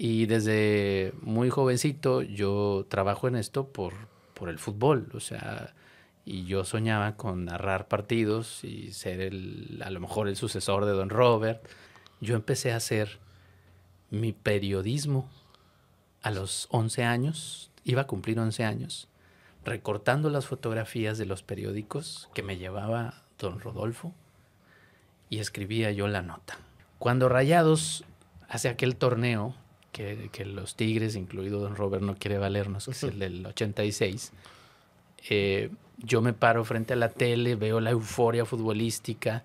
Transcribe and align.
Y 0.00 0.26
desde 0.26 1.12
muy 1.22 1.50
jovencito 1.50 2.22
yo 2.22 2.86
trabajo 2.88 3.26
en 3.26 3.34
esto 3.34 3.66
por, 3.66 3.94
por 4.32 4.48
el 4.48 4.60
fútbol, 4.60 5.08
o 5.12 5.18
sea, 5.18 5.74
y 6.24 6.44
yo 6.44 6.64
soñaba 6.64 7.16
con 7.16 7.46
narrar 7.46 7.88
partidos 7.88 8.62
y 8.62 8.92
ser 8.92 9.20
el, 9.20 9.82
a 9.84 9.90
lo 9.90 9.98
mejor 9.98 10.28
el 10.28 10.36
sucesor 10.36 10.84
de 10.84 10.92
Don 10.92 11.10
Robert. 11.10 11.68
Yo 12.20 12.36
empecé 12.36 12.72
a 12.72 12.76
hacer 12.76 13.18
mi 14.10 14.32
periodismo 14.32 15.28
a 16.22 16.30
los 16.30 16.68
11 16.70 17.02
años, 17.02 17.72
iba 17.82 18.02
a 18.02 18.06
cumplir 18.06 18.38
11 18.38 18.64
años, 18.64 19.08
recortando 19.64 20.30
las 20.30 20.46
fotografías 20.46 21.18
de 21.18 21.26
los 21.26 21.42
periódicos 21.42 22.28
que 22.34 22.44
me 22.44 22.56
llevaba 22.56 23.24
Don 23.38 23.58
Rodolfo 23.58 24.14
y 25.28 25.40
escribía 25.40 25.90
yo 25.90 26.06
la 26.06 26.22
nota. 26.22 26.56
Cuando 27.00 27.28
Rayados 27.28 28.04
hace 28.48 28.68
aquel 28.68 28.94
torneo 28.94 29.56
que, 29.92 30.44
los 30.44 30.76
Tigres, 30.76 31.16
incluido 31.16 31.60
Don 31.60 31.76
Robert, 31.76 32.02
no 32.02 32.14
quiere 32.16 32.38
valernos, 32.38 32.84
que 32.84 32.90
es 32.92 33.02
el 33.02 33.18
del 33.18 33.46
86, 33.46 34.32
eh, 35.30 35.70
yo 35.98 36.22
me 36.22 36.32
paro 36.32 36.64
frente 36.64 36.92
a 36.92 36.96
la 36.96 37.08
tele, 37.08 37.56
veo 37.56 37.80
la 37.80 37.90
euforia 37.90 38.44
futbolística, 38.44 39.44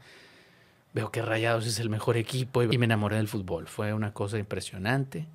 veo 0.93 1.11
que 1.11 1.21
Rayados 1.21 1.65
es 1.65 1.79
el 1.79 1.89
mejor 1.89 2.17
equipo 2.17 2.61
y 2.63 2.77
me 2.77 2.85
enamoré 2.85 3.17
del 3.17 3.27
fútbol. 3.27 3.67
Fue 3.67 3.93
una 3.93 4.13
cosa 4.13 4.37
impresionante. 4.37 5.25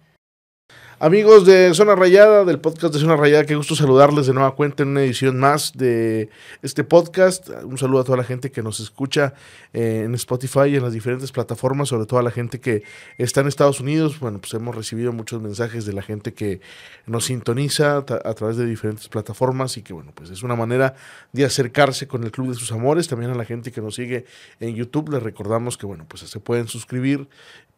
Amigos 1.01 1.47
de 1.47 1.73
Zona 1.75 1.95
Rayada, 1.95 2.45
del 2.45 2.59
podcast 2.59 2.93
de 2.93 2.99
Zona 2.99 3.15
Rayada, 3.15 3.45
qué 3.47 3.55
gusto 3.55 3.77
saludarles 3.77 4.27
de 4.27 4.35
nueva 4.35 4.57
cuenta 4.57 4.83
en 4.83 4.89
una 4.89 5.05
edición 5.05 5.39
más 5.39 5.73
de 5.77 6.29
este 6.61 6.83
podcast. 6.83 7.51
Un 7.63 7.79
saludo 7.79 8.01
a 8.01 8.05
toda 8.05 8.19
la 8.19 8.25
gente 8.25 8.51
que 8.51 8.65
nos 8.65 8.81
escucha 8.81 9.33
eh, 9.73 10.03
en 10.05 10.17
Spotify 10.17 10.71
y 10.71 10.75
en 10.75 10.83
las 10.83 10.93
diferentes 10.93 11.31
plataformas, 11.31 11.91
sobre 11.91 12.07
todo 12.07 12.19
a 12.19 12.25
la 12.25 12.33
gente 12.33 12.59
que 12.59 12.83
está 13.17 13.43
en 13.43 13.47
Estados 13.47 13.79
Unidos. 13.79 14.19
Bueno, 14.19 14.41
pues 14.41 14.53
hemos 14.55 14.75
recibido 14.75 15.13
muchos 15.13 15.41
mensajes 15.41 15.87
de 15.87 15.93
la 15.93 16.03
gente 16.03 16.35
que 16.35 16.61
nos 17.07 17.27
sintoniza 17.27 17.99
a 17.99 18.35
través 18.35 18.57
de 18.57 18.67
diferentes 18.67 19.07
plataformas 19.07 19.77
y 19.77 19.83
que, 19.83 19.93
bueno, 19.93 20.11
pues 20.17 20.31
es 20.31 20.43
una 20.43 20.57
manera 20.57 20.97
de 21.33 21.45
acercarse 21.45 22.09
con 22.09 22.25
el 22.25 22.33
Club 22.33 22.49
de 22.49 22.55
sus 22.55 22.73
Amores. 22.73 23.07
También 23.07 23.31
a 23.31 23.37
la 23.37 23.45
gente 23.45 23.71
que 23.71 23.81
nos 23.81 23.95
sigue 23.95 24.25
en 24.59 24.75
YouTube, 24.75 25.11
les 25.11 25.23
recordamos 25.23 25.79
que, 25.79 25.87
bueno, 25.87 26.07
pues 26.09 26.29
se 26.29 26.41
pueden 26.41 26.67
suscribir 26.67 27.29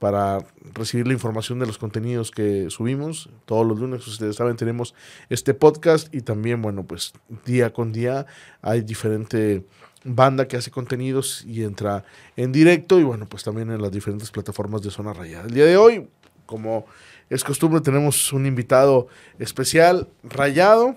para 0.01 0.39
recibir 0.75 1.07
la 1.07 1.13
información 1.13 1.59
de 1.59 1.67
los 1.67 1.79
contenidos 1.79 2.31
que 2.31 2.71
subimos. 2.71 3.29
Todos 3.45 3.67
los 3.67 3.79
lunes, 3.79 4.05
ustedes 4.07 4.35
saben, 4.35 4.57
tenemos 4.57 4.95
este 5.29 5.55
podcast 5.55 6.13
y 6.13 6.23
también, 6.23 6.63
bueno, 6.63 6.85
pues 6.85 7.13
día 7.45 7.73
con 7.73 7.93
día 7.93 8.27
hay 8.63 8.81
diferente 8.81 9.63
banda 10.03 10.49
que 10.49 10.57
hace 10.57 10.71
contenidos 10.71 11.45
y 11.45 11.63
entra 11.65 12.05
en 12.35 12.51
directo 12.51 12.99
y 12.99 13.05
bueno, 13.05 13.27
pues 13.29 13.45
también 13.45 13.71
en 13.71 13.83
las 13.83 13.93
diferentes 13.93 14.31
plataformas 14.31 14.81
de 14.81 14.91
Zona 14.91 15.13
Rayada. 15.13 15.45
El 15.45 15.53
día 15.53 15.67
de 15.67 15.77
hoy, 15.77 16.09
como 16.47 16.87
es 17.29 17.45
costumbre, 17.45 17.83
tenemos 17.83 18.33
un 18.33 18.47
invitado 18.47 19.09
especial, 19.39 20.09
Rayado 20.25 20.97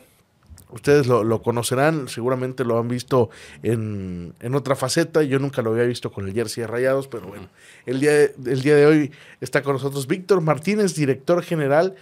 Ustedes 0.74 1.08
lo, 1.08 1.42
conocerán, 1.42 2.08
seguramente 2.08 2.64
lo 2.64 2.80
han 2.80 2.88
visto 2.88 3.30
en, 3.62 4.34
otra 4.54 4.76
faceta. 4.76 5.22
Yo 5.24 5.40
nunca 5.40 5.62
lo 5.62 5.72
había 5.72 5.84
visto 5.84 6.12
con 6.12 6.28
el 6.28 6.34
jersey 6.34 6.62
de 6.62 6.68
Rayados, 6.68 7.08
pero 7.08 7.28
bueno, 7.28 7.48
el 7.86 8.00
día, 8.00 8.12
de, 8.12 8.56
día 8.56 8.76
de 8.76 8.86
hoy 8.86 9.12
está 9.40 9.62
con 9.62 9.74
nosotros 9.74 10.08
Víctor 10.08 10.42
Martínez, 10.42 10.96
director 10.96 11.44
general 11.44 11.96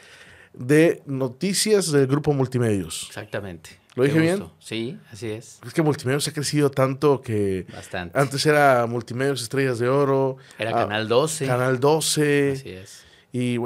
de 0.53 1.01
noticias 1.05 1.91
del 1.91 2.07
Grupo 2.07 2.33
Multimedios. 2.33 3.05
Exactamente. 3.07 3.81
¿Lo 3.95 4.03
dije 4.03 4.19
bien? 4.19 4.45
Sí, 4.59 4.97
así 5.11 5.29
es. 5.29 5.59
Es 5.65 5.73
que 5.73 5.81
Multimedios 5.81 6.25
ha 6.27 6.33
crecido 6.33 6.71
tanto 6.71 7.21
que... 7.21 7.65
Bastante. 7.73 8.17
Antes 8.17 8.45
era 8.45 8.85
Multimedios 8.87 9.41
Estrellas 9.41 9.79
de 9.79 9.89
Oro. 9.89 10.37
Era 10.57 10.71
Canal 10.71 11.09
12. 11.09 11.45
Canal 11.45 11.79
12. 11.79 12.51
Así 12.53 12.69
es. 12.69 13.03
¿Y 13.33 13.57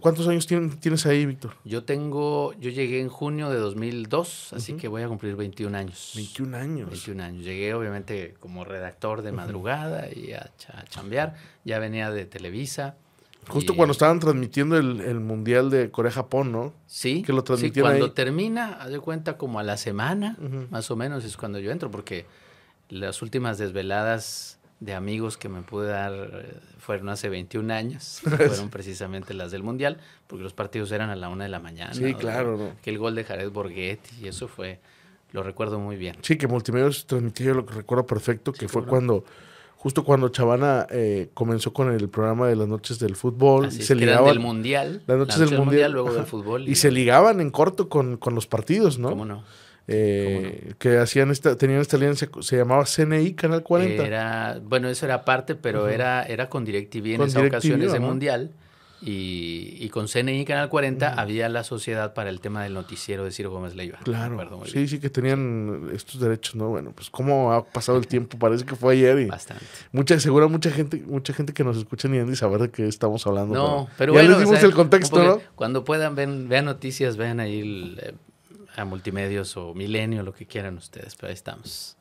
cuántos 0.00 0.26
años 0.28 0.46
tienes 0.46 1.04
ahí, 1.04 1.26
Víctor? 1.26 1.52
Yo 1.64 1.84
tengo, 1.84 2.54
yo 2.54 2.70
llegué 2.70 3.00
en 3.00 3.10
junio 3.10 3.50
de 3.50 3.58
2002, 3.58 4.54
así 4.54 4.74
que 4.74 4.88
voy 4.88 5.02
a 5.02 5.08
cumplir 5.08 5.36
21 5.36 5.76
años. 5.76 6.12
21 6.14 6.56
años. 6.56 6.88
21 6.88 7.22
años. 7.22 7.44
Llegué 7.44 7.74
obviamente 7.74 8.34
como 8.40 8.64
redactor 8.64 9.20
de 9.20 9.32
madrugada 9.32 10.08
y 10.10 10.32
a, 10.32 10.50
chambear. 10.88 11.34
Ya 11.64 11.78
venía 11.78 12.10
de 12.10 12.24
Televisa. 12.24 12.96
Justo 13.46 13.74
cuando 13.76 13.92
estaban 13.92 14.20
transmitiendo 14.20 14.78
el, 14.78 15.20
Mundial 15.20 15.68
de 15.68 15.90
Corea-Japón, 15.90 16.52
¿no? 16.52 16.72
Sí. 16.86 17.22
Que 17.22 17.34
lo 17.34 17.44
transmitieron 17.44 17.92
sí, 17.92 17.98
cuando 17.98 18.14
termina, 18.14 18.74
haz 18.80 18.90
de 18.90 19.00
cuenta 19.00 19.36
como 19.36 19.58
a 19.58 19.62
la 19.62 19.76
semana, 19.76 20.38
más 20.70 20.90
o 20.90 20.96
menos, 20.96 21.24
es 21.24 21.36
cuando 21.36 21.58
yo 21.58 21.70
entro, 21.70 21.90
porque 21.90 22.24
las 22.88 23.20
últimas 23.20 23.58
desveladas 23.58 24.59
de 24.80 24.94
amigos 24.94 25.36
que 25.36 25.48
me 25.50 25.60
pude 25.60 25.88
dar 25.88 26.12
eh, 26.14 26.54
fueron 26.78 27.10
hace 27.10 27.28
21 27.28 27.72
años, 27.72 28.20
fueron 28.24 28.70
precisamente 28.70 29.34
las 29.34 29.52
del 29.52 29.62
Mundial, 29.62 29.98
porque 30.26 30.42
los 30.42 30.54
partidos 30.54 30.90
eran 30.90 31.10
a 31.10 31.16
la 31.16 31.28
una 31.28 31.44
de 31.44 31.50
la 31.50 31.60
mañana. 31.60 31.92
Sí, 31.94 32.14
claro. 32.14 32.72
Que 32.82 32.90
el 32.90 32.98
gol 32.98 33.14
de 33.14 33.24
Jared 33.24 33.50
Borghetti, 33.50 34.24
y 34.24 34.28
eso 34.28 34.48
fue, 34.48 34.80
lo 35.32 35.42
recuerdo 35.42 35.78
muy 35.78 35.96
bien. 35.96 36.16
Sí, 36.22 36.36
que 36.36 36.46
Multimedios 36.46 37.06
transmitió, 37.06 37.54
lo 37.54 37.66
que 37.66 37.74
recuerdo 37.74 38.06
perfecto, 38.06 38.54
que 38.54 38.68
fue 38.68 38.86
cuando, 38.86 39.24
justo 39.76 40.02
cuando 40.02 40.30
Chavana 40.30 40.86
eh, 40.88 41.28
comenzó 41.34 41.74
con 41.74 41.92
el 41.92 42.08
programa 42.08 42.48
de 42.48 42.56
las 42.56 42.66
noches 42.66 42.98
del 42.98 43.16
fútbol. 43.16 43.66
y 43.66 43.82
se 43.82 43.94
ligaban, 43.94 44.24
del 44.24 44.40
Mundial. 44.40 45.02
Las 45.06 45.18
noches, 45.18 45.38
del, 45.38 45.58
mundial, 45.58 45.92
luego 45.92 46.14
del 46.14 46.24
fútbol. 46.24 46.66
Y, 46.66 46.76
se 46.76 46.90
ligaban 46.90 47.42
en 47.42 47.50
corto 47.50 47.90
con, 47.90 48.16
con 48.16 48.34
los 48.34 48.46
partidos, 48.46 48.98
¿no? 48.98 49.10
¿Cómo 49.10 49.26
no? 49.26 49.44
Eh, 49.92 50.74
que 50.78 50.98
hacían 50.98 51.32
esta, 51.32 51.56
tenían 51.56 51.80
esta 51.80 51.96
alianza, 51.96 52.28
se 52.42 52.56
llamaba 52.56 52.84
CNI 52.84 53.34
Canal 53.34 53.64
40. 53.64 54.06
Era, 54.06 54.60
bueno, 54.62 54.88
eso 54.88 55.04
era 55.04 55.24
parte, 55.24 55.56
pero 55.56 55.88
era, 55.88 56.22
era 56.22 56.48
con 56.48 56.64
DirecTV 56.64 57.14
en 57.14 57.22
esa 57.22 57.40
ocasión, 57.40 57.82
ese 57.82 57.98
mundial. 57.98 58.52
Y, 59.02 59.78
y, 59.80 59.88
con 59.88 60.08
CNI 60.08 60.44
Canal 60.44 60.68
40 60.68 61.14
había 61.14 61.48
la 61.48 61.64
sociedad 61.64 62.12
para 62.12 62.28
el 62.28 62.40
tema 62.40 62.62
del 62.62 62.74
noticiero 62.74 63.24
de 63.24 63.32
Ciro 63.32 63.50
Gómez 63.50 63.74
Leiva. 63.74 63.98
Claro. 64.04 64.62
Sí, 64.66 64.86
sí, 64.86 65.00
que 65.00 65.08
tenían 65.08 65.88
estos 65.94 66.20
derechos, 66.20 66.54
¿no? 66.54 66.68
Bueno, 66.68 66.92
pues 66.94 67.08
cómo 67.08 67.50
ha 67.52 67.64
pasado 67.64 67.96
el 67.96 68.06
tiempo, 68.06 68.38
parece 68.38 68.66
que 68.66 68.76
fue 68.76 68.92
ayer. 68.92 69.18
Y 69.20 69.24
Bastante. 69.24 69.64
Mucha, 69.90 70.20
seguro 70.20 70.50
mucha 70.50 70.70
gente, 70.70 71.02
mucha 71.06 71.32
gente 71.32 71.54
que 71.54 71.64
nos 71.64 71.78
escucha 71.78 72.08
ni 72.08 72.18
ni 72.18 72.36
saber 72.36 72.60
de 72.60 72.70
qué 72.70 72.86
estamos 72.86 73.26
hablando. 73.26 73.54
No, 73.54 73.88
pero, 73.96 74.12
ya 74.12 74.20
bueno. 74.20 74.38
les 74.38 74.46
dimos 74.46 74.62
el 74.62 74.74
contexto, 74.74 75.24
¿no? 75.24 75.40
Cuando 75.54 75.82
puedan, 75.82 76.14
ven, 76.14 76.48
vean 76.50 76.66
noticias, 76.66 77.16
vean 77.16 77.40
ahí 77.40 77.60
el, 77.60 78.14
a 78.80 78.84
multimedios 78.84 79.56
o 79.56 79.74
milenio, 79.74 80.22
lo 80.22 80.32
que 80.32 80.46
quieran 80.46 80.76
ustedes, 80.76 81.14
pero 81.16 81.28
ahí 81.28 81.34
estamos. 81.34 81.96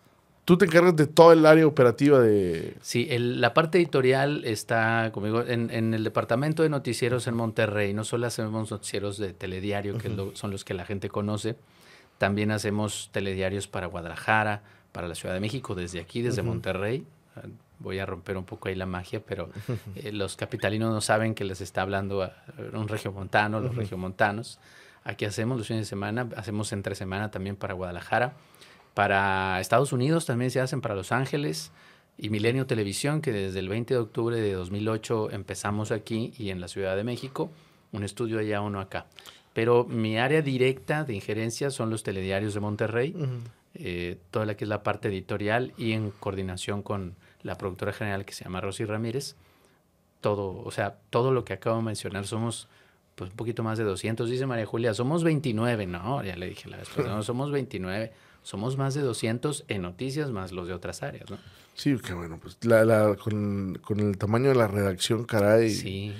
Tú 0.49 0.57
te 0.57 0.65
encargas 0.65 0.95
de 0.95 1.05
todo 1.05 1.31
el 1.31 1.45
área 1.45 1.67
operativa 1.67 2.19
de... 2.19 2.75
Sí, 2.81 3.07
la 3.19 3.53
parte 3.53 3.77
editorial 3.77 4.43
está 4.45 5.11
conmigo 5.13 5.43
en, 5.45 5.93
el 5.93 6.03
departamento 6.03 6.63
de 6.63 6.69
noticieros 6.69 7.27
en 7.27 7.35
Monterrey. 7.35 7.93
No 7.93 8.03
solo 8.03 8.25
hacemos 8.25 8.71
noticieros 8.71 9.19
de 9.19 9.33
telediario, 9.33 9.99
que 9.99 10.09
son 10.33 10.49
los 10.49 10.65
que 10.65 10.73
la 10.73 10.85
gente 10.85 11.07
conoce, 11.09 11.55
también 12.17 12.49
hacemos 12.49 13.09
telediarios 13.11 13.67
para 13.67 13.85
Guadalajara, 13.85 14.63
para 14.91 15.07
la 15.07 15.13
Ciudad 15.13 15.35
de 15.35 15.39
México, 15.39 15.75
desde 15.75 15.99
aquí, 15.99 16.23
desde 16.23 16.41
Monterrey. 16.41 17.05
Voy 17.77 17.99
a 17.99 18.07
romper 18.07 18.35
un 18.35 18.43
poco 18.43 18.69
ahí 18.69 18.75
la 18.75 18.87
magia, 18.87 19.21
pero 19.25 19.49
eh, 19.95 20.11
los 20.11 20.35
capitalinos 20.35 20.91
no 20.91 20.99
saben 20.99 21.35
que 21.35 21.45
les 21.45 21.61
está 21.61 21.83
hablando 21.83 22.23
a 22.23 22.33
un 22.73 22.87
regiomontano, 22.87 23.59
los 23.59 23.75
regiomontanos. 23.75 24.59
Aquí 25.03 25.25
hacemos 25.25 25.57
los 25.57 25.67
fines 25.67 25.85
de 25.85 25.89
semana, 25.89 26.29
hacemos 26.35 26.71
entre 26.73 26.95
semana 26.95 27.31
también 27.31 27.55
para 27.55 27.73
Guadalajara. 27.73 28.33
Para 28.93 29.59
Estados 29.59 29.93
Unidos 29.93 30.25
también 30.25 30.51
se 30.51 30.59
hacen 30.59 30.81
para 30.81 30.95
Los 30.95 31.11
Ángeles 31.11 31.71
y 32.17 32.29
Milenio 32.29 32.67
Televisión, 32.67 33.21
que 33.21 33.31
desde 33.31 33.59
el 33.59 33.69
20 33.69 33.93
de 33.93 33.99
octubre 33.99 34.35
de 34.35 34.53
2008 34.53 35.31
empezamos 35.31 35.91
aquí 35.91 36.33
y 36.37 36.49
en 36.49 36.59
la 36.59 36.67
Ciudad 36.67 36.95
de 36.95 37.03
México, 37.03 37.49
un 37.93 38.03
estudio 38.03 38.39
allá, 38.39 38.61
uno 38.61 38.81
acá. 38.81 39.05
Pero 39.53 39.85
mi 39.85 40.17
área 40.17 40.41
directa 40.41 41.03
de 41.03 41.15
injerencia 41.15 41.71
son 41.71 41.89
los 41.89 42.03
telediarios 42.03 42.53
de 42.53 42.59
Monterrey, 42.59 43.15
eh, 43.73 44.17
toda 44.31 44.45
la 44.45 44.55
que 44.55 44.65
es 44.65 44.69
la 44.69 44.83
parte 44.83 45.07
editorial 45.07 45.73
y 45.77 45.93
en 45.93 46.11
coordinación 46.11 46.83
con 46.83 47.15
la 47.41 47.55
productora 47.55 47.93
general 47.93 48.25
que 48.25 48.33
se 48.33 48.43
llama 48.43 48.61
Rosy 48.61 48.85
Ramírez. 48.85 49.35
Todo, 50.21 50.61
o 50.63 50.71
sea, 50.71 50.97
todo 51.09 51.31
lo 51.31 51.45
que 51.45 51.53
acabo 51.53 51.77
de 51.77 51.83
mencionar 51.83 52.27
somos 52.27 52.67
pues 53.19 53.31
un 53.31 53.35
poquito 53.35 53.63
más 53.63 53.77
de 53.77 53.83
200, 53.83 54.29
dice 54.29 54.45
María 54.45 54.65
Julia, 54.65 54.93
somos 54.93 55.25
29, 55.25 55.87
no, 55.87 56.23
ya 56.23 56.37
le 56.37 56.47
dije 56.47 56.69
la 56.69 56.77
vez 56.77 56.87
no, 56.97 57.21
somos 57.21 57.51
29, 57.51 58.13
somos 58.43 58.77
más 58.77 58.93
de 58.93 59.01
200 59.01 59.65
en 59.67 59.81
noticias 59.81 60.31
más 60.31 60.53
los 60.53 60.69
de 60.69 60.73
otras 60.73 61.03
áreas, 61.03 61.29
¿no? 61.29 61.37
Sí, 61.75 61.97
que 61.97 62.13
bueno, 62.13 62.39
pues 62.41 62.57
la, 62.61 62.85
la, 62.85 63.17
con, 63.17 63.77
el 63.97 64.17
tamaño 64.17 64.47
de 64.47 64.55
la 64.55 64.67
redacción, 64.67 65.25
caray. 65.25 65.69
Sí, 65.69 66.13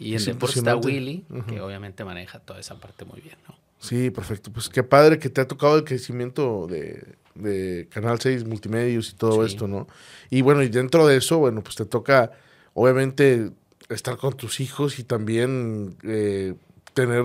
y 0.00 0.16
en 0.16 0.24
deporte 0.24 0.58
está 0.58 0.74
Willy, 0.74 1.24
que 1.48 1.60
obviamente 1.60 2.04
maneja 2.04 2.40
toda 2.40 2.58
esa 2.58 2.80
parte 2.80 3.04
muy 3.04 3.20
bien, 3.20 3.36
¿no? 3.48 3.54
Sí, 3.78 4.10
perfecto. 4.10 4.52
Pues 4.52 4.68
qué 4.68 4.82
padre 4.82 5.20
que 5.20 5.30
te 5.30 5.40
ha 5.40 5.46
tocado 5.46 5.76
el 5.76 5.84
crecimiento 5.84 6.66
de, 6.66 7.14
de 7.36 7.86
Canal 7.90 8.20
6 8.20 8.44
Multimedios 8.44 9.10
y 9.10 9.14
todo 9.14 9.46
esto, 9.46 9.68
¿no? 9.68 9.86
Y 10.30 10.42
bueno, 10.42 10.64
y 10.64 10.68
dentro 10.68 11.06
de 11.06 11.16
eso, 11.16 11.38
bueno, 11.38 11.62
pues 11.62 11.76
te 11.76 11.84
toca, 11.84 12.32
obviamente, 12.74 13.52
estar 13.90 14.16
con 14.16 14.34
tus 14.36 14.60
hijos 14.60 14.98
y 14.98 15.04
también 15.04 15.96
eh, 16.02 16.54
tener 16.94 17.24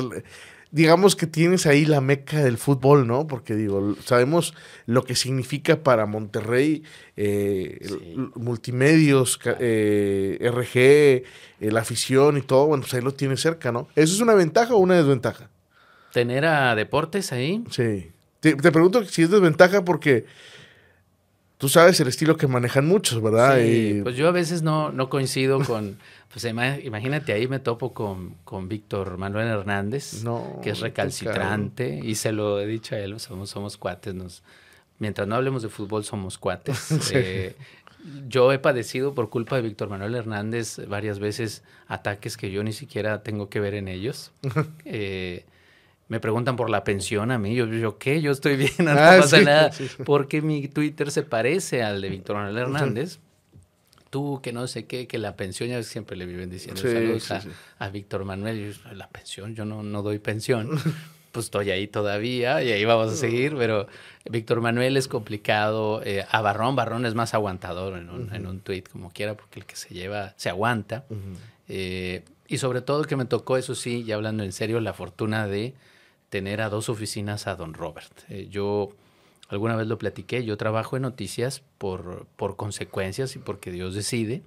digamos 0.75 1.15
que 1.15 1.25
tienes 1.25 1.67
ahí 1.67 1.85
la 1.85 2.01
meca 2.01 2.43
del 2.43 2.57
fútbol, 2.57 3.07
¿no? 3.07 3.27
Porque 3.27 3.55
digo, 3.55 3.95
sabemos 4.03 4.53
lo 4.85 5.05
que 5.05 5.15
significa 5.15 5.77
para 5.77 6.05
Monterrey 6.05 6.83
eh, 7.15 7.79
multimedios, 8.35 9.39
eh, 9.45 10.37
RG, 10.41 10.75
eh, 10.75 11.23
la 11.61 11.79
afición 11.79 12.37
y 12.37 12.41
todo, 12.41 12.67
bueno, 12.67 12.81
pues 12.81 12.93
ahí 12.93 13.01
lo 13.01 13.13
tienes 13.13 13.39
cerca, 13.39 13.71
¿no? 13.71 13.87
¿Eso 13.95 14.15
es 14.15 14.19
una 14.19 14.33
ventaja 14.33 14.73
o 14.73 14.79
una 14.79 14.95
desventaja? 14.95 15.49
¿Tener 16.11 16.43
a 16.43 16.75
deportes 16.75 17.31
ahí? 17.31 17.63
Sí. 17.71 18.11
Te, 18.41 18.55
te 18.55 18.71
pregunto 18.73 19.05
si 19.05 19.23
es 19.23 19.29
desventaja 19.29 19.85
porque 19.85 20.25
tú 21.65 21.69
sabes 21.69 21.99
el 21.99 22.07
estilo 22.07 22.37
que 22.37 22.45
manejan 22.45 22.85
muchos, 22.85 23.23
¿verdad? 23.23 23.57
Sí, 23.57 24.01
pues 24.03 24.15
yo 24.15 24.27
a 24.27 24.31
veces 24.31 24.61
no, 24.61 24.91
no 24.91 25.09
coincido 25.09 25.59
con, 25.61 25.97
pues 26.31 26.45
imagínate, 26.45 27.33
ahí 27.33 27.47
me 27.47 27.57
topo 27.57 27.91
con, 27.91 28.35
con 28.43 28.69
Víctor 28.69 29.17
Manuel 29.17 29.47
Hernández, 29.47 30.23
que 30.61 30.69
es 30.69 30.79
recalcitrante, 30.79 32.01
y 32.03 32.13
se 32.13 32.33
lo 32.33 32.61
he 32.61 32.67
dicho 32.67 32.93
a 32.93 32.99
él, 32.99 33.19
somos, 33.19 33.49
somos 33.49 33.77
cuates, 33.77 34.13
nos, 34.13 34.43
mientras 34.99 35.27
no 35.27 35.33
hablemos 35.33 35.63
de 35.63 35.69
fútbol 35.69 36.03
somos 36.03 36.37
cuates. 36.37 37.11
Eh, 37.15 37.55
yo 38.27 38.53
he 38.53 38.59
padecido 38.59 39.15
por 39.15 39.31
culpa 39.31 39.55
de 39.55 39.63
Víctor 39.63 39.89
Manuel 39.89 40.13
Hernández 40.13 40.79
varias 40.87 41.17
veces 41.17 41.63
ataques 41.87 42.37
que 42.37 42.51
yo 42.51 42.63
ni 42.63 42.73
siquiera 42.73 43.23
tengo 43.23 43.49
que 43.49 43.59
ver 43.59 43.73
en 43.73 43.87
ellos. 43.87 44.33
eh, 44.85 45.45
me 46.07 46.19
preguntan 46.19 46.55
por 46.55 46.69
la 46.69 46.83
pensión 46.83 47.31
a 47.31 47.39
mí. 47.39 47.55
Yo, 47.55 47.65
yo 47.67 47.97
¿qué? 47.97 48.21
Yo 48.21 48.31
estoy 48.31 48.57
bien, 48.57 48.71
no, 48.79 48.91
ah, 48.91 49.17
pasa 49.19 49.41
nada. 49.41 49.71
Porque 50.05 50.41
mi 50.41 50.67
Twitter 50.67 51.11
se 51.11 51.23
parece 51.23 51.83
al 51.83 52.01
de 52.01 52.09
Víctor 52.09 52.37
Manuel 52.37 52.57
Hernández. 52.57 53.19
Tú, 54.09 54.39
que 54.41 54.53
no 54.53 54.67
sé 54.67 54.85
qué, 54.85 55.07
que 55.07 55.17
la 55.17 55.35
pensión, 55.35 55.69
ya 55.69 55.83
siempre 55.83 56.15
le 56.15 56.25
viven 56.25 56.49
diciendo 56.49 56.81
saludos 56.81 57.29
a, 57.79 57.89
Víctor 57.89 58.23
Manuel. 58.23 58.75
la 58.93 59.09
pensión, 59.09 59.55
yo 59.55 59.65
no, 59.65 59.83
no 59.83 60.03
doy 60.03 60.19
pensión. 60.19 60.69
pues 61.35 61.47
estoy 61.47 61.69
ahí 61.69 61.87
todavía 61.87 62.63
y 62.63 62.71
ahí 62.71 62.85
vamos 62.85 63.11
a 63.11 63.15
seguir, 63.17 63.57
pero 63.57 63.87
Víctor 64.29 64.61
Manuel 64.61 64.95
es 64.95 65.09
complicado. 65.09 66.01
Eh, 66.05 66.25
a 66.29 66.39
Barrón, 66.39 66.77
Barrón 66.77 67.05
es 67.05 67.13
más 67.13 67.33
aguantador 67.33 67.97
en 67.97 68.09
un, 68.09 68.33
en 68.33 68.47
un 68.47 68.61
tweet, 68.61 68.83
como 68.89 69.11
quiera, 69.11 69.35
porque 69.35 69.59
el 69.59 69.65
que 69.65 69.75
se 69.75 69.93
lleva, 69.93 70.33
se 70.37 70.47
aguanta. 70.47 71.03
Eh, 71.67 72.23
y 72.47 72.57
sobre 72.59 72.79
todo 72.79 73.03
que 73.03 73.17
me 73.17 73.25
tocó, 73.25 73.57
eso 73.57 73.75
sí, 73.75 74.05
ya 74.05 74.15
hablando 74.15 74.43
en 74.43 74.53
serio, 74.53 74.79
la 74.79 74.93
fortuna 74.93 75.45
de 75.45 75.73
tener 76.29 76.61
a 76.61 76.69
dos 76.69 76.89
oficinas 76.89 77.47
a 77.47 77.55
don 77.55 77.73
Robert. 77.73 78.11
Eh, 78.29 78.47
yo 78.49 78.89
alguna 79.47 79.75
vez 79.75 79.87
lo 79.87 79.97
platiqué, 79.97 80.43
yo 80.43 80.57
trabajo 80.57 80.95
en 80.95 81.03
noticias 81.03 81.63
por, 81.77 82.25
por 82.35 82.55
consecuencias 82.55 83.35
y 83.35 83.39
porque 83.39 83.71
Dios 83.71 83.93
decide, 83.93 84.41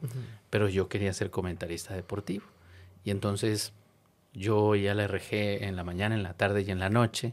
pero 0.51 0.69
yo 0.69 0.89
quería 0.89 1.13
ser 1.13 1.31
comentarista 1.31 1.95
deportivo. 1.95 2.45
Y 3.05 3.11
entonces 3.11 3.73
yo 4.35 4.73
a 4.73 4.95
la 4.95 5.07
RG 5.07 5.63
en 5.65 5.77
la 5.77 5.85
mañana, 5.85 6.15
en 6.15 6.23
la 6.23 6.35
tarde 6.35 6.65
y 6.67 6.71
en 6.71 6.79
la 6.79 6.91
noche. 6.91 7.33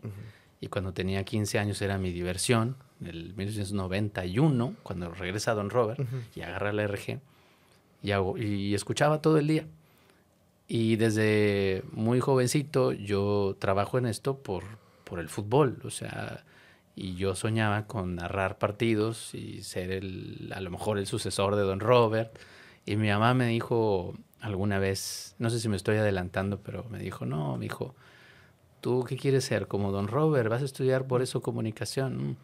Y 0.62 0.68
cuando 0.68 0.94
tenía 0.94 1.24
15 1.24 1.59
años 1.59 1.81
era 1.81 1.98
mi 1.98 2.12
diversión, 2.12 2.77
en 3.01 3.07
el 3.07 3.33
1991, 3.36 4.75
cuando 4.83 5.12
regresa 5.12 5.53
don 5.53 5.69
Robert 5.69 6.00
y 6.36 6.41
agarra 6.41 6.71
la 6.71 6.88
RG 6.88 7.19
y, 8.01 8.44
y 8.44 8.74
escuchaba 8.74 9.21
todo 9.21 9.38
el 9.38 9.48
día. 9.48 9.65
Y 10.67 10.95
desde 10.95 11.83
muy 11.91 12.19
jovencito 12.19 12.91
yo 12.91 13.56
trabajo 13.59 13.97
en 13.97 14.07
esto 14.07 14.39
por, 14.39 14.63
por 15.03 15.19
el 15.19 15.29
fútbol, 15.29 15.79
o 15.83 15.91
sea, 15.91 16.44
y 16.95 17.15
yo 17.15 17.35
soñaba 17.35 17.88
con 17.88 18.15
narrar 18.15 18.57
partidos 18.57 19.35
y 19.35 19.62
ser 19.62 19.91
el, 19.91 20.51
a 20.56 20.62
lo 20.62 20.71
mejor 20.71 20.97
el 20.97 21.06
sucesor 21.07 21.56
de 21.56 21.63
Don 21.63 21.79
Robert. 21.79 22.38
Y 22.85 22.95
mi 22.95 23.09
mamá 23.09 23.33
me 23.33 23.47
dijo 23.47 24.15
alguna 24.39 24.79
vez, 24.79 25.35
no 25.38 25.50
sé 25.50 25.59
si 25.59 25.67
me 25.69 25.75
estoy 25.75 25.97
adelantando, 25.97 26.59
pero 26.62 26.85
me 26.89 27.00
dijo, 27.00 27.25
no, 27.25 27.57
mi 27.57 27.65
hijo, 27.65 27.95
¿tú 28.79 29.03
qué 29.03 29.17
quieres 29.17 29.44
ser? 29.44 29.67
Como 29.67 29.91
Don 29.91 30.07
Robert, 30.07 30.50
vas 30.50 30.62
a 30.62 30.65
estudiar 30.65 31.06
por 31.06 31.21
eso 31.21 31.41
comunicación, 31.41 32.31
mm, 32.31 32.35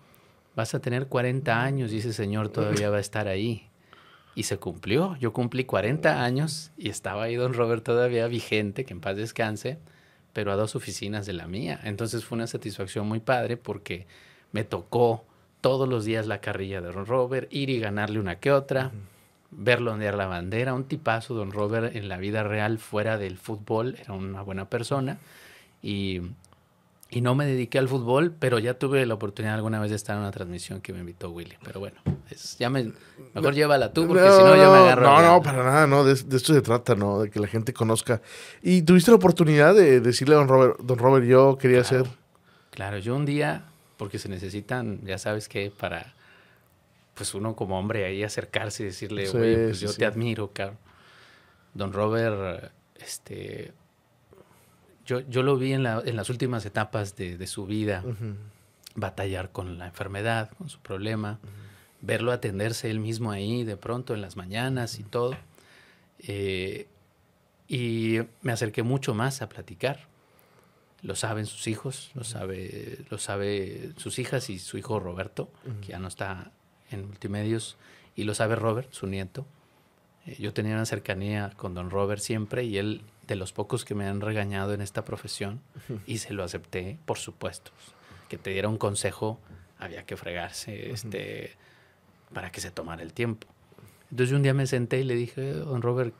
vas 0.56 0.76
a 0.76 0.80
tener 0.80 1.08
40 1.08 1.64
años 1.64 1.94
y 1.94 2.00
ese 2.00 2.12
señor 2.12 2.50
todavía 2.50 2.90
va 2.90 2.98
a 2.98 3.02
estar 3.02 3.28
ahí. 3.28 3.71
Y 4.36 4.44
se 4.44 4.58
cumplió. 4.58 5.18
Yo 5.18 5.34
cumplí 5.34 5.66
40 5.66 6.24
años 6.24 6.72
y 6.78 6.90
estaba 6.90 7.24
ahí 7.24 7.36
don 7.36 7.54
Robert 7.54 7.84
todavía 7.84 8.28
vigente, 8.28 8.86
que 8.86 8.94
en 8.94 9.02
paz 9.02 9.18
descanse, 9.18 9.78
pero 10.34 10.52
a 10.52 10.56
dos 10.56 10.76
oficinas 10.76 11.26
de 11.26 11.34
la 11.34 11.48
mía. 11.48 11.80
Entonces 11.84 12.24
fue 12.24 12.38
una 12.38 12.48
satisfacción 12.48 13.08
muy 13.08 13.20
padre 13.20 13.58
porque 13.58 14.08
me 14.52 14.64
tocó 14.64 15.26
todos 15.60 15.88
los 15.88 16.06
días 16.06 16.28
la 16.28 16.42
carrilla 16.42 16.82
de 16.82 16.92
don 16.92 17.06
Robert, 17.06 17.48
ir 17.52 17.70
y 17.70 17.80
ganarle 17.80 18.20
una 18.20 18.40
que 18.40 18.52
otra, 18.52 18.92
verlo 19.52 19.94
ondear 19.94 20.16
la 20.16 20.26
bandera. 20.26 20.74
Un 20.74 20.86
tipazo, 20.86 21.34
don 21.34 21.52
Robert, 21.52 21.96
en 21.96 22.10
la 22.10 22.18
vida 22.18 22.44
real, 22.44 22.80
fuera 22.80 23.18
del 23.18 23.38
fútbol, 23.38 23.96
era 24.00 24.14
una 24.14 24.42
buena 24.42 24.70
persona. 24.70 25.20
Y 25.84 26.22
y 27.14 27.20
no 27.20 27.36
me 27.36 27.46
dediqué 27.46 27.78
al 27.78 27.90
fútbol, 27.90 28.34
pero 28.40 28.58
ya 28.58 28.76
tuve 28.76 29.06
la 29.06 29.16
oportunidad 29.16 29.56
alguna 29.56 29.82
vez 29.82 29.90
de 29.90 29.98
estar 29.98 30.16
en 30.16 30.22
una 30.22 30.32
transmisión 30.32 30.80
que 30.80 30.94
me 30.94 31.00
invitó 31.00 31.30
Willy. 31.30 31.58
Pero 31.62 31.82
bueno, 31.82 31.98
ya 32.58 32.70
me, 32.70 32.94
mejor 33.34 33.54
llévala 33.54 33.92
tú, 33.92 34.08
porque 34.08 34.24
si 34.24 34.42
no 34.42 34.56
yo 34.56 34.72
me 34.72 34.78
agarro. 34.78 35.04
No, 35.04 35.22
no, 35.22 35.42
para 35.42 35.62
nada, 35.62 35.88
no, 35.88 36.06
de, 36.06 36.14
esto 36.14 36.54
se 36.54 36.62
trata, 36.62 36.96
¿no? 36.96 37.20
De 37.20 37.30
que 37.30 37.42
la 37.42 37.48
gente 37.48 37.74
conozca. 37.74 38.22
¿Y 38.62 38.84
tuviste 38.84 39.12
la 39.12 39.18
oportunidad 39.18 39.76
de 39.76 40.00
decirle 40.00 40.36
a 40.36 40.38
don 40.38 40.48
Robert, 40.48 40.80
don 40.80 40.98
Robert, 40.98 41.26
yo 41.26 41.58
quería 41.58 41.84
ser? 41.84 42.06
Claro, 42.70 42.98
yo 42.98 43.14
un 43.14 43.26
día, 43.26 43.66
porque 43.98 44.18
se 44.18 44.30
necesitan, 44.30 45.02
ya 45.04 45.18
sabes 45.18 45.50
qué, 45.50 45.70
para, 45.78 46.14
pues 47.14 47.34
uno 47.34 47.58
como 47.58 47.78
hombre 47.78 48.06
ahí 48.06 48.24
acercarse 48.24 48.84
y 48.84 48.86
decirle, 48.86 49.30
güey, 49.30 49.66
pues 49.66 49.82
yo 49.82 49.94
te 49.94 50.06
admiro, 50.06 50.52
cabrón. 50.54 50.78
Don 51.74 51.92
Robert, 51.92 52.72
este, 52.96 53.74
yo, 55.06 55.44
lo 55.44 55.58
vi 55.58 55.74
en, 55.74 55.84
las 55.84 56.30
últimas 56.30 56.66
etapas 56.66 57.16
de, 57.16 57.48
su 57.48 57.66
vida, 57.66 58.04
batallar 58.96 59.52
con 59.52 59.78
la 59.78 59.88
enfermedad, 59.88 60.52
con 60.58 60.70
su 60.70 60.80
problema, 60.80 61.40
verlo 62.02 62.32
atenderse 62.32 62.90
él 62.90 63.00
mismo 63.00 63.32
ahí 63.32 63.64
de 63.64 63.78
pronto 63.78 64.14
en 64.14 64.22
las 64.22 64.36
mañanas 64.36 65.00
y 65.00 65.04
todo. 65.04 65.36
Eh, 66.20 66.88
y 67.68 68.20
me 68.42 68.52
acerqué 68.52 68.84
mucho 68.84 69.14
más 69.14 69.42
a 69.42 69.50
platicar. 69.50 70.08
Lo 71.02 71.16
saben 71.16 71.46
sus 71.46 71.68
hijos, 71.68 72.12
lo 72.14 72.24
sabe, 72.24 73.00
lo 73.10 73.18
sabe 73.18 73.94
sus 73.98 74.20
hijas 74.20 74.50
y 74.50 74.60
su 74.60 74.78
hijo 74.78 75.00
Roberto, 75.00 75.50
que 75.82 75.94
ya 75.94 76.00
no 76.00 76.08
está 76.08 76.52
en 76.92 77.08
multimedios, 77.08 77.78
y 78.16 78.26
lo 78.26 78.36
sabe 78.36 78.56
Robert, 78.56 78.92
su 78.92 79.08
nieto. 79.08 79.46
Eh, 80.26 80.36
yo 80.40 80.54
tenía 80.54 80.74
una 80.74 80.86
cercanía 80.86 81.52
con 81.56 81.74
don 81.74 81.90
Robert 81.90 82.22
siempre 82.22 82.66
y 82.66 82.78
él 82.78 83.02
de 83.28 83.36
los 83.36 83.54
pocos 83.54 83.86
que 83.86 83.96
me 83.96 84.08
han 84.08 84.22
regañado 84.22 84.74
en 84.74 84.82
esta 84.82 85.06
profesión 85.06 85.62
y 86.06 86.18
se 86.18 86.34
lo 86.34 86.44
acepté, 86.44 86.98
por 87.06 87.18
supuesto. 87.18 87.72
Que 88.30 88.38
te 88.38 88.50
diera 88.50 88.68
un 88.68 88.78
consejo, 88.78 89.40
había 89.78 90.06
que 90.06 90.18
fregarse 90.18 90.92
este, 90.92 91.52
para 92.34 92.52
que 92.52 92.62
se 92.62 92.72
tomara 92.72 93.04
el 93.04 93.14
tiempo. 93.14 93.48
Entonces 94.10 94.36
un 94.36 94.44
día 94.44 94.54
me 94.54 94.68
senté 94.68 95.00
y 95.00 95.04
le 95.04 95.16
dije, 95.16 95.54
don 95.54 95.82
Robert, 95.82 96.14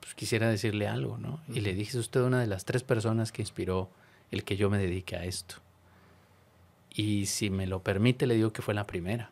pues 0.00 0.14
quisiera 0.14 0.48
decirle 0.48 0.86
algo, 0.86 1.18
¿no? 1.18 1.40
Y 1.48 1.60
le 1.60 1.74
dije, 1.74 1.90
es 1.90 1.96
usted 1.96 2.20
una 2.20 2.40
de 2.40 2.46
las 2.46 2.64
tres 2.64 2.82
personas 2.82 3.32
que 3.32 3.42
inspiró 3.42 3.90
el 4.30 4.44
que 4.44 4.56
yo 4.56 4.70
me 4.70 4.78
dedique 4.78 5.16
a 5.16 5.24
esto. 5.24 5.56
Y 6.90 7.26
si 7.26 7.50
me 7.50 7.66
lo 7.66 7.82
permite, 7.82 8.26
le 8.26 8.34
digo 8.34 8.52
que 8.52 8.62
fue 8.62 8.74
la 8.74 8.86
primera. 8.86 9.30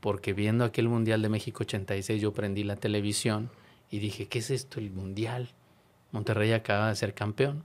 Porque 0.00 0.32
viendo 0.32 0.64
aquel 0.64 0.88
Mundial 0.88 1.22
de 1.22 1.28
México 1.28 1.64
86, 1.64 2.20
yo 2.20 2.32
prendí 2.32 2.62
la 2.62 2.76
televisión 2.76 3.50
y 3.90 3.98
dije, 3.98 4.26
¿qué 4.26 4.38
es 4.38 4.50
esto, 4.50 4.80
el 4.80 4.90
Mundial? 4.90 5.50
Monterrey 6.14 6.52
acaba 6.52 6.90
de 6.90 6.94
ser 6.94 7.12
campeón 7.12 7.64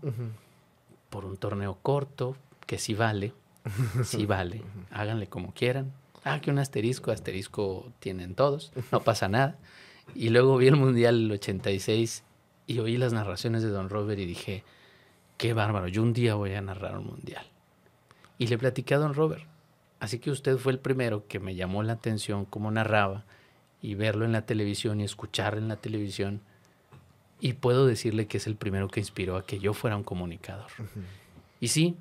por 1.12 1.24
un 1.24 1.38
torneo 1.38 1.78
corto, 1.84 2.36
que 2.66 2.80
sí 2.80 2.96
vale, 2.96 3.32
sí 4.04 4.26
vale, 4.26 4.64
háganle 4.90 5.28
como 5.28 5.54
quieran. 5.54 5.94
Ah, 6.24 6.42
que 6.42 6.50
un 6.50 6.58
asterisco, 6.58 7.12
asterisco 7.12 7.94
tienen 8.00 8.34
todos, 8.34 8.74
no 8.92 9.02
pasa 9.04 9.30
nada. 9.30 9.60
Y 10.16 10.30
luego 10.30 10.58
vi 10.58 10.66
el 10.66 10.78
Mundial 10.78 11.26
el 11.26 11.32
86 11.32 12.24
y 12.66 12.80
oí 12.80 12.98
las 12.98 13.14
narraciones 13.14 13.62
de 13.62 13.70
Don 13.70 13.88
Robert 13.88 14.20
y 14.20 14.26
dije, 14.26 14.64
qué 15.38 15.54
bárbaro, 15.54 15.88
yo 15.88 16.02
un 16.02 16.14
día 16.14 16.34
voy 16.34 16.56
a 16.56 16.62
narrar 16.62 16.98
un 16.98 17.06
Mundial. 17.06 17.46
Y 18.40 18.48
le 18.48 18.58
platicé 18.58 18.96
a 18.96 18.98
Don 18.98 19.14
Robert. 19.14 19.46
Así 20.00 20.18
que 20.18 20.32
usted 20.32 20.58
fue 20.58 20.72
el 20.72 20.80
primero 20.80 21.28
que 21.28 21.40
me 21.40 21.54
llamó 21.54 21.84
la 21.84 21.94
atención 21.94 22.46
cómo 22.46 22.72
narraba 22.72 23.26
y 23.80 23.94
verlo 23.94 24.26
en 24.26 24.32
la 24.32 24.48
televisión 24.48 25.02
y 25.02 25.04
escucharlo 25.04 25.60
en 25.60 25.68
la 25.68 25.76
televisión 25.76 26.42
y 27.40 27.54
puedo 27.54 27.86
decirle 27.86 28.28
que 28.28 28.38
es 28.38 28.48
el 28.48 28.56
primero 28.56 28.88
que 28.90 29.00
inspiró 29.00 29.38
a 29.38 29.46
que 29.46 29.60
yo 29.60 29.74
fuera 29.74 29.96
un 29.96 30.04
comunicador. 30.04 30.68
Y 31.60 31.70
sí, 31.70 31.96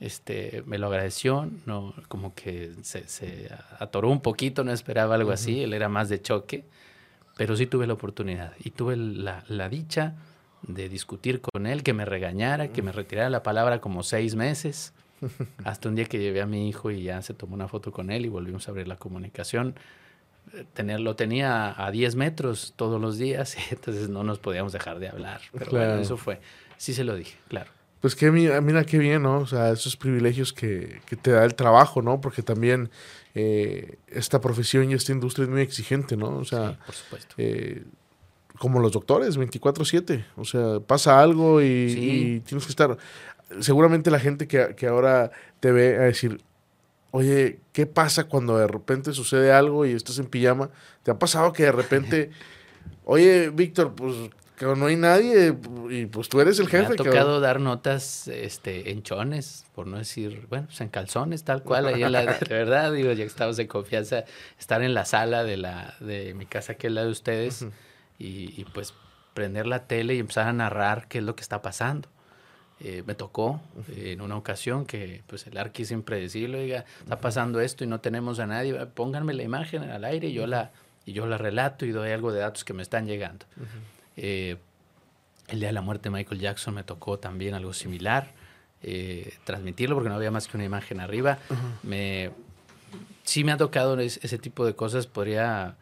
este, 0.00 0.62
me 0.66 0.78
lo 0.78 0.86
agradeció, 0.86 1.48
no, 1.66 1.94
como 2.08 2.34
que 2.34 2.72
se, 2.82 3.50
atoró 3.78 4.08
un 4.08 4.20
poquito, 4.20 4.64
no 4.64 4.72
esperaba 4.72 5.14
algo 5.14 5.30
así, 5.30 5.62
él 5.62 5.74
era 5.74 5.88
más 5.88 6.08
de 6.08 6.22
choque, 6.22 6.64
pero 7.36 7.56
sí 7.56 7.66
tuve 7.66 7.86
la 7.86 7.92
oportunidad 7.94 8.54
y 8.58 8.70
tuve 8.70 8.96
la, 8.96 9.44
la, 9.48 9.68
dicha 9.68 10.14
de 10.62 10.88
discutir 10.88 11.40
con 11.40 11.66
él, 11.66 11.82
que 11.82 11.92
me 11.92 12.04
regañara, 12.04 12.68
que 12.68 12.82
me 12.82 12.92
retirara 12.92 13.30
la 13.30 13.42
palabra 13.42 13.80
como 13.80 14.02
seis 14.02 14.34
meses, 14.34 14.94
hasta 15.64 15.88
un 15.90 15.94
día 15.94 16.06
que 16.06 16.18
llevé 16.18 16.40
a 16.40 16.46
mi 16.46 16.68
hijo 16.68 16.90
y 16.90 17.02
ya 17.02 17.20
se 17.20 17.34
tomó 17.34 17.54
una 17.54 17.68
foto 17.68 17.92
con 17.92 18.10
él 18.10 18.24
y 18.24 18.28
volvimos 18.28 18.68
a 18.68 18.70
abrir 18.70 18.88
la 18.88 18.96
comunicación 18.96 19.74
lo 20.98 21.16
tenía 21.16 21.74
a 21.84 21.90
10 21.90 22.16
metros 22.16 22.74
todos 22.76 23.00
los 23.00 23.18
días, 23.18 23.56
y 23.56 23.60
entonces 23.74 24.08
no 24.08 24.24
nos 24.24 24.38
podíamos 24.38 24.72
dejar 24.72 24.98
de 24.98 25.08
hablar. 25.08 25.40
Pero 25.52 25.70
bueno, 25.70 25.94
eso 25.94 26.16
fue. 26.16 26.40
Sí 26.76 26.94
se 26.94 27.04
lo 27.04 27.14
dije, 27.14 27.36
claro. 27.48 27.70
Pues 28.00 28.16
que 28.16 28.30
mira, 28.30 28.60
mira 28.62 28.84
qué 28.84 28.98
bien, 28.98 29.22
¿no? 29.22 29.40
O 29.40 29.46
sea, 29.46 29.70
esos 29.70 29.96
privilegios 29.96 30.54
que, 30.54 31.02
que 31.04 31.16
te 31.16 31.32
da 31.32 31.44
el 31.44 31.54
trabajo, 31.54 32.00
¿no? 32.00 32.20
Porque 32.20 32.42
también 32.42 32.90
eh, 33.34 33.98
esta 34.08 34.40
profesión 34.40 34.90
y 34.90 34.94
esta 34.94 35.12
industria 35.12 35.44
es 35.44 35.50
muy 35.50 35.60
exigente, 35.60 36.16
¿no? 36.16 36.38
O 36.38 36.44
sea, 36.44 36.78
por 36.86 36.94
supuesto. 36.94 37.34
Eh, 37.36 37.84
como 38.58 38.80
los 38.80 38.92
doctores, 38.92 39.38
24/7. 39.38 40.24
O 40.36 40.44
sea, 40.44 40.80
pasa 40.80 41.20
algo 41.20 41.62
y, 41.62 41.66
y, 41.66 42.40
tienes 42.40 42.66
que 42.66 42.70
estar... 42.70 42.96
Seguramente 43.60 44.10
la 44.10 44.20
gente 44.20 44.46
que, 44.46 44.74
que 44.76 44.86
ahora 44.86 45.32
te 45.58 45.72
ve 45.72 45.96
a 45.96 46.02
decir, 46.02 46.40
oye, 47.10 47.60
¿qué 47.72 47.86
pasa 47.86 48.24
cuando 48.24 48.58
de 48.58 48.66
repente 48.66 49.12
sucede 49.12 49.52
algo 49.52 49.86
y 49.86 49.92
estás 49.92 50.18
en 50.18 50.26
pijama? 50.26 50.70
¿Te 51.02 51.10
ha 51.10 51.18
pasado 51.18 51.52
que 51.52 51.64
de 51.64 51.72
repente, 51.72 52.30
oye, 53.04 53.50
Víctor, 53.50 53.94
pues 53.94 54.14
que 54.60 54.66
no 54.66 54.86
hay 54.86 54.96
nadie 54.96 55.56
y 55.88 56.04
pues 56.04 56.28
tú 56.28 56.38
eres 56.38 56.58
el 56.58 56.68
jefe. 56.68 56.88
Me 56.88 56.92
ha 56.92 56.96
tocado 56.96 57.40
dar 57.40 57.60
notas 57.60 58.28
este, 58.28 58.90
en 58.90 59.02
chones, 59.02 59.64
por 59.74 59.86
no 59.86 59.96
decir, 59.96 60.46
bueno, 60.50 60.66
pues 60.66 60.82
en 60.82 60.90
calzones, 60.90 61.44
tal 61.44 61.62
cual, 61.62 61.86
ahí 61.86 62.02
en 62.02 62.12
la, 62.12 62.26
de 62.26 62.46
verdad, 62.54 62.92
digo, 62.92 63.10
ya 63.12 63.16
que 63.16 63.22
estamos 63.22 63.58
en 63.58 63.68
confianza, 63.68 64.24
estar 64.58 64.82
en 64.82 64.92
la 64.92 65.06
sala 65.06 65.44
de, 65.44 65.56
la, 65.56 65.94
de 66.00 66.34
mi 66.34 66.44
casa, 66.44 66.74
que 66.74 66.88
es 66.88 66.92
la 66.92 67.04
de 67.04 67.10
ustedes, 67.10 67.64
y, 68.18 68.52
y, 68.60 68.66
pues 68.74 68.92
prender 69.32 69.66
la 69.66 69.86
tele 69.86 70.14
y 70.16 70.18
empezar 70.18 70.46
a 70.46 70.52
narrar 70.52 71.08
qué 71.08 71.18
es 71.18 71.24
lo 71.24 71.36
que 71.36 71.42
está 71.42 71.62
pasando. 71.62 72.10
Eh, 72.82 73.02
me 73.06 73.14
tocó 73.14 73.60
eh, 73.90 74.12
en 74.12 74.22
una 74.22 74.38
ocasión 74.38 74.86
que 74.86 75.22
pues 75.26 75.46
el 75.46 75.58
arqui 75.58 75.82
es 75.82 75.90
impredecible, 75.90 76.62
diga, 76.62 76.86
está 77.00 77.20
pasando 77.20 77.60
esto 77.60 77.84
y 77.84 77.86
no 77.86 78.00
tenemos 78.00 78.38
a 78.38 78.46
nadie, 78.46 78.74
pónganme 78.86 79.34
la 79.34 79.42
imagen 79.42 79.82
al 79.82 80.02
aire 80.02 80.28
y 80.28 80.32
yo 80.32 80.46
la, 80.46 80.70
y 81.04 81.12
yo 81.12 81.26
la 81.26 81.36
relato 81.36 81.84
y 81.84 81.90
doy 81.90 82.10
algo 82.10 82.32
de 82.32 82.40
datos 82.40 82.64
que 82.64 82.72
me 82.72 82.82
están 82.82 83.06
llegando. 83.06 83.44
Eh, 84.16 84.56
el 85.48 85.60
día 85.60 85.68
de 85.68 85.72
la 85.74 85.82
muerte 85.82 86.08
de 86.08 86.10
Michael 86.16 86.40
Jackson 86.40 86.72
me 86.72 86.82
tocó 86.82 87.18
también 87.18 87.54
algo 87.54 87.74
similar, 87.74 88.32
transmitirlo 89.44 89.94
porque 89.94 90.08
no 90.08 90.14
había 90.14 90.30
más 90.30 90.48
que 90.48 90.56
una 90.56 90.64
imagen 90.64 91.00
arriba. 91.00 91.38
me, 91.82 92.30
sí 93.24 93.44
me 93.44 93.52
ha 93.52 93.58
tocado 93.58 93.98
ese, 93.98 94.38
tipo 94.38 94.64
de 94.64 94.74
cosas, 94.74 95.06
podría 95.06 95.76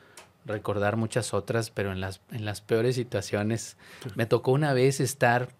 recordar 0.46 0.96
muchas 0.96 1.32
otras, 1.32 1.70
pero 1.70 1.92
en 1.92 2.00
las, 2.00 2.22
en 2.32 2.44
las 2.44 2.60
peores 2.60 2.96
situaciones. 2.96 3.76
Me 4.16 4.26
tocó 4.26 4.50
una 4.50 4.72
vez 4.72 4.98
estar 4.98 5.50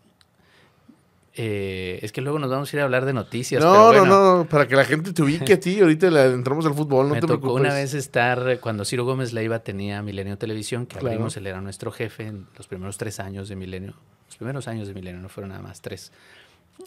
eh, 1.41 2.01
es 2.03 2.11
que 2.11 2.21
luego 2.21 2.41
nos 2.41 2.51
vamos 2.51 2.73
a 2.73 2.77
ir 2.77 2.81
a 2.81 2.85
hablar 2.85 3.05
de 3.05 3.13
noticias. 3.13 3.63
No, 3.63 3.93
no, 3.93 4.05
no, 4.05 4.49
para 4.49 4.67
que 4.67 4.75
la 4.75 4.85
gente 4.85 5.13
te 5.13 5.23
ubique 5.23 5.53
a 5.53 5.61
ti. 5.61 5.79
Ahorita 5.79 6.09
entramos 6.33 6.67
al 6.67 6.75
fútbol, 6.75 7.09
no 7.09 7.15
me 7.15 7.21
te 7.21 7.29
tocó 7.29 7.55
una 7.55 7.73
vez 7.73 7.95
estar, 7.95 8.59
cuando 8.59 8.85
Ciro 8.85 9.05
Gómez 9.05 9.33
Leiva 9.33 9.61
tenía 9.61 10.03
Milenio 10.03 10.37
Televisión, 10.37 10.85
que 10.85 10.99
abrimos, 10.99 11.37
él 11.37 11.47
era 11.47 11.61
nuestro 11.61 11.93
jefe 11.93 12.27
en 12.27 12.49
los 12.57 12.67
primeros 12.67 12.99
tres 12.99 13.21
años 13.21 13.49
de 13.49 13.55
Milenio. 13.55 13.95
Los 14.27 14.37
primeros 14.37 14.67
años 14.67 14.89
de 14.89 14.95
Milenio, 14.95 15.21
no 15.21 15.29
fueron 15.29 15.51
nada 15.51 15.63
más 15.63 15.81
tres. 15.81 16.11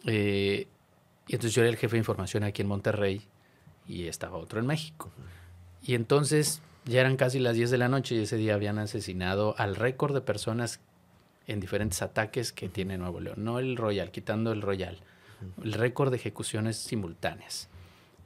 Eh, 0.05 0.67
y 1.27 1.33
entonces 1.33 1.55
yo 1.55 1.61
era 1.61 1.69
el 1.69 1.77
jefe 1.77 1.93
de 1.93 1.99
información 1.99 2.43
aquí 2.43 2.61
en 2.61 2.67
Monterrey 2.67 3.21
y 3.87 4.07
estaba 4.07 4.35
otro 4.35 4.59
en 4.59 4.67
México. 4.67 5.09
Y 5.81 5.95
entonces 5.95 6.61
ya 6.83 6.99
eran 6.99 7.15
casi 7.15 7.39
las 7.39 7.55
10 7.55 7.71
de 7.71 7.77
la 7.77 7.87
noche 7.87 8.15
y 8.15 8.23
ese 8.23 8.35
día 8.35 8.55
habían 8.55 8.79
asesinado 8.79 9.55
al 9.57 9.77
récord 9.77 10.13
de 10.13 10.19
personas 10.19 10.81
en 11.47 11.59
diferentes 11.59 12.01
ataques 12.01 12.51
que 12.51 12.69
tiene 12.69 12.97
Nuevo 12.97 13.19
León. 13.19 13.43
No 13.43 13.59
el 13.59 13.77
Royal, 13.77 14.11
quitando 14.11 14.51
el 14.51 14.61
Royal. 14.61 14.99
El 15.63 15.73
récord 15.73 16.11
de 16.11 16.17
ejecuciones 16.17 16.77
simultáneas. 16.77 17.67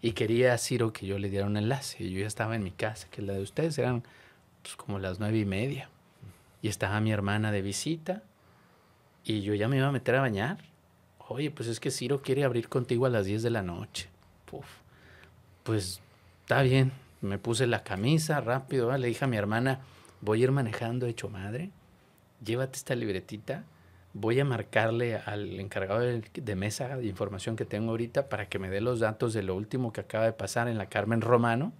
Y 0.02 0.12
quería 0.12 0.54
a 0.54 0.58
Ciro 0.58 0.92
que 0.92 1.06
yo 1.06 1.18
le 1.18 1.30
diera 1.30 1.46
un 1.46 1.58
enlace. 1.58 2.10
Yo 2.10 2.20
ya 2.20 2.28
estaba 2.28 2.56
en 2.56 2.64
mi 2.64 2.72
casa, 2.72 3.08
que 3.10 3.22
la 3.22 3.34
de 3.34 3.42
ustedes 3.42 3.78
eran 3.78 4.04
pues, 4.62 4.76
como 4.76 5.00
las 5.00 5.20
nueve 5.20 5.40
y 5.40 5.46
media. 5.46 5.90
Y 6.62 6.68
estaba 6.68 7.00
mi 7.00 7.12
hermana 7.12 7.52
de 7.52 7.62
visita. 7.62 8.24
Y 9.24 9.42
yo 9.42 9.54
ya 9.54 9.68
me 9.68 9.78
iba 9.78 9.88
a 9.88 9.92
meter 9.92 10.16
a 10.16 10.22
bañar. 10.22 10.58
Oye, 11.28 11.50
pues 11.50 11.70
es 11.70 11.80
que 11.80 11.90
Ciro 11.90 12.22
quiere 12.22 12.44
abrir 12.44 12.70
contigo 12.70 13.06
a 13.06 13.10
las 13.10 13.26
10 13.26 13.42
de 13.42 13.50
la 13.50 13.64
noche. 13.64 14.10
Pues 15.64 16.02
está 16.42 16.62
bien. 16.62 16.92
Me 17.22 17.40
puse 17.40 17.66
la 17.66 17.84
camisa 17.84 18.42
rápido. 18.42 18.96
Le 18.98 19.08
dije 19.08 19.26
a 19.26 19.28
mi 19.28 19.38
hermana, 19.38 19.80
voy 20.22 20.42
a 20.42 20.44
ir 20.44 20.52
manejando 20.52 21.08
hecho 21.08 21.30
madre 21.30 21.72
llévate 22.46 22.78
esta 22.78 22.96
libretita, 22.96 23.64
voy 24.14 24.40
a 24.40 24.46
marcarle 24.46 25.18
al 25.18 25.60
encargado 25.60 26.00
de, 26.00 26.56
mesa 26.56 26.96
de 26.96 27.06
información 27.06 27.58
que 27.58 27.66
tengo 27.66 27.92
ahorita 27.92 28.30
para 28.30 28.48
que 28.48 28.60
me 28.60 28.70
dé 28.70 28.80
los 28.80 29.02
datos 29.02 29.34
de 29.34 29.44
lo 29.44 29.56
último 29.56 29.92
que 29.92 30.00
acaba 30.00 30.24
de 30.24 30.32
pasar 30.32 30.70
en 30.70 30.78
la 30.78 30.88
Carmen 30.88 31.20
Romano. 31.20 31.74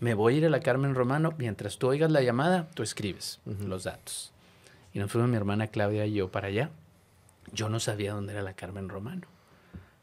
Me 0.00 0.14
voy 0.14 0.34
a 0.34 0.38
ir 0.38 0.46
a 0.46 0.50
la 0.50 0.58
Carmen 0.58 0.96
Romano, 0.96 1.34
mientras 1.38 1.78
tú 1.78 1.86
oigas 1.88 2.10
la 2.10 2.20
llamada, 2.20 2.68
tú 2.74 2.82
escribes 2.82 3.40
los 3.44 3.84
datos. 3.84 4.32
Y 4.92 4.98
nos 4.98 5.12
fuimos 5.12 5.30
mi 5.30 5.36
hermana 5.36 5.68
Claudia 5.68 6.04
y 6.04 6.14
yo 6.14 6.32
para 6.32 6.48
allá. 6.48 6.70
Yo 7.52 7.68
no 7.68 7.78
sabía 7.78 8.12
dónde 8.12 8.32
era 8.32 8.42
la 8.42 8.54
Carmen 8.54 8.88
Romano, 8.88 9.28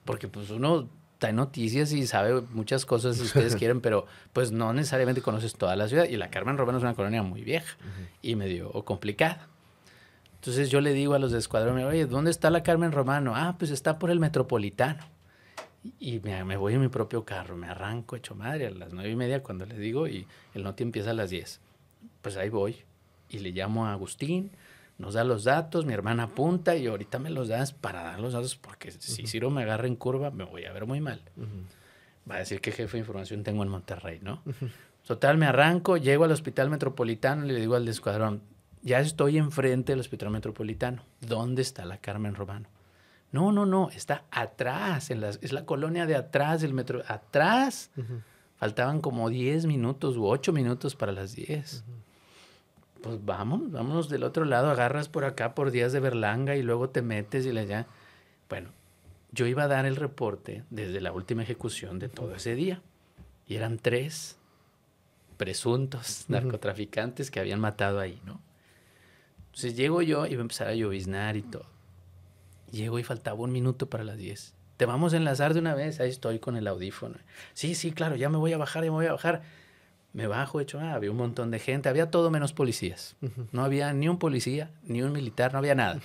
porque 0.06 0.30
pues 0.30 0.50
uno 0.52 0.88
da 1.20 1.32
noticias 1.34 1.92
y 1.92 2.08
sabe 2.08 2.42
muchas 2.54 2.86
cosas 2.86 3.18
si 3.18 3.24
ustedes 3.24 3.56
quieren, 3.58 3.82
pero 3.82 4.06
pues 4.32 4.52
no 4.52 4.72
necesariamente 4.72 5.22
conoces 5.22 5.56
toda 5.56 5.76
la 5.76 5.90
ciudad. 5.90 6.06
Y 6.06 6.16
la 6.16 6.30
Carmen 6.30 6.58
Romano 6.58 6.78
es 6.78 6.84
una 6.84 6.94
colonia 6.94 7.22
muy 7.22 7.44
vieja 7.44 7.76
y 8.22 8.36
medio 8.36 8.72
complicada. 8.86 9.50
Entonces 10.46 10.70
yo 10.70 10.80
le 10.80 10.94
digo 10.94 11.16
a 11.16 11.20
los 11.20 11.32
de 11.32 11.40
escuadrón, 11.40 11.80
oye, 11.80 12.06
¿dónde 12.06 12.30
está 12.30 12.52
la 12.52 12.62
Carmen 12.62 12.92
Romano? 12.92 13.36
Ah, 13.36 13.56
pues 13.58 13.72
está 13.72 13.98
por 13.98 14.12
el 14.12 14.20
Metropolitano. 14.20 15.04
Y 16.00 16.20
me, 16.20 16.56
voy 16.56 16.76
en 16.76 16.82
mi 16.82 16.88
propio 16.88 17.26
carro, 17.26 17.58
me 17.58 17.66
arranco 17.66 18.16
hecho 18.16 18.36
madre 18.36 18.68
a 18.68 18.70
las 18.70 18.94
nueve 18.94 19.10
y 19.10 19.16
media 19.16 19.42
cuando 19.42 19.66
le 19.66 19.76
digo 19.76 20.08
y 20.08 20.28
el 20.54 20.62
noti 20.62 20.84
empieza 20.84 21.10
a 21.10 21.14
las 21.16 21.32
diez. 21.32 21.62
Pues 22.22 22.38
ahí 22.38 22.50
voy 22.50 22.78
y 23.28 23.40
le 23.40 23.54
llamo 23.54 23.88
a 23.88 23.94
Agustín, 23.94 24.52
nos 25.00 25.16
da 25.16 25.24
los 25.24 25.46
datos, 25.46 25.84
mi 25.88 25.94
hermana 25.94 26.26
apunta 26.26 26.76
y 26.76 26.86
ahorita 26.86 27.18
me 27.18 27.32
los 27.32 27.48
das 27.48 27.74
para 27.74 28.04
dar 28.04 28.20
los 28.20 28.34
datos 28.34 28.56
porque 28.56 28.92
si 28.92 29.26
Ciro 29.26 29.50
me 29.50 29.64
agarra 29.64 29.88
en 29.88 29.96
curva 29.96 30.30
me 30.30 30.44
voy 30.44 30.66
a 30.66 30.74
ver 30.74 30.86
muy 30.86 31.02
mal. 31.02 31.22
Va 32.30 32.36
a 32.36 32.40
decir 32.40 32.62
qué 32.62 32.72
jefe 32.72 32.98
de 32.98 33.00
información 33.00 33.42
tengo 33.42 33.64
en 33.64 33.70
Monterrey, 33.70 34.20
¿no? 34.22 34.44
Total, 35.08 35.40
me 35.40 35.48
arranco, 35.48 35.98
llego 35.98 36.24
al 36.24 36.32
hospital 36.32 36.70
metropolitano 36.70 37.46
y 37.46 37.48
le 37.48 37.60
digo 37.60 37.74
al 37.74 37.86
de 37.86 37.92
escuadrón, 37.92 38.42
ya 38.86 39.00
estoy 39.00 39.40
enfrente 39.40 39.92
del 39.92 40.00
Hospital 40.00 40.30
Metropolitano. 40.30 41.02
¿Dónde 41.20 41.64
está 41.64 41.86
la 41.86 41.98
Carmen 41.98 42.36
Romano? 42.36 42.70
No, 43.32 43.52
no, 43.52 43.66
no, 43.66 43.90
está 43.90 44.26
atrás, 44.30 45.10
en 45.10 45.24
es 45.24 45.52
la 45.52 45.66
colonia 45.66 46.06
de 46.06 46.16
atrás 46.16 46.62
del 46.62 46.74
metro. 46.74 47.02
Atrás. 47.08 47.90
Faltaban 48.58 49.02
como 49.02 49.30
10 49.30 49.66
minutos 49.66 50.16
u 50.18 50.28
8 50.28 50.54
minutos 50.54 50.96
para 50.96 51.12
las 51.12 51.36
10. 51.36 51.84
Pues 53.02 53.26
vamos, 53.26 53.72
vámonos 53.72 54.08
del 54.08 54.24
otro 54.24 54.46
lado, 54.46 54.70
agarras 54.70 55.10
por 55.10 55.26
acá 55.26 55.56
por 55.56 55.72
días 55.72 55.92
de 55.92 56.00
Berlanga 56.00 56.56
y 56.56 56.62
luego 56.62 56.90
te 56.90 57.02
metes 57.02 57.46
y 57.48 57.52
le 57.52 57.66
ya. 57.66 57.88
Bueno, 58.50 58.70
yo 59.32 59.48
iba 59.48 59.64
a 59.64 59.68
dar 59.68 59.88
el 59.88 59.96
reporte 59.96 60.64
desde 60.70 61.02
la 61.02 61.12
última 61.12 61.42
ejecución 61.42 61.98
de 61.98 62.08
todo 62.08 62.36
ese 62.36 62.54
día. 62.54 62.84
Y 63.48 63.56
eran 63.56 63.80
tres 63.80 64.38
presuntos 65.38 66.26
narcotraficantes 66.28 67.32
que 67.32 67.40
habían 67.40 67.60
matado 67.60 68.00
ahí, 68.00 68.22
¿no? 68.26 68.45
Entonces 69.56 69.78
llego 69.78 70.02
yo 70.02 70.26
y 70.26 70.36
va 70.36 70.40
a 70.40 70.42
empezar 70.42 70.68
a 70.68 70.76
lloviznar 70.76 71.38
y 71.38 71.42
todo. 71.42 71.66
Llego 72.72 73.00
y 73.00 73.04
faltaba 73.04 73.40
un 73.40 73.54
minuto 73.54 73.90
para 73.90 74.04
las 74.04 74.18
10. 74.18 74.54
Te 74.76 74.86
vamos 74.86 75.14
a 75.14 75.18
enlazar 75.18 75.54
de 75.54 75.62
una 75.62 75.74
vez. 75.74 76.02
Ahí 76.02 76.10
estoy 76.10 76.40
con 76.40 76.58
el 76.58 76.68
audífono. 76.68 77.16
Sí, 77.54 77.74
sí, 77.74 77.94
claro, 77.94 78.18
ya 78.18 78.28
me 78.28 78.38
voy 78.38 78.52
a 78.52 78.58
bajar, 78.58 78.84
ya 78.84 78.92
me 78.92 78.98
voy 78.98 79.06
a 79.06 79.14
bajar. 79.14 79.44
Me 80.12 80.28
bajo, 80.28 80.60
hecho, 80.60 80.82
ah, 80.82 80.94
había 80.94 81.10
un 81.10 81.16
montón 81.16 81.52
de 81.52 81.60
gente. 81.60 81.88
Había 81.88 82.12
todo 82.12 82.30
menos 82.32 82.52
policías. 82.52 83.16
No 83.54 83.64
había 83.64 83.94
ni 83.94 84.10
un 84.10 84.20
policía, 84.20 84.72
ni 84.84 85.02
un 85.02 85.14
militar, 85.14 85.54
no 85.54 85.60
había 85.60 85.74
nada. 85.74 86.02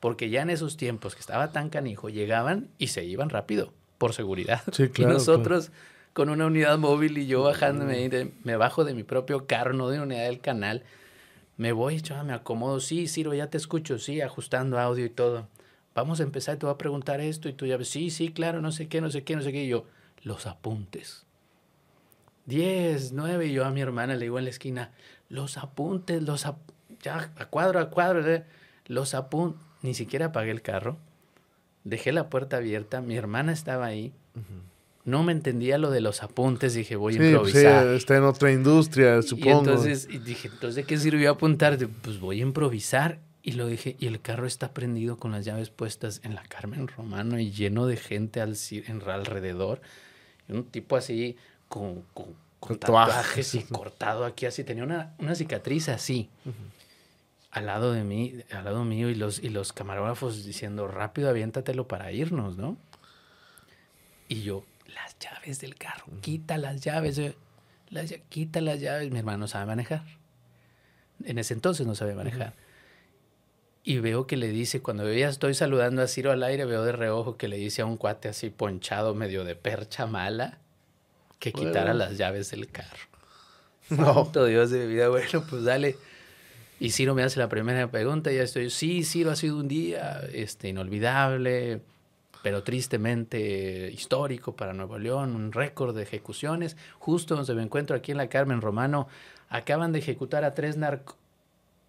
Porque 0.00 0.30
ya 0.30 0.40
en 0.40 0.48
esos 0.48 0.78
tiempos 0.78 1.14
que 1.14 1.20
estaba 1.20 1.52
tan 1.52 1.68
canijo, 1.68 2.08
llegaban 2.08 2.70
y 2.78 2.86
se 2.86 3.04
iban 3.04 3.28
rápido, 3.28 3.74
por 3.98 4.14
seguridad. 4.14 4.62
Sí, 4.72 4.88
claro, 4.88 5.10
y 5.10 5.14
nosotros 5.14 5.70
con 6.14 6.30
una 6.30 6.46
unidad 6.46 6.78
móvil 6.78 7.18
y 7.18 7.26
yo 7.26 7.42
bajándome, 7.42 8.32
me 8.42 8.56
bajo 8.56 8.84
de 8.84 8.94
mi 8.94 9.02
propio 9.02 9.46
carro, 9.46 9.74
no 9.74 9.90
de 9.90 9.96
una 9.98 10.04
unidad 10.04 10.24
del 10.24 10.40
canal 10.40 10.82
me 11.56 11.72
voy, 11.72 12.00
chaval, 12.00 12.26
me 12.26 12.32
acomodo. 12.32 12.80
Sí, 12.80 13.08
Ciro, 13.08 13.34
ya 13.34 13.48
te 13.48 13.56
escucho. 13.56 13.98
Sí, 13.98 14.20
ajustando 14.20 14.78
audio 14.78 15.04
y 15.04 15.10
todo. 15.10 15.48
Vamos 15.94 16.20
a 16.20 16.24
empezar, 16.24 16.58
te 16.58 16.66
voy 16.66 16.74
a 16.74 16.78
preguntar 16.78 17.20
esto 17.20 17.48
y 17.48 17.54
tú 17.54 17.64
ya 17.64 17.78
ves, 17.78 17.88
sí, 17.88 18.10
sí, 18.10 18.30
claro, 18.30 18.60
no 18.60 18.70
sé 18.70 18.88
qué, 18.88 19.00
no 19.00 19.10
sé 19.10 19.24
qué, 19.24 19.34
no 19.34 19.42
sé 19.42 19.52
qué. 19.52 19.64
Y 19.64 19.68
yo, 19.68 19.86
los 20.22 20.46
apuntes. 20.46 21.24
Diez, 22.44 23.12
nueve, 23.12 23.46
y 23.46 23.52
yo 23.52 23.64
a 23.64 23.70
mi 23.70 23.80
hermana 23.80 24.14
le 24.14 24.26
digo 24.26 24.38
en 24.38 24.44
la 24.44 24.50
esquina, 24.50 24.92
los 25.28 25.56
apuntes, 25.56 26.22
los 26.22 26.44
apuntes, 26.46 26.76
ya, 27.02 27.32
a 27.36 27.46
cuadro, 27.46 27.80
a 27.80 27.90
cuadro, 27.90 28.26
¿eh? 28.30 28.44
los 28.86 29.14
apuntes. 29.14 29.60
Ni 29.82 29.94
siquiera 29.94 30.26
apagué 30.26 30.50
el 30.50 30.62
carro. 30.62 30.98
Dejé 31.84 32.12
la 32.12 32.28
puerta 32.28 32.58
abierta, 32.58 33.00
mi 33.00 33.16
hermana 33.16 33.52
estaba 33.52 33.86
ahí 33.86 34.12
no 35.06 35.22
me 35.22 35.30
entendía 35.30 35.78
lo 35.78 35.90
de 35.90 36.00
los 36.00 36.24
apuntes, 36.24 36.74
dije, 36.74 36.96
voy 36.96 37.14
a 37.14 37.18
pues 37.18 37.28
improvisar. 37.30 37.88
Sí, 37.90 37.94
está 37.94 38.16
en 38.16 38.24
otra 38.24 38.50
industria, 38.50 39.22
supongo. 39.22 39.48
Y 39.48 39.58
entonces 39.58 40.08
dije, 40.24 40.48
entonces, 40.48 40.74
¿de 40.74 40.82
qué 40.82 40.98
sirvió 40.98 41.30
apuntar? 41.30 41.78
Pues 42.02 42.18
voy 42.18 42.40
a 42.40 42.42
improvisar. 42.42 43.20
Y 43.40 43.52
lo 43.52 43.68
dije, 43.68 43.94
y 44.00 44.08
el 44.08 44.20
carro 44.20 44.48
está 44.48 44.74
prendido 44.74 45.16
con 45.16 45.30
las 45.30 45.44
llaves 45.44 45.70
puestas 45.70 46.20
en 46.24 46.34
la 46.34 46.42
Carmen 46.42 46.88
Romano 46.88 47.38
y 47.38 47.52
lleno 47.52 47.86
de 47.86 47.96
gente 47.96 48.40
al, 48.40 48.56
en, 48.72 49.00
alrededor. 49.08 49.80
un 50.48 50.64
tipo 50.64 50.96
así 50.96 51.36
con, 51.68 52.02
con, 52.12 52.76
tatuajes 52.80 53.54
y 53.54 53.62
cortado 53.62 54.24
aquí 54.24 54.46
así. 54.46 54.64
Tenía 54.64 54.82
una, 54.82 55.14
una 55.18 55.36
cicatriz 55.36 55.88
así. 55.88 56.28
al 57.52 57.66
lado 57.66 57.92
de 57.92 58.02
mí, 58.02 58.34
al 58.50 58.64
lado 58.64 58.84
mío, 58.84 59.08
y 59.08 59.14
los, 59.14 59.38
y 59.40 59.50
los 59.50 59.72
camarógrafos 59.72 60.44
diciendo, 60.44 60.88
rápido, 60.88 61.28
aviéntatelo 61.28 61.86
para 61.86 62.10
irnos, 62.10 62.56
¿no? 62.56 62.76
Y 64.28 64.42
yo, 64.42 64.64
las 64.94 65.18
llaves 65.18 65.60
del 65.60 65.76
carro, 65.76 66.06
quita 66.20 66.58
las 66.58 66.80
llaves, 66.80 67.20
las, 67.88 68.12
quita 68.28 68.60
las 68.60 68.80
llaves. 68.80 69.10
Mi 69.10 69.18
hermano 69.18 69.48
sabe 69.48 69.66
manejar. 69.66 70.04
En 71.24 71.38
ese 71.38 71.54
entonces 71.54 71.86
no 71.86 71.94
sabe 71.94 72.14
manejar. 72.14 72.54
Y 73.88 74.00
veo 74.00 74.26
que 74.26 74.36
le 74.36 74.48
dice, 74.48 74.82
cuando 74.82 75.04
yo 75.04 75.12
ya 75.12 75.28
estoy 75.28 75.54
saludando 75.54 76.02
a 76.02 76.08
Ciro 76.08 76.32
al 76.32 76.42
aire, 76.42 76.64
veo 76.64 76.82
de 76.82 76.90
reojo 76.90 77.36
que 77.36 77.46
le 77.46 77.56
dice 77.56 77.82
a 77.82 77.86
un 77.86 77.96
cuate 77.96 78.28
así 78.28 78.50
ponchado, 78.50 79.14
medio 79.14 79.44
de 79.44 79.54
percha 79.54 80.06
mala, 80.06 80.58
que 81.38 81.52
quitara 81.52 81.94
las 81.94 82.18
llaves 82.18 82.50
del 82.50 82.68
carro. 82.68 82.98
No. 83.88 84.32
Dios 84.48 84.70
de 84.72 84.80
mi 84.80 84.94
vida, 84.94 85.08
bueno, 85.08 85.44
pues 85.48 85.62
dale. 85.62 85.96
Y 86.80 86.90
Ciro 86.90 87.14
me 87.14 87.22
hace 87.22 87.38
la 87.38 87.48
primera 87.48 87.88
pregunta, 87.88 88.32
y 88.32 88.36
ya 88.36 88.42
estoy, 88.42 88.68
sí, 88.70 89.04
Ciro 89.04 89.30
ha 89.30 89.36
sido 89.36 89.56
un 89.56 89.68
día 89.68 90.20
este, 90.32 90.68
inolvidable, 90.68 91.82
pero 92.46 92.62
tristemente 92.62 93.90
histórico 93.92 94.54
para 94.54 94.72
Nuevo 94.72 95.00
León, 95.00 95.34
un 95.34 95.50
récord 95.50 95.96
de 95.96 96.04
ejecuciones. 96.04 96.76
Justo 97.00 97.34
donde 97.34 97.54
me 97.54 97.62
encuentro 97.64 97.96
aquí 97.96 98.12
en 98.12 98.18
la 98.18 98.28
Carmen 98.28 98.60
Romano, 98.60 99.08
acaban 99.48 99.90
de 99.90 99.98
ejecutar 99.98 100.44
a 100.44 100.54
tres 100.54 100.76
narcos 100.76 101.16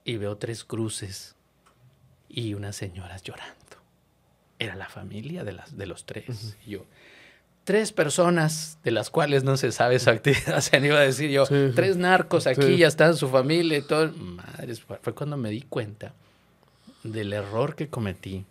y 0.04 0.18
veo 0.18 0.36
tres 0.38 0.64
cruces 0.64 1.36
y 2.28 2.56
unas 2.56 2.76
señoras 2.76 3.22
llorando. 3.22 3.54
Era 4.58 4.74
la 4.74 4.90
familia 4.90 5.44
de, 5.44 5.52
las, 5.52 5.78
de 5.78 5.86
los 5.86 6.08
tres. 6.08 6.58
Y 6.66 6.72
yo, 6.72 6.86
tres 7.64 7.92
personas 7.92 8.80
de 8.84 8.90
las 8.90 9.12
cuales 9.12 9.44
no 9.44 9.58
se 9.58 9.72
sabe 9.72 10.00
su 10.00 10.10
actividad, 10.10 10.60
se 10.62 10.80
iba 10.80 10.98
a 10.98 11.02
decir 11.02 11.30
yo, 11.30 11.44
tres 11.76 11.98
narcos 11.98 12.48
aquí, 12.48 12.78
ya 12.78 12.88
están 12.88 13.16
su 13.16 13.30
familia 13.30 13.78
y 13.78 13.84
todo. 13.84 14.12
Madre, 14.12 14.74
fue 14.76 15.14
cuando 15.14 15.38
me 15.38 15.52
di 15.52 15.62
cuenta 15.62 16.16
del 17.04 17.32
error 17.34 17.76
que 17.76 17.90
cometí. 17.90 18.44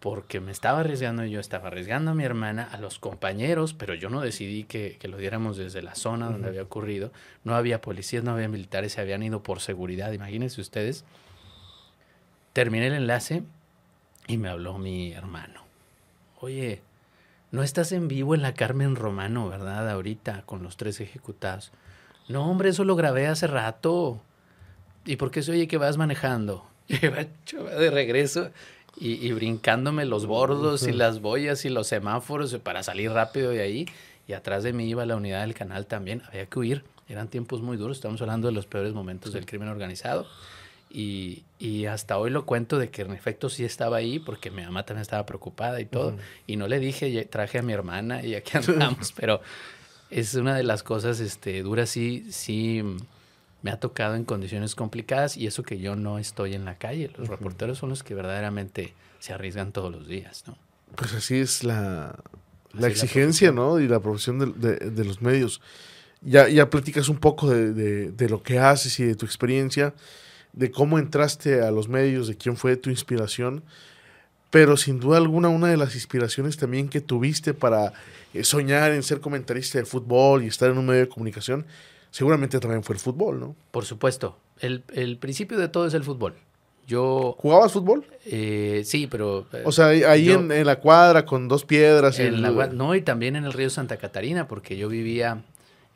Porque 0.00 0.40
me 0.40 0.50
estaba 0.50 0.80
arriesgando, 0.80 1.24
yo 1.26 1.40
estaba 1.40 1.68
arriesgando 1.68 2.12
a 2.12 2.14
mi 2.14 2.24
hermana, 2.24 2.68
a 2.72 2.78
los 2.78 2.98
compañeros, 2.98 3.74
pero 3.74 3.94
yo 3.94 4.08
no 4.08 4.22
decidí 4.22 4.64
que, 4.64 4.98
lo 5.02 5.18
diéramos 5.18 5.58
desde 5.58 5.82
la 5.82 5.94
zona 5.94 6.30
donde 6.30 6.48
había 6.48 6.62
ocurrido. 6.62 7.12
No 7.44 7.54
había 7.54 7.82
policías, 7.82 8.24
no 8.24 8.32
había 8.32 8.48
militares, 8.48 8.92
se 8.92 9.00
habían 9.02 9.22
ido 9.22 9.42
por 9.42 9.60
seguridad. 9.60 10.12
Imagínense 10.12 10.60
ustedes 10.60 11.04
terminé 12.52 12.88
el 12.88 12.94
enlace 12.94 13.42
y 14.26 14.38
me 14.38 14.48
habló 14.48 14.78
mi 14.78 15.12
hermano. 15.12 15.64
Oye, 16.40 16.82
no 17.50 17.62
estás 17.62 17.92
en 17.92 18.08
vivo 18.08 18.34
en 18.34 18.42
la 18.42 18.54
Carmen 18.54 18.96
Romano, 18.96 19.48
¿verdad? 19.48 19.90
Ahorita 19.90 20.42
con 20.46 20.62
los 20.62 20.76
tres 20.76 21.00
ejecutados. 21.00 21.72
No, 22.28 22.48
hombre, 22.48 22.70
eso 22.70 22.84
lo 22.84 22.96
grabé 22.96 23.26
hace 23.26 23.46
rato. 23.46 24.22
¿Y 25.04 25.16
por 25.16 25.30
qué 25.30 25.42
se 25.42 25.52
oye 25.52 25.68
que 25.68 25.78
vas 25.78 25.96
manejando? 25.96 26.66
Y 26.88 27.06
va 27.06 27.70
de 27.74 27.90
regreso 27.90 28.50
y, 28.96 29.32
brincándome 29.32 30.04
los 30.04 30.26
bordos 30.26 30.86
y 30.86 30.92
las 30.92 31.20
boyas 31.20 31.64
y 31.64 31.68
los 31.68 31.86
semáforos 31.86 32.54
para 32.56 32.82
salir 32.82 33.10
rápido 33.12 33.50
de 33.50 33.62
ahí. 33.62 33.86
Y 34.28 34.32
atrás 34.32 34.62
de 34.62 34.72
mí 34.72 34.88
iba 34.88 35.06
la 35.06 35.16
unidad 35.16 35.40
del 35.40 35.54
canal 35.54 35.86
también. 35.86 36.22
Había 36.28 36.46
que 36.46 36.58
huir. 36.58 36.84
Eran 37.08 37.28
tiempos 37.28 37.62
muy 37.62 37.76
duros. 37.76 37.96
Estamos 37.96 38.20
hablando 38.20 38.48
de 38.48 38.52
los 38.52 38.66
peores 38.66 38.92
momentos 38.92 39.32
del 39.32 39.46
crimen 39.46 39.68
organizado. 39.68 40.26
Y, 40.90 41.44
y, 41.58 41.86
hasta 41.86 42.18
hoy 42.18 42.30
lo 42.30 42.44
cuento 42.44 42.78
de 42.78 42.90
que 42.90 43.02
en 43.02 43.12
efecto 43.12 43.48
sí 43.48 43.64
estaba 43.64 43.96
ahí 43.96 44.18
porque 44.18 44.50
mi 44.50 44.62
mamá 44.62 44.84
también 44.84 45.02
estaba 45.02 45.24
preocupada 45.24 45.80
y 45.80 45.86
todo. 45.86 46.16
Y 46.46 46.56
no 46.56 46.68
le 46.68 46.78
dije, 46.78 47.24
traje 47.24 47.58
a 47.58 47.62
mi 47.62 47.72
hermana 47.72 48.24
y 48.24 48.34
aquí 48.34 48.52
andamos, 48.68 49.12
pero 49.12 49.40
es 50.10 50.34
una 50.34 50.56
de 50.56 50.64
las 50.64 50.82
cosas 50.82 51.20
este, 51.20 51.62
duras, 51.62 51.90
sí, 51.90 52.26
sí 52.30 52.82
me 53.62 53.70
ha 53.70 53.78
tocado 53.78 54.14
en 54.14 54.24
condiciones 54.24 54.74
complicadas 54.74 55.36
y 55.36 55.46
eso 55.46 55.62
que 55.62 55.78
yo 55.78 55.96
no 55.96 56.18
estoy 56.18 56.54
en 56.54 56.64
la 56.64 56.76
calle. 56.76 57.10
Los 57.16 57.28
reporteros 57.28 57.78
son 57.78 57.90
los 57.90 58.02
que 58.02 58.14
verdaderamente 58.14 58.94
se 59.18 59.32
arriesgan 59.32 59.72
todos 59.72 59.92
los 59.92 60.06
días, 60.06 60.44
¿no? 60.46 60.56
Pues 60.96 61.12
así 61.14 61.36
es 61.38 61.62
la, 61.62 62.18
la 62.72 62.88
exigencia, 62.88 63.52
¿no? 63.52 63.78
Y 63.78 63.86
la 63.86 64.00
profesión 64.00 64.60
de, 64.60 64.76
de, 64.76 65.04
los 65.04 65.22
medios. 65.22 65.60
Ya, 66.22 66.48
ya 66.48 66.68
platicas 66.68 67.08
un 67.08 67.18
poco 67.18 67.48
de, 67.48 68.10
de 68.10 68.28
lo 68.28 68.42
que 68.42 68.58
haces 68.58 68.98
y 68.98 69.04
de 69.04 69.14
tu 69.14 69.24
experiencia 69.26 69.94
de 70.52 70.70
cómo 70.70 70.98
entraste 70.98 71.62
a 71.62 71.70
los 71.70 71.88
medios, 71.88 72.28
de 72.28 72.36
quién 72.36 72.56
fue 72.56 72.76
tu 72.76 72.90
inspiración, 72.90 73.62
pero 74.50 74.76
sin 74.76 74.98
duda 74.98 75.18
alguna 75.18 75.48
una 75.48 75.68
de 75.68 75.76
las 75.76 75.94
inspiraciones 75.94 76.56
también 76.56 76.88
que 76.88 77.00
tuviste 77.00 77.54
para 77.54 77.92
eh, 78.34 78.42
soñar 78.42 78.92
en 78.92 79.02
ser 79.02 79.20
comentarista 79.20 79.78
de 79.78 79.84
fútbol 79.84 80.42
y 80.42 80.48
estar 80.48 80.70
en 80.70 80.78
un 80.78 80.86
medio 80.86 81.02
de 81.02 81.08
comunicación, 81.08 81.66
seguramente 82.10 82.58
también 82.60 82.82
fue 82.82 82.94
el 82.94 83.00
fútbol, 83.00 83.40
¿no? 83.40 83.56
Por 83.70 83.84
supuesto. 83.84 84.36
El, 84.60 85.16
principio 85.18 85.58
de 85.58 85.68
todo 85.68 85.86
es 85.86 85.94
el 85.94 86.04
fútbol. 86.04 86.34
Yo, 86.86 87.36
¿Jugabas 87.38 87.72
fútbol? 87.72 88.04
Eh, 88.26 88.82
sí, 88.84 89.06
pero... 89.06 89.46
Eh, 89.52 89.62
o 89.64 89.72
sea, 89.72 89.86
ahí 89.86 90.30
en, 90.30 90.66
la 90.66 90.80
cuadra 90.80 91.24
con 91.24 91.48
dos 91.48 91.64
piedras. 91.64 92.18
no, 92.72 92.94
y 92.94 93.02
también 93.02 93.36
en 93.36 93.44
el 93.44 93.52
río 93.52 93.70
Santa 93.70 93.96
Catarina, 93.96 94.48
porque 94.48 94.76
yo 94.76 94.88
vivía 94.88 95.42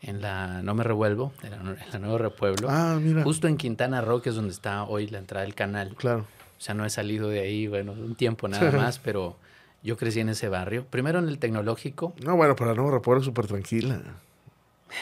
en 0.00 0.22
la 0.22 0.62
No 0.62 0.74
Me 0.74 0.84
Revuelvo, 0.84 1.32
en 1.42 1.50
la, 1.50 1.98
Nuevo 1.98 2.18
Repueblo. 2.18 2.68
Ah, 2.70 2.98
mira. 3.00 3.22
Justo 3.22 3.48
en 3.48 3.56
Quintana 3.56 4.00
Roo, 4.00 4.22
que 4.22 4.30
es 4.30 4.34
donde 4.34 4.52
está 4.52 4.84
hoy 4.84 5.08
la 5.08 5.18
entrada 5.18 5.44
del 5.44 5.54
canal. 5.54 5.94
Claro. 5.96 6.20
O 6.20 6.60
sea, 6.60 6.74
no 6.74 6.84
he 6.84 6.90
salido 6.90 7.28
de 7.28 7.40
ahí, 7.40 7.66
bueno, 7.66 7.92
un 7.92 8.14
tiempo 8.14 8.48
nada 8.48 8.70
más, 8.70 8.98
pero 8.98 9.36
yo 9.82 9.96
crecí 9.96 10.20
en 10.20 10.28
ese 10.28 10.48
barrio. 10.48 10.86
Primero 10.88 11.18
en 11.18 11.28
el 11.28 11.38
tecnológico. 11.38 12.14
No, 12.24 12.36
bueno, 12.36 12.54
para 12.54 12.70
la 12.70 12.76
Nuevo 12.76 12.92
Repueblo 12.92 13.20
es 13.20 13.26
súper 13.26 13.46
tranquila. 13.46 14.00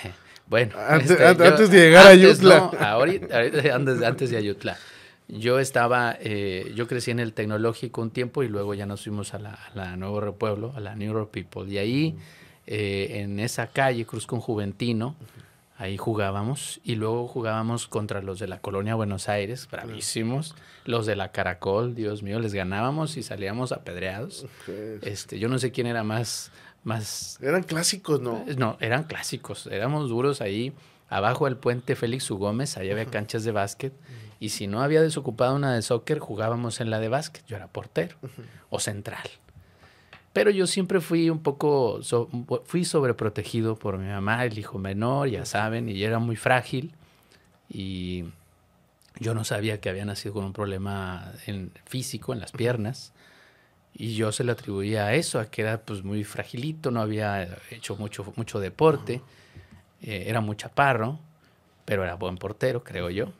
bueno. 0.52 0.74
Antes, 0.88 1.10
este, 1.10 1.66
de 1.68 1.78
llegar 1.78 2.06
a 2.06 2.10
Ayutla. 2.10 2.58
ahorita, 2.78 3.40
antes, 3.74 4.02
antes 4.02 4.30
de 4.30 4.36
Ayutla. 4.36 4.78
Yo 5.26 5.58
estaba, 5.58 6.16
eh, 6.20 6.72
yo 6.76 6.86
crecí 6.86 7.10
en 7.10 7.18
el 7.18 7.32
tecnológico 7.32 8.02
un 8.02 8.10
tiempo 8.10 8.44
y 8.44 8.48
luego 8.48 8.74
ya 8.74 8.86
nos 8.86 9.02
fuimos 9.02 9.34
a 9.34 9.40
la, 9.40 9.54
a 9.54 9.70
la 9.74 9.96
Nuevo 9.96 10.20
Repueblo, 10.20 10.72
a 10.76 10.80
la 10.80 10.94
New 10.94 11.28
People. 11.28 11.68
Y 11.68 11.78
ahí... 11.78 12.16
Eh, 12.66 13.20
en 13.22 13.40
esa 13.40 13.66
calle, 13.68 14.06
Cruz 14.06 14.26
con 14.26 14.40
Juventino, 14.40 15.16
ahí 15.78 15.96
jugábamos 15.96 16.80
y 16.84 16.94
luego 16.94 17.26
jugábamos 17.26 17.88
contra 17.88 18.22
los 18.22 18.38
de 18.38 18.46
la 18.46 18.60
colonia 18.60 18.94
Buenos 18.94 19.28
Aires, 19.28 19.68
bravísimos, 19.70 20.54
los 20.84 21.06
de 21.06 21.16
la 21.16 21.32
Caracol, 21.32 21.94
Dios 21.94 22.22
mío, 22.22 22.38
les 22.38 22.54
ganábamos 22.54 23.16
y 23.16 23.24
salíamos 23.24 23.72
apedreados. 23.72 24.46
Este, 25.02 25.40
yo 25.40 25.48
no 25.48 25.58
sé 25.58 25.72
quién 25.72 25.88
era 25.88 26.04
más, 26.04 26.52
más... 26.84 27.38
Eran 27.40 27.62
clásicos, 27.62 28.20
¿no? 28.20 28.44
Eh, 28.46 28.54
no, 28.56 28.76
eran 28.80 29.04
clásicos, 29.04 29.66
éramos 29.66 30.08
duros 30.08 30.40
ahí. 30.40 30.72
Abajo 31.08 31.44
del 31.44 31.56
puente 31.56 31.94
Félix 31.94 32.30
U. 32.30 32.38
Gómez, 32.38 32.76
ahí 32.76 32.90
había 32.90 33.04
canchas 33.06 33.44
de 33.44 33.52
básquet. 33.52 33.92
Y 34.40 34.48
si 34.48 34.66
no 34.66 34.82
había 34.82 35.02
desocupado 35.02 35.54
una 35.54 35.74
de 35.74 35.82
soccer, 35.82 36.18
jugábamos 36.18 36.80
en 36.80 36.90
la 36.90 36.98
de 36.98 37.08
básquet. 37.08 37.44
Yo 37.46 37.56
era 37.56 37.68
portero 37.68 38.16
o 38.70 38.80
central. 38.80 39.28
Pero 40.32 40.50
yo 40.50 40.66
siempre 40.66 41.00
fui 41.00 41.28
un 41.28 41.40
poco, 41.42 42.00
fui 42.64 42.84
sobreprotegido 42.84 43.76
por 43.76 43.98
mi 43.98 44.08
mamá, 44.08 44.44
el 44.44 44.58
hijo 44.58 44.78
menor, 44.78 45.28
ya 45.28 45.44
saben, 45.44 45.88
y 45.88 46.02
era 46.02 46.18
muy 46.18 46.36
frágil. 46.36 46.94
Y 47.68 48.24
yo 49.18 49.34
no 49.34 49.44
sabía 49.44 49.80
que 49.80 49.90
había 49.90 50.06
nacido 50.06 50.34
con 50.34 50.44
un 50.44 50.52
problema 50.54 51.32
en, 51.46 51.70
físico 51.84 52.32
en 52.32 52.40
las 52.40 52.52
piernas. 52.52 53.12
Y 53.94 54.14
yo 54.14 54.32
se 54.32 54.44
lo 54.44 54.52
atribuía 54.52 55.06
a 55.06 55.14
eso, 55.14 55.38
a 55.38 55.50
que 55.50 55.62
era 55.62 55.80
pues 55.80 56.02
muy 56.02 56.24
fragilito, 56.24 56.90
no 56.90 57.00
había 57.00 57.58
hecho 57.70 57.96
mucho, 57.96 58.32
mucho 58.36 58.58
deporte, 58.58 59.20
eh, 60.00 60.24
era 60.26 60.40
muy 60.40 60.56
chaparro, 60.56 61.18
pero 61.84 62.02
era 62.02 62.14
buen 62.14 62.36
portero, 62.36 62.82
creo 62.82 63.10
yo, 63.10 63.32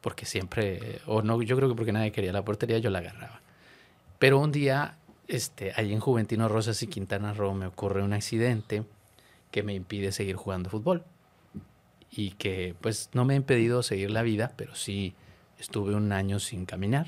porque 0.00 0.26
siempre, 0.26 1.00
o 1.06 1.22
no, 1.22 1.40
yo 1.42 1.56
creo 1.56 1.68
que 1.68 1.74
porque 1.76 1.92
nadie 1.92 2.10
quería 2.10 2.32
la 2.32 2.44
portería, 2.44 2.78
yo 2.78 2.90
la 2.90 2.98
agarraba. 2.98 3.40
Pero 4.18 4.38
un 4.38 4.50
día 4.52 4.96
este, 5.30 5.72
allí 5.76 5.92
en 5.92 6.00
Juventino 6.00 6.48
Rosas 6.48 6.82
y 6.82 6.88
Quintana 6.88 7.32
Roo 7.32 7.54
me 7.54 7.66
ocurre 7.66 8.02
un 8.02 8.12
accidente 8.12 8.82
que 9.52 9.62
me 9.62 9.74
impide 9.74 10.10
seguir 10.10 10.34
jugando 10.34 10.70
fútbol. 10.70 11.04
Y 12.10 12.32
que 12.32 12.74
pues 12.80 13.10
no 13.12 13.24
me 13.24 13.34
ha 13.34 13.36
impedido 13.36 13.84
seguir 13.84 14.10
la 14.10 14.22
vida, 14.22 14.52
pero 14.56 14.74
sí 14.74 15.14
estuve 15.58 15.94
un 15.94 16.10
año 16.10 16.40
sin 16.40 16.66
caminar. 16.66 17.06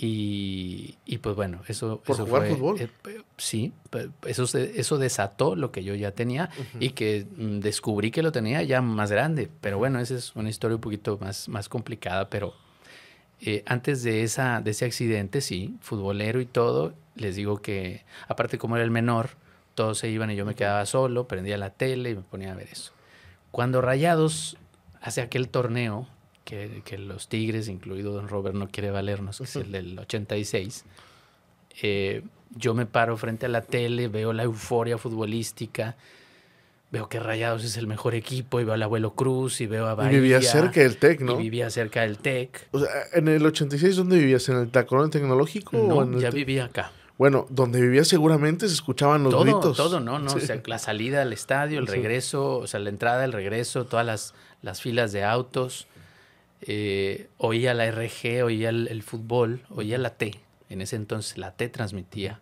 Y, 0.00 0.96
pues 1.20 1.34
bueno, 1.34 1.60
eso, 1.66 2.00
¿Por 2.04 2.16
jugar 2.16 2.46
fútbol? 2.46 2.80
Eh, 2.80 2.88
sí, 3.36 3.72
eso, 4.26 4.44
eso 4.56 4.96
desató 4.96 5.56
lo 5.56 5.72
que 5.72 5.82
yo 5.82 5.96
ya 5.96 6.12
tenía 6.12 6.50
y 6.78 6.90
que 6.90 7.26
mm, 7.36 7.58
descubrí 7.58 8.12
que 8.12 8.22
lo 8.22 8.30
tenía 8.30 8.62
ya 8.62 8.80
más 8.80 9.10
grande. 9.10 9.50
Pero 9.60 9.78
bueno, 9.78 9.98
esa 9.98 10.14
es 10.14 10.36
una 10.36 10.50
historia 10.50 10.76
un 10.76 10.80
poquito 10.80 11.18
más, 11.20 11.48
más 11.48 11.68
complicada, 11.68 12.30
pero 12.30 12.54
eh, 13.40 13.64
antes 13.66 14.04
de, 14.04 14.22
esa, 14.22 14.60
de 14.60 14.70
ese 14.70 14.84
accidente, 14.84 15.40
sí, 15.40 15.76
futbolero 15.80 16.40
y 16.40 16.46
todo, 16.46 16.94
les 17.16 17.34
digo 17.34 17.60
que, 17.60 18.04
aparte 18.28 18.56
como 18.56 18.76
era 18.76 18.84
el 18.84 18.92
menor, 18.92 19.30
todos 19.74 19.98
se 19.98 20.08
iban 20.08 20.30
y 20.30 20.36
yo 20.36 20.46
me 20.46 20.54
quedaba 20.54 20.86
solo, 20.86 21.26
prendía 21.26 21.58
la 21.58 21.70
tele 21.70 22.10
y 22.10 22.14
me 22.14 22.22
ponía 22.22 22.52
a 22.52 22.54
ver 22.54 22.68
eso. 22.70 22.92
Cuando 23.50 23.80
Rayados 23.80 24.56
hace 25.00 25.22
aquel 25.22 25.48
torneo, 25.48 26.06
que, 26.48 26.80
que 26.82 26.96
los 26.96 27.28
Tigres, 27.28 27.68
incluido 27.68 28.12
Don 28.14 28.26
Robert, 28.26 28.56
no 28.56 28.68
quiere 28.68 28.90
valernos, 28.90 29.36
que 29.36 29.44
es 29.44 29.56
el 29.56 29.70
del 29.70 29.98
86, 29.98 30.84
eh, 31.82 32.22
yo 32.56 32.72
me 32.72 32.86
paro 32.86 33.18
frente 33.18 33.44
a 33.44 33.48
la 33.50 33.60
tele, 33.60 34.08
veo 34.08 34.32
la 34.32 34.44
euforia 34.44 34.96
futbolística, 34.96 35.96
veo 36.90 37.10
que 37.10 37.20
Rayados 37.20 37.64
es 37.64 37.76
el 37.76 37.86
mejor 37.86 38.14
equipo 38.14 38.60
y 38.60 38.64
veo 38.64 38.72
al 38.72 38.82
abuelo 38.82 39.12
Cruz 39.12 39.60
y 39.60 39.66
veo 39.66 39.86
a 39.86 39.94
Bahía. 39.94 40.16
Y 40.16 40.20
vivía 40.22 40.40
cerca 40.40 40.80
del 40.80 40.96
TEC, 40.96 41.20
¿no? 41.20 41.34
Y 41.38 41.42
vivía 41.42 41.68
cerca 41.68 42.00
del 42.00 42.16
TEC. 42.16 42.68
O 42.70 42.78
sea, 42.80 42.88
en 43.12 43.28
el 43.28 43.44
86, 43.44 43.96
¿dónde 43.96 44.16
vivías? 44.18 44.48
¿En 44.48 44.56
el 44.56 44.70
Tacorón 44.70 45.10
Tecnológico? 45.10 45.76
No, 45.76 45.96
o 45.96 46.02
en 46.02 46.14
el 46.14 46.20
ya 46.20 46.30
vivía 46.30 46.64
acá. 46.64 46.92
Bueno, 47.18 47.46
donde 47.50 47.82
vivías 47.82 48.08
seguramente 48.08 48.68
se 48.68 48.74
escuchaban 48.74 49.22
los 49.22 49.32
todo, 49.32 49.42
gritos. 49.42 49.76
todo, 49.76 50.00
¿no? 50.00 50.18
no 50.18 50.30
Sí. 50.30 50.38
O 50.38 50.40
sea, 50.40 50.62
la 50.64 50.78
salida 50.78 51.20
al 51.20 51.34
estadio, 51.34 51.78
el 51.78 51.88
Sí. 51.88 51.92
regreso, 51.96 52.56
o 52.56 52.66
sea, 52.66 52.80
la 52.80 52.88
entrada, 52.88 53.24
el 53.26 53.32
regreso, 53.32 53.84
todas 53.84 54.06
las, 54.06 54.34
las 54.62 54.80
filas 54.80 55.12
de 55.12 55.24
autos. 55.24 55.86
Eh, 56.62 57.28
oía 57.38 57.72
la 57.74 57.86
RG, 57.90 58.42
oía 58.44 58.68
el, 58.70 58.88
el 58.88 59.02
fútbol, 59.02 59.62
oía 59.70 59.98
la 59.98 60.10
T. 60.16 60.32
En 60.68 60.80
ese 60.82 60.96
entonces 60.96 61.38
la 61.38 61.52
T 61.52 61.68
transmitía. 61.68 62.40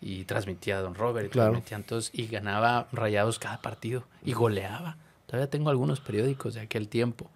Y 0.00 0.24
transmitía 0.24 0.78
a 0.78 0.80
Don 0.80 0.96
Robert, 0.96 1.26
y 1.28 1.30
Claro. 1.30 1.52
transmitían 1.52 1.84
todos, 1.84 2.10
y 2.12 2.26
ganaba 2.26 2.88
rayados 2.90 3.38
cada 3.38 3.62
partido. 3.62 4.04
Y 4.24 4.32
goleaba. 4.32 4.96
Todavía 5.26 5.48
tengo 5.48 5.70
algunos 5.70 6.00
periódicos 6.00 6.54
de 6.54 6.60
aquel 6.60 6.88
tiempo. 6.88 7.30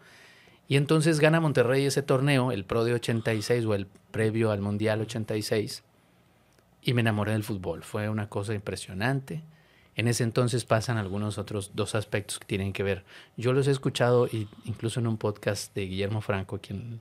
Y 0.68 0.76
entonces 0.76 1.20
gana 1.20 1.38
Monterrey 1.38 1.84
ese 1.86 2.02
torneo, 2.02 2.50
el 2.50 2.64
Pro 2.64 2.82
de 2.84 2.92
86 2.94 3.64
o 3.66 3.74
el 3.74 3.86
previo 4.10 4.50
al 4.50 4.60
Mundial 4.60 5.00
86 5.00 5.84
y 6.82 6.92
me 6.92 7.02
enamoré 7.02 7.32
del 7.32 7.44
fútbol. 7.44 7.84
Fue 7.84 8.08
una 8.08 8.28
cosa 8.28 8.52
impresionante. 8.52 9.42
En 9.96 10.09
ese 10.09 10.24
entonces 10.24 10.64
pasan 10.64 10.98
algunos 10.98 11.38
otros 11.38 11.70
dos 11.74 11.94
aspectos 11.94 12.38
que 12.38 12.44
tienen 12.46 12.72
que 12.74 12.82
ver. 12.82 13.04
Yo 13.37 13.52
los 13.54 13.66
he 13.66 13.70
escuchado 13.70 14.26
y 14.26 14.46
incluso 14.66 15.00
en 15.00 15.06
un 15.06 15.16
podcast 15.16 15.74
de 15.74 15.87
Guillermo 15.87 16.20
Franco, 16.20 16.59
quien 16.61 17.00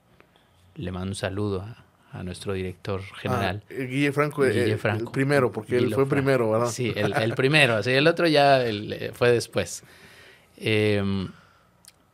le 0.76 0.92
mando 0.92 1.10
un 1.10 1.16
saludo 1.16 1.62
a, 1.62 1.84
a 2.18 2.24
nuestro 2.24 2.54
director 2.54 3.02
general. 3.22 3.62
Ah, 3.66 3.74
eh, 3.74 3.86
Guille 3.88 4.12
Franco, 4.14 4.46
eh, 4.46 4.52
Guille 4.52 4.72
el 4.74 4.80
Franco. 4.80 5.12
primero, 5.12 5.52
porque 5.52 5.78
él 5.78 5.86
fue 5.88 6.06
Franco. 6.06 6.10
primero, 6.10 6.52
¿verdad? 6.52 6.70
Sí, 6.70 6.94
el, 6.96 7.14
el 7.14 7.36
primero. 7.36 7.76
así, 7.76 7.92
el 7.92 8.08
otro 8.08 8.28
ya 8.28 8.64
el, 8.64 8.94
eh, 8.94 9.12
fue 9.14 9.30
después. 9.32 9.84
Eh, 10.58 10.98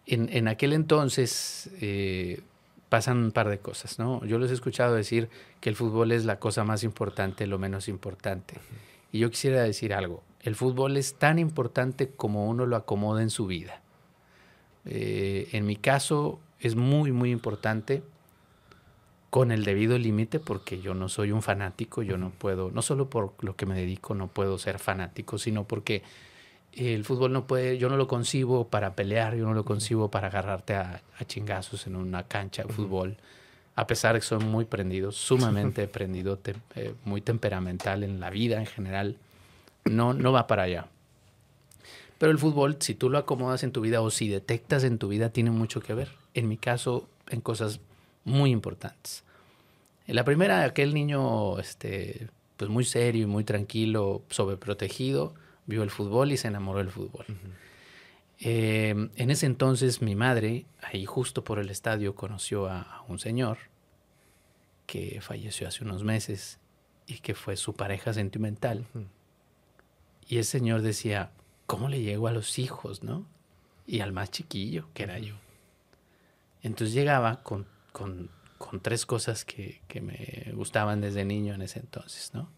en, 0.08 0.30
en 0.30 0.48
aquel 0.48 0.74
entonces 0.74 1.70
eh, 1.80 2.42
pasan 2.90 3.18
un 3.20 3.32
par 3.32 3.50
de 3.50 3.60
cosas, 3.60 4.00
¿no? 4.00 4.26
Yo 4.26 4.40
los 4.40 4.50
he 4.50 4.56
escuchado 4.56 4.96
decir 4.96 5.30
que 5.60 5.70
el 5.70 5.76
fútbol 5.76 6.12
es 6.12 6.26
la 6.26 6.40
cosa 6.40 6.64
más 6.64 6.84
importante, 6.84 7.46
lo 7.46 7.60
menos 7.60 7.88
importante. 7.88 8.56
Y 9.12 9.20
yo 9.20 9.30
quisiera 9.30 9.62
decir 9.62 9.94
algo. 9.94 10.24
El 10.44 10.56
fútbol 10.56 10.98
es 10.98 11.16
tan 11.16 11.40
importante 11.40 12.10
como 12.10 12.48
uno 12.48 12.66
lo 12.66 12.76
acomoda 12.76 13.22
en 13.22 13.30
su 13.30 13.46
vida. 13.48 13.82
Eh, 14.86 15.50
en 15.52 15.66
mi 15.66 15.76
caso 15.76 16.40
es 16.60 16.76
muy, 16.76 17.12
muy 17.12 17.32
importante 17.32 18.02
con 19.30 19.52
el 19.52 19.64
debido 19.64 19.98
límite 19.98 20.40
porque 20.40 20.82
yo 20.82 20.94
no 20.94 21.08
soy 21.08 21.32
un 21.32 21.42
fanático, 21.42 22.02
yo 22.02 22.18
no 22.18 22.32
puedo, 22.32 22.70
no 22.72 22.82
solo 22.82 23.10
por 23.10 23.34
lo 23.42 23.56
que 23.56 23.66
me 23.66 23.76
dedico, 23.76 24.14
no 24.14 24.28
puedo 24.28 24.58
ser 24.58 24.78
fanático, 24.80 25.38
sino 25.38 25.64
porque 25.64 26.04
el 26.74 27.06
fútbol 27.06 27.32
no 27.32 27.46
puede, 27.48 27.78
yo 27.78 27.88
no 27.90 27.96
lo 27.98 28.08
concibo 28.08 28.68
para 28.68 28.94
pelear, 28.96 29.36
yo 29.36 29.46
no 29.46 29.54
lo 29.54 29.64
concibo 29.64 30.10
para 30.12 30.28
agarrarte 30.28 30.74
a, 30.76 31.02
a 31.18 31.26
chingazos 31.26 31.88
en 31.88 31.96
una 31.96 32.24
cancha 32.24 32.64
de 32.64 32.74
fútbol, 32.74 33.18
a 33.76 33.88
pesar 33.88 34.14
de 34.16 34.20
que 34.20 34.26
soy 34.26 34.44
muy 34.44 34.66
prendido, 34.66 35.12
sumamente 35.14 35.88
prendido, 35.88 36.38
te- 36.38 36.56
eh, 36.76 36.94
muy 37.06 37.22
temperamental 37.22 38.04
en 38.04 38.20
la 38.20 38.30
vida 38.30 38.60
en 38.60 38.66
general, 38.66 39.18
no, 39.86 40.14
no 40.14 40.32
va 40.32 40.48
para 40.48 40.64
allá. 40.64 40.88
Pero 42.18 42.32
el 42.32 42.38
fútbol, 42.38 42.78
si 42.80 42.94
tú 42.94 43.10
lo 43.10 43.18
acomodas 43.18 43.64
en 43.64 43.72
tu 43.72 43.82
vida 43.82 44.02
o 44.02 44.12
si 44.12 44.30
detectas 44.30 44.84
en 44.84 45.00
tu 45.00 45.08
vida, 45.08 45.30
tiene 45.30 45.50
mucho 45.50 45.82
que 45.82 45.94
ver. 45.94 46.10
En 46.34 46.48
mi 46.48 46.58
caso, 46.58 47.10
en 47.30 47.42
cosas 47.42 47.80
muy 48.24 48.52
importantes. 48.52 49.24
En 50.06 50.16
la 50.16 50.24
primera, 50.24 50.64
aquel 50.64 50.94
niño 50.94 51.58
este, 51.60 52.28
pues 52.58 52.70
muy 52.70 52.84
serio 52.84 53.24
y 53.24 53.26
muy 53.26 53.44
tranquilo, 53.44 54.22
sobreprotegido, 54.30 55.34
vio 55.66 55.84
el 55.84 55.90
fútbol 55.90 56.32
y 56.32 56.38
se 56.38 56.48
enamoró 56.48 56.80
del 56.80 56.92
fútbol. 56.92 57.26
Eh, 58.40 59.10
en 59.16 59.32
ese 59.32 59.46
entonces 59.46 60.02
mi 60.02 60.16
madre, 60.16 60.66
ahí 60.82 61.06
justo 61.06 61.44
por 61.44 61.60
el 61.60 61.70
estadio, 61.70 62.16
conoció 62.16 62.68
a, 62.68 62.82
a 62.82 63.02
un 63.08 63.20
señor 63.20 63.58
que 64.86 65.22
falleció 65.22 65.68
hace 65.68 65.84
unos 65.84 66.04
meses 66.04 66.60
y 67.08 67.20
que 67.20 67.34
fue 67.34 67.56
su 67.56 67.74
pareja 67.74 68.14
sentimental. 68.14 68.86
Y 70.32 70.38
el 70.38 70.46
señor 70.46 70.82
decía, 70.82 71.32
¿cómo 71.68 71.90
le 71.90 72.00
llego 72.02 72.30
a 72.30 72.32
los 72.32 72.58
hijos, 72.58 73.04
no? 73.04 73.26
Y 73.86 74.00
al 74.00 74.14
más 74.14 74.32
chiquillo, 74.32 74.88
que 74.94 75.04
era 75.04 75.20
yo. 75.20 75.36
Entonces 76.64 76.94
llegaba 76.94 77.44
con, 77.44 77.66
con- 77.92 78.30
con 78.58 78.80
tres 78.80 79.06
cosas 79.06 79.44
que, 79.44 79.82
que 79.90 80.00
me 80.00 80.54
gustaban 80.54 81.02
desde 81.02 81.26
niño 81.26 81.54
en 81.54 81.62
ese 81.64 81.80
entonces, 81.80 82.34
¿no? 82.34 82.50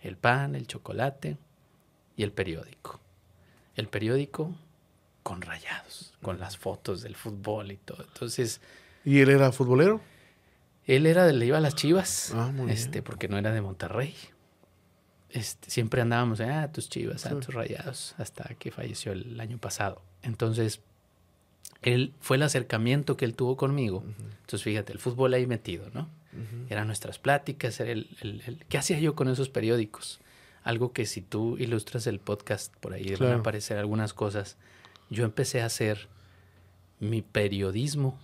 El 0.00 0.16
pan, 0.16 0.54
el 0.54 0.66
chocolate 0.66 1.36
y 2.16 2.22
el 2.22 2.32
periódico. 2.32 2.98
El 3.74 3.88
periódico 3.88 4.54
con 5.22 5.42
rayados, 5.42 6.14
con 6.22 6.40
las 6.40 6.56
fotos 6.56 7.02
del 7.02 7.14
fútbol 7.14 7.72
y 7.72 7.76
todo. 7.76 8.04
Entonces, 8.04 8.62
¿Y 9.04 9.18
él 9.20 9.28
era 9.28 9.52
futbolero? 9.52 10.00
él 10.86 11.04
era 11.04 11.26
de, 11.26 11.34
le 11.34 11.44
iba 11.44 11.58
a 11.58 11.60
las 11.60 11.74
chivas, 11.74 12.32
Ah, 12.34 12.50
este, 12.68 13.02
porque 13.02 13.28
no 13.28 13.36
era 13.36 13.52
de 13.52 13.60
Monterrey. 13.60 14.14
Este, 15.30 15.70
siempre 15.70 16.00
andábamos, 16.00 16.40
ah, 16.40 16.70
tus 16.72 16.88
chivas, 16.88 17.26
ah, 17.26 17.30
tus 17.46 17.54
rayados, 17.54 18.14
hasta 18.18 18.44
que 18.58 18.70
falleció 18.70 19.12
el 19.12 19.38
año 19.40 19.58
pasado. 19.58 20.00
Entonces, 20.22 20.80
él 21.82 22.12
fue 22.20 22.36
el 22.38 22.42
acercamiento 22.42 23.16
que 23.16 23.24
él 23.24 23.34
tuvo 23.34 23.56
conmigo. 23.56 24.02
Entonces, 24.40 24.62
fíjate, 24.62 24.92
el 24.92 24.98
fútbol 24.98 25.34
ahí 25.34 25.46
metido, 25.46 25.90
¿no? 25.94 26.08
Eran 26.70 26.86
nuestras 26.86 27.18
pláticas, 27.18 27.78
era 27.80 27.90
el, 27.92 28.08
el- 28.20 28.42
el- 28.46 28.64
¿qué 28.68 28.78
hacía 28.78 28.98
yo 29.00 29.14
con 29.14 29.28
esos 29.28 29.48
periódicos? 29.48 30.20
Algo 30.62 30.92
que 30.92 31.04
si 31.06 31.20
tú 31.20 31.56
ilustras 31.58 32.06
el 32.06 32.20
podcast, 32.20 32.74
por 32.76 32.92
ahí 32.94 33.14
van 33.16 33.32
a 33.32 33.40
aparecer 33.40 33.76
algunas 33.78 34.12
cosas. 34.14 34.56
Yo 35.10 35.24
empecé 35.24 35.62
a 35.62 35.66
hacer 35.66 36.08
mi 37.00 37.22
periodismo 37.22 38.18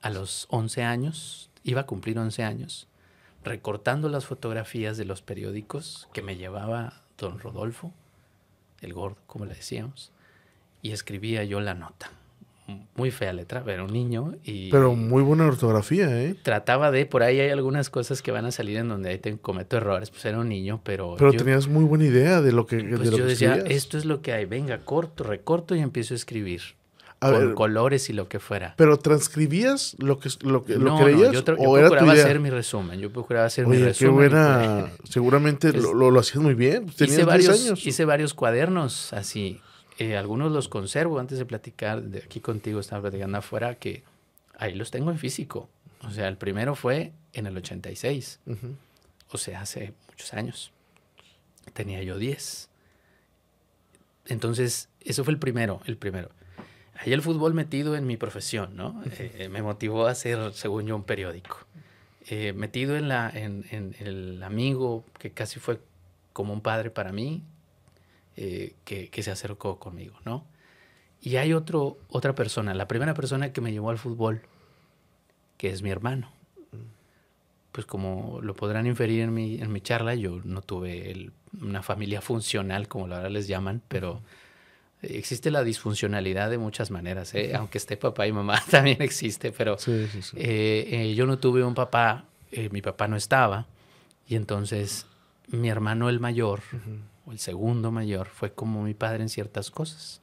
a 0.00 0.10
los 0.10 0.46
11 0.50 0.82
años, 0.84 1.50
iba 1.64 1.82
a 1.82 1.86
cumplir 1.86 2.18
11 2.18 2.42
años, 2.44 2.86
recortando 3.44 4.08
las 4.08 4.26
fotografías 4.26 4.96
de 4.96 5.04
los 5.04 5.22
periódicos 5.22 6.08
que 6.12 6.22
me 6.22 6.36
llevaba 6.36 7.02
don 7.18 7.38
Rodolfo, 7.38 7.92
el 8.80 8.92
gordo, 8.92 9.16
como 9.26 9.44
le 9.44 9.54
decíamos, 9.54 10.12
y 10.82 10.92
escribía 10.92 11.44
yo 11.44 11.60
la 11.60 11.74
nota. 11.74 12.10
Muy 12.96 13.10
fea 13.10 13.32
letra, 13.32 13.64
era 13.66 13.82
un 13.82 13.92
niño 13.94 14.34
y 14.44 14.70
Pero 14.70 14.94
muy 14.94 15.22
buena 15.22 15.46
ortografía, 15.46 16.22
¿eh? 16.22 16.34
trataba 16.42 16.90
de, 16.90 17.06
por 17.06 17.22
ahí 17.22 17.40
hay 17.40 17.48
algunas 17.48 17.88
cosas 17.88 18.20
que 18.20 18.30
van 18.30 18.44
a 18.44 18.52
salir 18.52 18.76
en 18.76 18.88
donde 18.88 19.08
ahí 19.08 19.18
te 19.18 19.38
cometo 19.38 19.78
errores, 19.78 20.10
pues 20.10 20.22
era 20.26 20.38
un 20.38 20.50
niño, 20.50 20.82
pero, 20.84 21.14
Pero 21.16 21.32
yo, 21.32 21.38
tenías 21.38 21.66
muy 21.66 21.84
buena 21.84 22.04
idea 22.04 22.42
de 22.42 22.52
lo 22.52 22.66
que, 22.66 22.76
de 22.76 22.96
pues 22.98 23.10
lo 23.10 23.16
yo 23.16 23.24
que 23.24 23.30
decía, 23.30 23.54
escribías. 23.54 23.74
esto 23.74 23.96
es 23.96 24.04
lo 24.04 24.20
que 24.20 24.34
hay, 24.34 24.44
venga, 24.44 24.84
corto, 24.84 25.24
recorto 25.24 25.74
y 25.74 25.80
empiezo 25.80 26.12
a 26.12 26.16
escribir. 26.16 26.60
A 27.20 27.30
con 27.32 27.46
ver, 27.46 27.54
colores 27.54 28.08
y 28.10 28.12
lo 28.12 28.28
que 28.28 28.38
fuera. 28.38 28.74
¿Pero 28.76 28.96
transcribías 28.98 29.96
lo 29.98 30.20
que, 30.20 30.28
lo 30.42 30.64
que, 30.64 30.74
lo 30.76 30.84
no, 30.90 30.98
que 30.98 31.02
no, 31.12 31.18
leías? 31.18 31.32
yo, 31.32 31.44
tra- 31.44 31.56
yo 31.60 31.68
¿O 31.68 31.76
era 31.76 31.88
tu 31.88 31.94
procuraba 31.96 32.20
hacer 32.20 32.38
mi 32.40 32.50
resumen, 32.50 33.00
yo 33.00 33.12
procuraba 33.12 33.46
hacer 33.46 33.66
mi 33.66 33.72
Oye, 33.72 33.80
qué 33.80 33.88
resumen. 33.88 34.12
y 34.12 34.14
buena. 34.14 34.90
pues, 34.98 35.10
Seguramente 35.10 35.72
lo, 35.72 35.92
lo, 35.94 36.20
hacías 36.20 36.38
muy 36.42 36.54
bien. 36.54 36.86
Tenías 36.86 37.00
hice 37.00 37.16
10 37.16 37.26
varios, 37.26 37.60
años. 37.60 37.86
hice 37.86 38.04
varios 38.04 38.34
cuadernos 38.34 39.12
así. 39.12 39.60
Eh, 39.98 40.16
algunos 40.16 40.52
los 40.52 40.68
conservo 40.68 41.18
antes 41.18 41.38
de 41.38 41.44
platicar, 41.44 42.02
de 42.02 42.18
aquí 42.20 42.38
contigo 42.38 42.78
estaba 42.78 43.02
platicando 43.02 43.38
afuera, 43.38 43.74
que 43.74 44.04
ahí 44.56 44.74
los 44.74 44.92
tengo 44.92 45.10
en 45.10 45.18
físico. 45.18 45.68
O 46.06 46.10
sea, 46.12 46.28
el 46.28 46.36
primero 46.36 46.76
fue 46.76 47.12
en 47.32 47.46
el 47.48 47.56
86, 47.56 48.38
Ujú. 48.46 48.76
o 49.32 49.38
sea, 49.38 49.62
hace 49.62 49.92
muchos 50.08 50.32
años. 50.34 50.70
Tenía 51.74 52.00
yo 52.04 52.16
10. 52.16 52.68
Entonces, 54.26 54.88
eso 55.00 55.24
fue 55.24 55.32
el 55.32 55.38
primero, 55.40 55.80
el 55.86 55.96
primero. 55.96 56.30
Ahí 57.00 57.12
el 57.12 57.22
fútbol 57.22 57.54
metido 57.54 57.96
en 57.96 58.06
mi 58.06 58.16
profesión, 58.16 58.74
¿no? 58.76 59.02
Eh, 59.18 59.48
me 59.50 59.62
motivó 59.62 60.06
a 60.06 60.10
hacer, 60.10 60.52
según 60.52 60.86
yo, 60.86 60.96
un 60.96 61.04
periódico. 61.04 61.58
Eh, 62.28 62.52
metido 62.52 62.96
en, 62.96 63.08
la, 63.08 63.30
en, 63.30 63.64
en 63.70 63.94
el 64.00 64.42
amigo 64.42 65.04
que 65.18 65.30
casi 65.30 65.60
fue 65.60 65.80
como 66.32 66.52
un 66.52 66.60
padre 66.60 66.90
para 66.90 67.12
mí, 67.12 67.42
eh, 68.36 68.74
que, 68.84 69.08
que 69.10 69.22
se 69.22 69.30
acercó 69.30 69.78
conmigo, 69.78 70.18
¿no? 70.24 70.44
Y 71.20 71.36
hay 71.36 71.52
otro, 71.52 71.98
otra 72.08 72.34
persona, 72.34 72.74
la 72.74 72.86
primera 72.88 73.14
persona 73.14 73.52
que 73.52 73.60
me 73.60 73.72
llevó 73.72 73.90
al 73.90 73.98
fútbol, 73.98 74.42
que 75.56 75.70
es 75.70 75.82
mi 75.82 75.90
hermano. 75.90 76.30
Pues 77.72 77.86
como 77.86 78.40
lo 78.42 78.54
podrán 78.54 78.86
inferir 78.86 79.20
en 79.22 79.34
mi, 79.34 79.60
en 79.60 79.72
mi 79.72 79.80
charla, 79.80 80.14
yo 80.14 80.40
no 80.44 80.62
tuve 80.62 81.10
el- 81.10 81.32
una 81.62 81.82
familia 81.82 82.20
funcional, 82.20 82.88
como 82.88 83.06
ahora 83.06 83.30
les 83.30 83.46
llaman, 83.48 83.82
pero 83.88 84.20
existe 85.02 85.50
la 85.50 85.62
disfuncionalidad 85.64 86.50
de 86.50 86.58
muchas 86.58 86.90
maneras, 86.90 87.34
¿eh? 87.34 87.54
aunque 87.54 87.78
esté 87.78 87.96
papá 87.96 88.26
y 88.26 88.32
mamá 88.32 88.62
también 88.70 89.00
existe, 89.02 89.52
pero 89.52 89.78
Sí, 89.78 90.06
sí, 90.10 90.22
sí. 90.22 90.36
eh, 90.38 90.88
eh, 90.90 91.14
yo 91.14 91.26
no 91.26 91.38
tuve 91.38 91.64
un 91.64 91.74
papá, 91.74 92.24
eh, 92.50 92.68
mi 92.70 92.82
papá 92.82 93.06
no 93.08 93.16
estaba, 93.16 93.66
y 94.26 94.34
entonces 94.34 95.06
mi 95.48 95.68
hermano 95.68 96.08
el 96.08 96.20
mayor, 96.20 96.60
o 97.26 97.32
el 97.32 97.38
segundo 97.38 97.90
mayor, 97.92 98.28
fue 98.28 98.52
como 98.52 98.82
mi 98.82 98.94
padre 98.94 99.22
en 99.22 99.28
ciertas 99.28 99.70
cosas. 99.70 100.20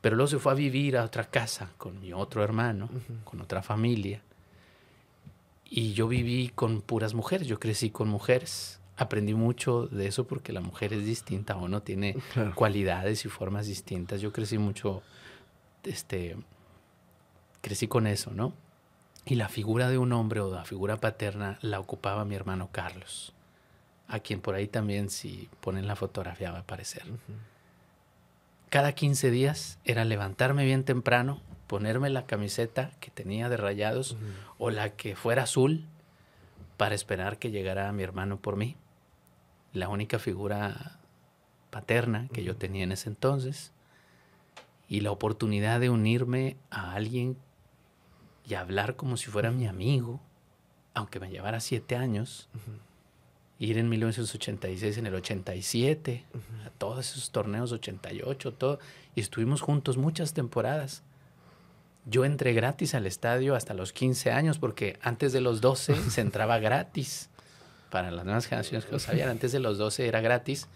Pero 0.00 0.16
luego 0.16 0.28
se 0.28 0.38
fue 0.38 0.52
a 0.52 0.54
vivir 0.54 0.96
a 0.98 1.04
otra 1.04 1.24
casa 1.30 1.70
con 1.78 1.98
mi 2.00 2.12
otro 2.12 2.44
hermano, 2.44 2.90
con 3.24 3.40
otra 3.40 3.62
familia. 3.62 4.20
Y 5.68 5.94
yo 5.94 6.06
viví 6.08 6.52
con 6.54 6.82
puras 6.82 7.14
mujeres, 7.14 7.46
yo 7.48 7.58
crecí 7.58 7.88
con 7.90 8.08
mujeres, 8.08 8.78
aprendí 8.96 9.34
mucho 9.34 9.86
de 9.86 10.06
eso 10.06 10.26
porque 10.26 10.52
la 10.52 10.60
mujer 10.60 10.92
es 10.92 11.04
distinta, 11.04 11.56
uno 11.56 11.82
tiene 11.82 12.16
cualidades 12.54 13.24
y 13.24 13.28
formas 13.28 13.66
distintas. 13.66 14.20
Yo 14.20 14.32
crecí 14.32 14.58
mucho, 14.58 15.02
este, 15.82 16.36
crecí 17.60 17.88
con 17.88 18.06
eso, 18.06 18.30
¿no? 18.32 18.52
Y 19.26 19.36
la 19.36 19.48
figura 19.48 19.88
de 19.88 19.98
un 19.98 20.12
hombre 20.12 20.40
o 20.40 20.52
la 20.52 20.64
figura 20.64 20.98
paterna 20.98 21.58
la 21.62 21.80
ocupaba 21.80 22.24
mi 22.24 22.34
hermano 22.34 22.68
Carlos, 22.70 23.32
a 24.06 24.20
quien 24.20 24.40
por 24.40 24.54
ahí 24.54 24.68
también 24.68 25.08
si 25.08 25.48
ponen 25.60 25.86
la 25.86 25.96
fotografía 25.96 26.52
va 26.52 26.58
a 26.58 26.62
aparecer. 26.62 27.04
Cada 28.68 28.92
15 28.92 29.30
días 29.30 29.78
era 29.84 30.04
levantarme 30.04 30.64
bien 30.64 30.84
temprano, 30.84 31.40
ponerme 31.68 32.10
la 32.10 32.26
camiseta 32.26 32.90
que 33.00 33.10
tenía 33.10 33.48
de 33.48 33.56
rayados 33.56 34.16
o 34.58 34.70
la 34.70 34.90
que 34.90 35.16
fuera 35.16 35.44
azul 35.44 35.86
para 36.76 36.94
esperar 36.94 37.38
que 37.38 37.50
llegara 37.50 37.90
mi 37.92 38.02
hermano 38.02 38.36
por 38.36 38.56
mí. 38.56 38.76
La 39.74 39.90
única 39.90 40.18
figura 40.18 40.98
paterna 41.70 42.28
que 42.32 42.44
yo 42.44 42.56
tenía 42.56 42.84
en 42.84 42.92
ese 42.92 43.10
entonces 43.10 43.72
y 44.88 45.00
la 45.00 45.10
oportunidad 45.10 45.80
de 45.80 45.90
unirme 45.90 46.56
a 46.70 46.92
alguien 46.92 47.36
y 48.46 48.54
hablar 48.54 48.96
como 48.96 49.16
si 49.16 49.26
fuera 49.26 49.50
mi 49.50 49.66
amigo, 49.66 50.20
aunque 50.94 51.20
me 51.20 51.30
llevara 51.30 51.60
siete 51.60 51.96
años, 51.96 52.48
ir 53.58 53.78
en 53.78 53.88
1986, 53.88 54.98
en 54.98 55.06
el 55.06 55.14
87, 55.14 56.24
a 56.66 56.70
todos 56.70 57.10
esos 57.10 57.30
torneos 57.30 57.72
88, 57.72 58.52
todo, 58.54 58.78
y 59.14 59.20
estuvimos 59.20 59.60
juntos 59.60 59.96
muchas 59.96 60.34
temporadas. 60.34 61.02
Yo 62.06 62.24
entré 62.24 62.52
gratis 62.52 62.94
al 62.94 63.06
estadio 63.06 63.54
hasta 63.54 63.72
los 63.72 63.92
15 63.92 64.30
años, 64.30 64.58
porque 64.58 64.98
antes 65.02 65.32
de 65.32 65.40
los 65.40 65.60
12 65.60 66.10
se 66.10 66.20
entraba 66.20 66.58
gratis. 66.60 67.30
Para 67.94 68.10
las 68.10 68.24
nuevas 68.24 68.46
generaciones 68.46 68.86
que 68.86 68.90
lo 68.90 68.98
sabían, 68.98 69.28
antes 69.28 69.52
de 69.52 69.60
los 69.60 69.78
12 69.78 70.08
era 70.08 70.20
gratis, 70.20 70.66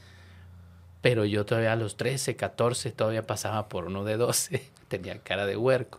pero 1.00 1.24
yo 1.24 1.44
todavía 1.44 1.72
a 1.72 1.76
los 1.76 1.96
13, 1.96 2.36
14 2.36 2.92
todavía 2.92 3.26
pasaba 3.26 3.68
por 3.68 3.86
uno 3.86 4.04
de 4.04 4.16
12, 4.16 4.62
tenía 4.88 5.18
cara 5.18 5.44
de 5.44 5.56
huerco. 5.56 5.98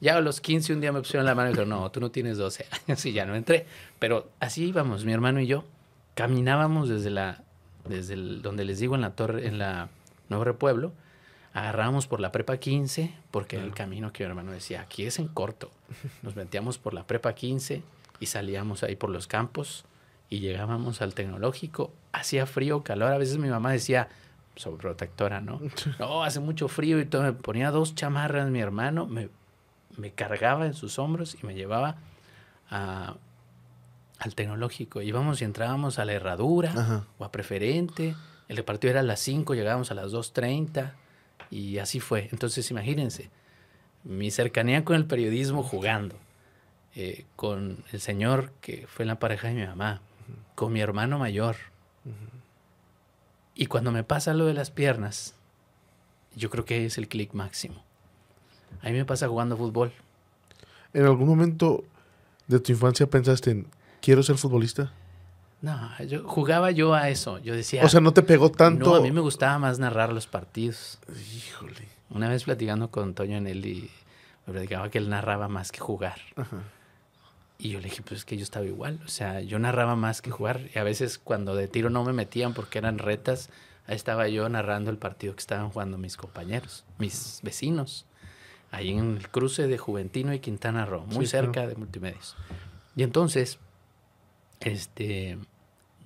Ya 0.00 0.16
a 0.16 0.20
los 0.20 0.40
15 0.40 0.74
un 0.74 0.80
día 0.80 0.92
me 0.92 1.00
pusieron 1.00 1.26
la 1.26 1.34
mano 1.34 1.48
y 1.48 1.54
dijeron, 1.54 1.70
no, 1.70 1.90
tú 1.90 1.98
no 1.98 2.12
tienes 2.12 2.36
12 2.36 2.66
años 2.86 3.04
y 3.04 3.12
ya 3.12 3.26
no 3.26 3.34
entré. 3.34 3.66
Pero 3.98 4.30
así 4.38 4.66
íbamos, 4.66 5.04
mi 5.04 5.12
hermano 5.12 5.40
y 5.40 5.48
yo, 5.48 5.64
caminábamos 6.14 6.88
desde 6.88 7.10
la, 7.10 7.42
desde 7.88 8.14
donde 8.14 8.64
les 8.64 8.78
digo, 8.78 8.94
en 8.94 9.00
la 9.00 9.16
torre, 9.16 9.48
en 9.48 9.58
la 9.58 9.88
Nuevo 10.28 10.44
Repueblo, 10.44 10.92
agarrábamos 11.52 12.06
por 12.06 12.20
la 12.20 12.30
prepa 12.30 12.58
15, 12.58 13.12
porque 13.32 13.56
era 13.56 13.64
el 13.64 13.74
camino 13.74 14.12
que 14.12 14.22
mi 14.22 14.28
hermano 14.28 14.52
decía, 14.52 14.82
aquí 14.82 15.04
es 15.04 15.18
en 15.18 15.26
corto. 15.26 15.72
Nos 16.22 16.36
metíamos 16.36 16.78
por 16.78 16.94
la 16.94 17.08
prepa 17.08 17.34
15 17.34 17.82
y 18.20 18.26
salíamos 18.26 18.84
ahí 18.84 18.94
por 18.94 19.10
los 19.10 19.26
campos 19.26 19.84
y 20.30 20.40
llegábamos 20.40 21.02
al 21.02 21.14
tecnológico. 21.14 21.92
Hacía 22.12 22.46
frío, 22.46 22.82
calor. 22.82 23.12
A 23.12 23.18
veces 23.18 23.38
mi 23.38 23.48
mamá 23.48 23.72
decía, 23.72 24.08
sobreprotectora, 24.56 25.40
¿no? 25.40 25.60
No, 25.98 26.24
hace 26.24 26.40
mucho 26.40 26.68
frío 26.68 27.00
y 27.00 27.06
todo. 27.06 27.22
Me 27.22 27.32
ponía 27.32 27.70
dos 27.70 27.94
chamarras 27.94 28.50
mi 28.50 28.60
hermano, 28.60 29.06
me 29.06 29.28
me 29.96 30.10
cargaba 30.10 30.66
en 30.66 30.74
sus 30.74 30.98
hombros 30.98 31.36
y 31.40 31.46
me 31.46 31.54
llevaba 31.54 31.96
al 32.70 34.34
tecnológico. 34.34 35.02
Íbamos 35.02 35.40
y 35.40 35.44
entrábamos 35.44 35.98
a 35.98 36.04
la 36.04 36.12
herradura 36.12 37.04
o 37.18 37.24
a 37.24 37.30
preferente. 37.32 38.14
El 38.48 38.56
repartido 38.56 38.90
era 38.90 39.00
a 39.00 39.04
las 39.04 39.20
5, 39.20 39.54
llegábamos 39.54 39.90
a 39.90 39.94
las 39.94 40.12
2.30 40.12 40.92
y 41.50 41.78
así 41.78 42.00
fue. 42.00 42.28
Entonces 42.32 42.70
imagínense, 42.70 43.30
mi 44.02 44.30
cercanía 44.30 44.84
con 44.84 44.96
el 44.96 45.06
periodismo 45.06 45.62
jugando, 45.62 46.16
eh, 46.94 47.24
con 47.36 47.84
el 47.92 48.00
señor 48.00 48.52
que 48.60 48.86
fue 48.86 49.04
la 49.04 49.18
pareja 49.18 49.48
de 49.48 49.54
mi 49.54 49.66
mamá, 49.66 50.00
con 50.54 50.72
mi 50.72 50.80
hermano 50.80 51.18
mayor. 51.18 51.56
Y 53.54 53.66
cuando 53.66 53.92
me 53.92 54.04
pasa 54.04 54.34
lo 54.34 54.46
de 54.46 54.54
las 54.54 54.70
piernas, 54.70 55.34
yo 56.34 56.50
creo 56.50 56.64
que 56.64 56.86
es 56.86 56.98
el 56.98 57.08
clic 57.08 57.32
máximo. 57.32 57.82
A 58.82 58.86
mí 58.86 58.92
me 58.92 59.04
pasa 59.04 59.28
jugando 59.28 59.56
fútbol. 59.56 59.92
¿En 60.92 61.04
algún 61.04 61.28
momento 61.28 61.84
de 62.46 62.60
tu 62.60 62.72
infancia 62.72 63.06
pensaste 63.06 63.50
en, 63.50 63.66
quiero 64.00 64.22
ser 64.22 64.36
futbolista? 64.36 64.92
No, 65.62 65.90
yo 66.04 66.28
jugaba 66.28 66.72
yo 66.72 66.92
a 66.92 67.08
eso. 67.08 67.38
Yo 67.38 67.54
decía. 67.54 67.84
O 67.84 67.88
sea, 67.88 68.00
no 68.00 68.12
te 68.12 68.22
pegó 68.22 68.50
tanto. 68.50 68.90
No, 68.90 68.96
a 68.96 69.00
mí 69.00 69.10
me 69.10 69.22
gustaba 69.22 69.58
más 69.58 69.78
narrar 69.78 70.12
los 70.12 70.26
partidos. 70.26 70.98
Híjole. 71.34 71.88
Una 72.10 72.28
vez 72.28 72.44
platicando 72.44 72.90
con 72.90 73.14
Toño 73.14 73.38
en 73.38 73.46
él 73.46 73.64
y 73.64 73.90
me 74.46 74.52
platicaba 74.52 74.90
que 74.90 74.98
él 74.98 75.08
narraba 75.08 75.48
más 75.48 75.72
que 75.72 75.80
jugar. 75.80 76.20
Y 77.58 77.70
yo 77.70 77.78
le 77.78 77.84
dije, 77.84 78.02
pues 78.02 78.20
es 78.20 78.24
que 78.24 78.36
yo 78.36 78.42
estaba 78.42 78.66
igual. 78.66 79.00
O 79.04 79.08
sea, 79.08 79.40
yo 79.40 79.58
narraba 79.58 79.96
más 79.96 80.22
que 80.22 80.30
jugar. 80.30 80.68
Y 80.74 80.78
a 80.78 80.84
veces 80.84 81.18
cuando 81.18 81.54
de 81.54 81.68
tiro 81.68 81.90
no 81.90 82.04
me 82.04 82.12
metían 82.12 82.52
porque 82.52 82.78
eran 82.78 82.98
retas, 82.98 83.50
ahí 83.86 83.96
estaba 83.96 84.28
yo 84.28 84.48
narrando 84.48 84.90
el 84.90 84.98
partido 84.98 85.34
que 85.34 85.40
estaban 85.40 85.70
jugando 85.70 85.96
mis 85.96 86.16
compañeros, 86.16 86.84
mis 86.98 87.40
vecinos 87.42 88.06
ahí 88.74 88.90
en 88.90 89.16
el 89.16 89.28
cruce 89.28 89.66
de 89.66 89.78
Juventino 89.78 90.34
y 90.34 90.40
Quintana 90.40 90.84
Roo, 90.84 91.06
muy 91.06 91.26
cerca 91.26 91.66
de 91.66 91.76
Multimedios. 91.76 92.36
Y 92.96 93.02
entonces, 93.02 93.58
este, 94.60 95.38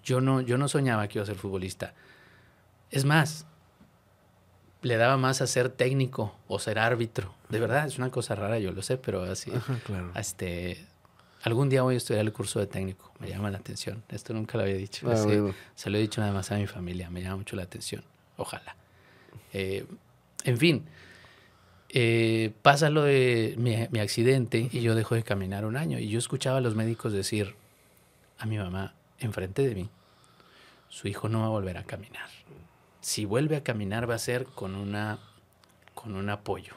yo 0.04 0.20
no, 0.20 0.40
yo 0.40 0.58
no 0.58 0.68
soñaba 0.68 1.08
que 1.08 1.18
iba 1.18 1.22
a 1.22 1.26
ser 1.26 1.36
futbolista. 1.36 1.94
Es 2.90 3.04
más, 3.04 3.46
le 4.82 4.96
daba 4.96 5.16
más 5.16 5.40
a 5.40 5.46
ser 5.46 5.70
técnico 5.70 6.36
o 6.46 6.58
ser 6.58 6.78
árbitro. 6.78 7.34
De 7.48 7.58
verdad, 7.58 7.86
es 7.86 7.98
una 7.98 8.10
cosa 8.10 8.34
rara, 8.34 8.58
yo 8.58 8.72
lo 8.72 8.82
sé, 8.82 8.98
pero 8.98 9.22
así. 9.22 9.50
este, 10.14 10.86
algún 11.42 11.68
día 11.68 11.82
voy 11.82 11.94
a 11.94 11.98
estudiar 11.98 12.24
el 12.24 12.32
curso 12.32 12.58
de 12.58 12.66
técnico, 12.66 13.12
me 13.18 13.28
llama 13.28 13.50
la 13.50 13.58
atención. 13.58 14.02
Esto 14.08 14.34
nunca 14.34 14.58
lo 14.58 14.64
había 14.64 14.76
dicho. 14.76 15.08
Ah, 15.10 15.16
se 15.74 15.90
lo 15.90 15.98
he 15.98 16.00
dicho 16.00 16.20
nada 16.20 16.32
más 16.32 16.50
a 16.50 16.56
mi 16.56 16.66
familia, 16.66 17.10
me 17.10 17.22
llama 17.22 17.36
mucho 17.36 17.56
la 17.56 17.62
atención. 17.62 18.02
Ojalá. 18.36 18.76
Eh, 19.52 19.86
en 20.44 20.58
fin, 20.58 20.84
eh, 21.90 22.52
pasa 22.62 22.90
lo 22.90 23.02
de 23.02 23.54
mi, 23.58 23.98
accidente 24.00 24.68
y 24.70 24.80
yo 24.80 24.94
dejo 24.94 25.14
de 25.14 25.22
caminar 25.22 25.64
un 25.64 25.76
año. 25.76 25.98
Y 25.98 26.08
yo 26.08 26.18
escuchaba 26.18 26.58
a 26.58 26.60
los 26.60 26.74
médicos 26.74 27.12
decir 27.12 27.54
a 28.38 28.46
mi 28.46 28.58
mamá 28.58 28.94
enfrente 29.18 29.66
de 29.66 29.74
mí, 29.74 29.90
su 30.88 31.08
hijo 31.08 31.28
no 31.28 31.40
va 31.40 31.46
a 31.46 31.50
volver 31.50 31.78
a 31.78 31.84
caminar. 31.84 32.28
Si 33.00 33.24
vuelve 33.24 33.56
a 33.56 33.62
caminar 33.62 34.08
va 34.08 34.14
a 34.14 34.18
ser 34.18 34.44
con 34.44 34.74
una 34.74 35.18
con 35.94 36.14
un 36.14 36.30
apoyo, 36.30 36.74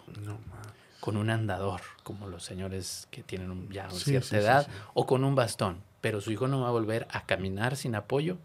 con 1.01 1.17
un 1.17 1.29
andador, 1.29 1.81
como 2.03 2.27
los 2.27 2.45
señores 2.45 3.07
que 3.11 3.23
tienen 3.23 3.67
ya 3.69 3.85
una 3.85 3.99
cierta 3.99 4.37
edad, 4.37 4.67
o 4.93 5.05
con 5.05 5.25
un 5.25 5.35
bastón. 5.35 5.83
Pero 5.99 6.21
su 6.21 6.31
hijo 6.31 6.47
no 6.47 6.61
va 6.61 6.69
a 6.69 6.71
volver 6.71 7.07
a 7.11 7.25
caminar 7.25 7.75
sin 7.75 7.95
apoyo, 7.95 8.37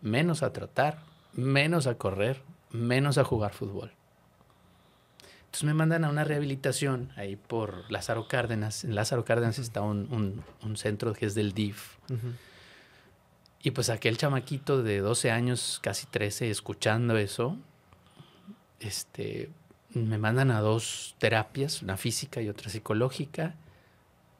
menos 0.00 0.42
a 0.42 0.52
trotar, 0.52 0.98
menos 1.34 1.86
a 1.86 1.94
correr, 1.94 2.42
menos 2.70 3.18
a 3.18 3.24
jugar 3.24 3.52
fútbol. 3.52 3.92
Entonces 5.40 5.64
me 5.64 5.74
mandan 5.74 6.04
a 6.04 6.10
una 6.10 6.24
rehabilitación 6.24 7.12
ahí 7.16 7.36
por 7.36 7.90
Lázaro 7.90 8.28
Cárdenas. 8.28 8.84
En 8.84 8.94
Lázaro 8.94 9.24
Cárdenas 9.24 9.58
está 9.58 9.82
un, 9.82 10.42
centro 10.76 11.12
que 11.12 11.26
es 11.26 11.34
del 11.34 11.52
DIF. 11.52 11.96
Y 13.62 13.72
pues 13.72 13.90
aquel 13.90 14.16
chamaquito 14.16 14.82
de 14.82 15.00
12 15.00 15.30
años, 15.30 15.80
casi 15.82 16.06
13, 16.06 16.50
escuchando 16.50 17.18
eso, 17.18 17.58
este, 18.78 19.50
me 19.94 20.18
mandan 20.18 20.50
a 20.50 20.60
dos 20.60 21.14
terapias, 21.18 21.82
una 21.82 21.96
física 21.96 22.40
y 22.40 22.48
otra 22.48 22.70
psicológica, 22.70 23.54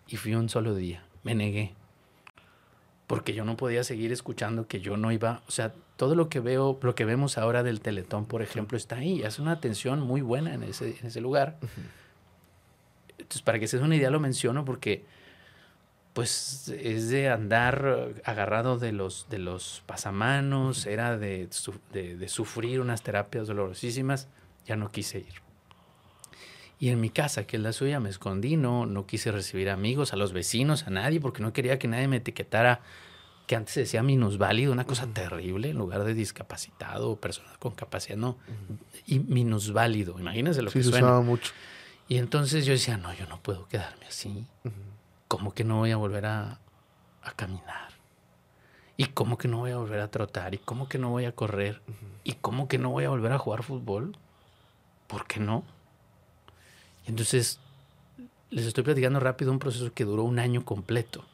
y 0.06 0.16
fui 0.16 0.34
un 0.34 0.48
solo 0.48 0.74
día. 0.74 1.04
Me 1.22 1.34
negué. 1.34 1.74
Porque 3.06 3.34
yo 3.34 3.44
no 3.44 3.56
podía 3.56 3.82
seguir 3.82 4.12
escuchando 4.12 4.68
que 4.68 4.80
yo 4.80 4.96
no 4.96 5.10
iba, 5.12 5.42
o 5.48 5.50
sea, 5.50 5.72
todo 5.96 6.14
lo 6.14 6.28
que 6.28 6.40
veo, 6.40 6.78
lo 6.80 6.94
que 6.94 7.04
vemos 7.04 7.38
ahora 7.38 7.62
del 7.62 7.80
Teletón, 7.80 8.26
por 8.26 8.42
ejemplo, 8.42 8.78
está 8.78 8.96
ahí. 8.96 9.22
Hace 9.22 9.42
una 9.42 9.52
atención 9.52 10.00
muy 10.00 10.20
buena 10.20 10.54
en 10.54 10.62
ese, 10.62 10.96
en 11.00 11.06
ese 11.06 11.20
lugar. 11.20 11.58
Entonces, 13.18 13.42
para 13.42 13.58
que 13.58 13.68
se 13.68 13.76
den 13.76 13.86
una 13.86 13.96
idea, 13.96 14.10
lo 14.10 14.20
menciono 14.20 14.64
porque 14.64 15.04
pues 16.12 16.68
es 16.68 17.08
de 17.08 17.28
andar 17.28 18.14
agarrado 18.24 18.78
de 18.78 18.92
los, 18.92 19.28
de 19.30 19.38
los 19.38 19.82
pasamanos, 19.86 20.86
era 20.86 21.16
de, 21.16 21.48
de, 21.92 22.28
sufrir 22.28 22.80
unas 22.80 23.02
terapias 23.02 23.46
dolorosísimas, 23.46 24.28
ya 24.66 24.76
no 24.76 24.90
quise 24.90 25.18
ir. 25.18 25.42
Y 26.78 26.88
en 26.88 27.00
mi 27.00 27.10
casa, 27.10 27.46
que 27.46 27.56
es 27.56 27.62
la 27.62 27.72
suya, 27.72 28.00
me 28.00 28.08
escondí, 28.08 28.56
no, 28.56 28.86
no 28.86 29.06
quise 29.06 29.30
recibir 29.30 29.68
amigos, 29.68 30.14
a 30.14 30.16
los 30.16 30.32
vecinos, 30.32 30.86
a 30.86 30.90
nadie, 30.90 31.20
porque 31.20 31.42
no 31.42 31.52
quería 31.52 31.78
que 31.78 31.88
nadie 31.88 32.08
me 32.08 32.16
etiquetara 32.16 32.80
que 33.50 33.56
antes 33.56 33.74
se 33.74 33.80
decía 33.80 34.02
minusválido, 34.04 34.72
una 34.72 34.84
cosa 34.84 35.08
terrible, 35.08 35.70
en 35.70 35.76
lugar 35.76 36.04
de 36.04 36.14
discapacitado 36.14 37.10
o 37.10 37.16
persona 37.16 37.50
con 37.58 37.72
capacidad, 37.72 38.16
no, 38.16 38.38
y 39.06 39.18
minusválido, 39.18 40.20
imagínense 40.20 40.62
lo 40.62 40.70
que 40.70 40.84
se 40.84 40.88
suena. 40.88 41.08
Usaba 41.08 41.20
mucho. 41.20 41.52
Y 42.08 42.18
entonces 42.18 42.64
yo 42.64 42.72
decía, 42.72 42.96
no, 42.96 43.12
yo 43.12 43.26
no 43.26 43.42
puedo 43.42 43.66
quedarme 43.66 44.06
así, 44.06 44.46
¿cómo 45.26 45.52
que 45.52 45.64
no 45.64 45.78
voy 45.78 45.90
a 45.90 45.96
volver 45.96 46.26
a, 46.26 46.60
a, 47.22 47.32
caminar? 47.32 47.90
¿Y 48.96 49.06
cómo 49.06 49.36
que 49.36 49.48
no 49.48 49.58
voy 49.58 49.72
a 49.72 49.78
volver 49.78 49.98
a 49.98 50.12
trotar? 50.12 50.54
¿Y 50.54 50.58
cómo 50.58 50.88
que 50.88 50.98
no 50.98 51.10
voy 51.10 51.24
a 51.24 51.32
correr? 51.32 51.82
¿Y 52.22 52.34
cómo 52.34 52.68
que 52.68 52.78
no 52.78 52.90
voy 52.90 53.02
a 53.02 53.08
volver 53.08 53.32
a 53.32 53.38
jugar 53.38 53.64
fútbol? 53.64 54.16
¿Por 55.10 55.26
qué 55.26 55.40
no? 55.40 55.64
Y 57.06 57.10
entonces 57.10 57.58
les 58.50 58.66
estoy 58.66 58.84
platicando 58.84 59.20
rápido 59.20 59.50
un 59.50 59.58
proceso 59.58 59.92
que 59.92 60.04
duró 60.04 60.22
un 60.22 60.38
año 60.38 60.64
completo 60.64 61.24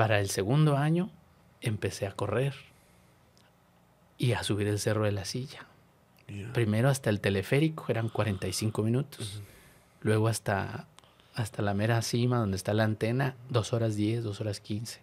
para 0.00 0.18
el 0.18 0.30
segundo 0.30 0.78
año 0.78 1.10
empecé 1.60 2.06
a 2.06 2.12
correr 2.12 2.54
y 4.16 4.32
a 4.32 4.42
subir 4.42 4.66
el 4.66 4.78
cerro 4.78 5.04
de 5.04 5.12
la 5.12 5.26
silla. 5.26 5.66
Primero 6.54 6.88
hasta 6.88 7.10
el 7.10 7.20
teleférico, 7.20 7.84
eran 7.88 8.08
45 8.08 8.82
minutos. 8.82 9.42
Luego 10.00 10.28
hasta, 10.28 10.86
hasta 11.34 11.60
la 11.60 11.74
mera 11.74 12.00
cima 12.00 12.38
donde 12.38 12.56
está 12.56 12.72
la 12.72 12.84
antena, 12.84 13.36
dos 13.50 13.74
horas 13.74 13.94
10, 13.94 14.24
dos 14.24 14.40
horas 14.40 14.60
15. 14.60 15.00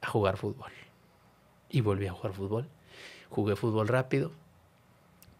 A 0.00 0.06
jugar 0.06 0.38
fútbol. 0.38 0.72
Y 1.68 1.82
volví 1.82 2.06
a 2.06 2.12
jugar 2.14 2.32
fútbol. 2.32 2.68
Jugué 3.28 3.54
fútbol 3.54 3.86
rápido, 3.88 4.32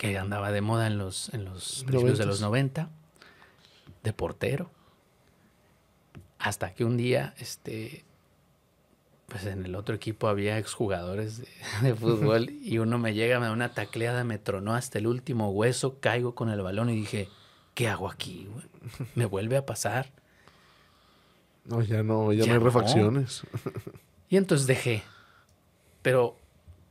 que 0.02 0.18
andaba 0.18 0.50
de 0.50 0.60
moda 0.62 0.88
en 0.88 0.98
los, 0.98 1.32
en 1.32 1.44
los 1.44 1.84
principios 1.86 2.18
de 2.18 2.26
los 2.26 2.40
90, 2.40 2.90
de 4.02 4.12
portero. 4.12 4.68
Hasta 6.40 6.74
que 6.74 6.84
un 6.84 6.96
día, 6.96 7.34
este, 7.38 8.04
pues 9.28 9.46
en 9.46 9.64
el 9.64 9.76
otro 9.76 9.94
equipo 9.94 10.26
había 10.26 10.58
exjugadores 10.58 11.38
de, 11.38 11.46
de 11.82 11.94
fútbol 11.94 12.50
y 12.50 12.78
uno 12.78 12.98
me 12.98 13.14
llega, 13.14 13.38
me 13.38 13.46
da 13.46 13.52
una 13.52 13.74
tacleada, 13.74 14.24
me 14.24 14.38
tronó 14.40 14.74
hasta 14.74 14.98
el 14.98 15.06
último 15.06 15.50
hueso, 15.50 16.00
caigo 16.00 16.34
con 16.34 16.48
el 16.48 16.60
balón 16.62 16.90
y 16.90 16.96
dije, 16.96 17.28
¿qué 17.74 17.86
hago 17.86 18.10
aquí? 18.10 18.48
güey? 18.52 18.66
¿Me 19.14 19.24
vuelve 19.26 19.56
a 19.56 19.64
pasar? 19.64 20.10
No, 21.64 21.80
ya 21.80 22.02
no, 22.02 22.32
ya, 22.32 22.40
Ya 22.40 22.46
no 22.46 22.52
hay 22.54 22.58
no. 22.58 22.64
refacciones. 22.64 23.42
Y 24.28 24.36
entonces 24.36 24.66
dejé. 24.66 25.04
Pero 26.02 26.36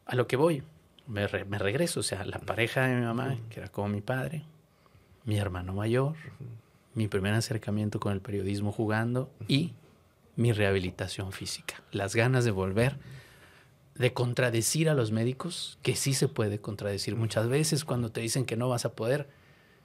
a 0.06 0.16
lo 0.16 0.28
que 0.28 0.38
voy, 0.38 0.64
me, 1.08 1.28
re- 1.28 1.46
me 1.46 1.58
regreso. 1.58 2.00
O 2.00 2.04
sea, 2.04 2.24
la 2.26 2.40
pareja 2.40 2.88
de 2.88 2.96
mi 2.96 3.02
mamá, 3.06 3.38
que 3.50 3.60
era 3.60 3.70
como 3.70 3.90
mi 3.90 4.02
padre, 4.02 4.44
mi 5.26 5.38
hermano 5.38 5.74
mayor, 5.74 6.16
mi 6.94 7.08
primer 7.08 7.34
acercamiento 7.34 8.00
con 8.00 8.14
el 8.14 8.22
periodismo 8.22 8.72
jugando 8.72 9.30
y 9.48 9.74
mi 10.36 10.52
rehabilitación 10.52 11.32
física. 11.32 11.82
Las 11.92 12.16
ganas 12.16 12.46
de 12.46 12.52
volver, 12.52 12.98
de 13.96 14.14
contradecir 14.14 14.90
a 14.90 14.94
los 14.94 15.12
médicos, 15.12 15.78
que 15.84 15.96
sí 15.96 16.14
se 16.14 16.28
puede 16.28 16.60
contradecir 16.60 17.16
muchas 17.16 17.48
veces 17.48 17.86
cuando 17.86 18.12
te 18.12 18.22
dicen 18.22 18.46
que 18.46 18.56
no 18.56 18.70
vas 18.70 18.86
a 18.86 18.94
poder. 18.94 19.30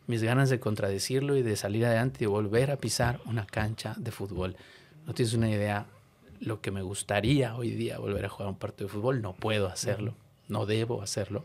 Mis 0.07 0.23
ganas 0.23 0.49
de 0.51 0.61
contradecirlo 0.61 1.37
y 1.37 1.43
de 1.43 1.57
salir 1.57 1.85
adelante 1.85 2.19
y 2.19 2.21
de 2.21 2.27
volver 2.29 2.71
a 2.71 2.77
pisar 2.77 3.21
una 3.27 3.45
cancha 3.45 3.95
de 3.99 4.13
fútbol. 4.13 4.57
No 5.05 5.15
tienes 5.15 5.35
una 5.35 5.51
idea 5.51 5.87
lo 6.39 6.61
que 6.61 6.71
me 6.71 6.83
gustaría 6.83 7.57
hoy 7.57 7.71
día 7.71 7.99
volver 7.99 8.25
a 8.25 8.29
jugar 8.29 8.49
un 8.49 8.57
partido 8.57 8.87
de 8.87 8.93
fútbol. 8.95 9.21
No 9.21 9.35
puedo 9.35 9.67
hacerlo, 9.67 10.15
no 10.49 10.67
debo 10.67 11.03
hacerlo. 11.03 11.45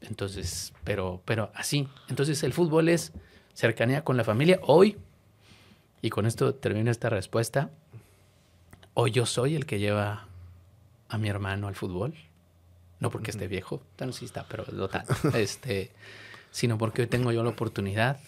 Entonces, 0.00 0.72
pero, 0.84 1.22
pero 1.24 1.50
así. 1.54 1.88
Entonces 2.08 2.42
el 2.42 2.52
fútbol 2.52 2.88
es 2.88 3.12
cercanía 3.54 4.04
con 4.04 4.16
la 4.16 4.24
familia. 4.24 4.60
Hoy, 4.62 4.98
y 6.00 6.10
con 6.10 6.26
esto 6.26 6.54
termino 6.54 6.90
esta 6.90 7.08
respuesta, 7.08 7.70
hoy 8.94 9.10
yo 9.12 9.26
soy 9.26 9.54
el 9.54 9.66
que 9.66 9.78
lleva 9.78 10.26
a 11.08 11.18
mi 11.18 11.28
hermano 11.28 11.68
al 11.68 11.74
fútbol. 11.74 12.14
No 13.00 13.10
porque 13.10 13.32
esté 13.32 13.48
viejo, 13.48 13.82
tan 13.96 14.12
sí 14.12 14.24
está, 14.24 14.44
pero 14.48 14.64
tanto. 14.88 15.14
este, 15.36 15.90
sino 16.50 16.78
porque 16.78 17.02
hoy 17.02 17.08
tengo 17.08 17.32
yo 17.32 17.42
la 17.42 17.50
oportunidad, 17.50 18.20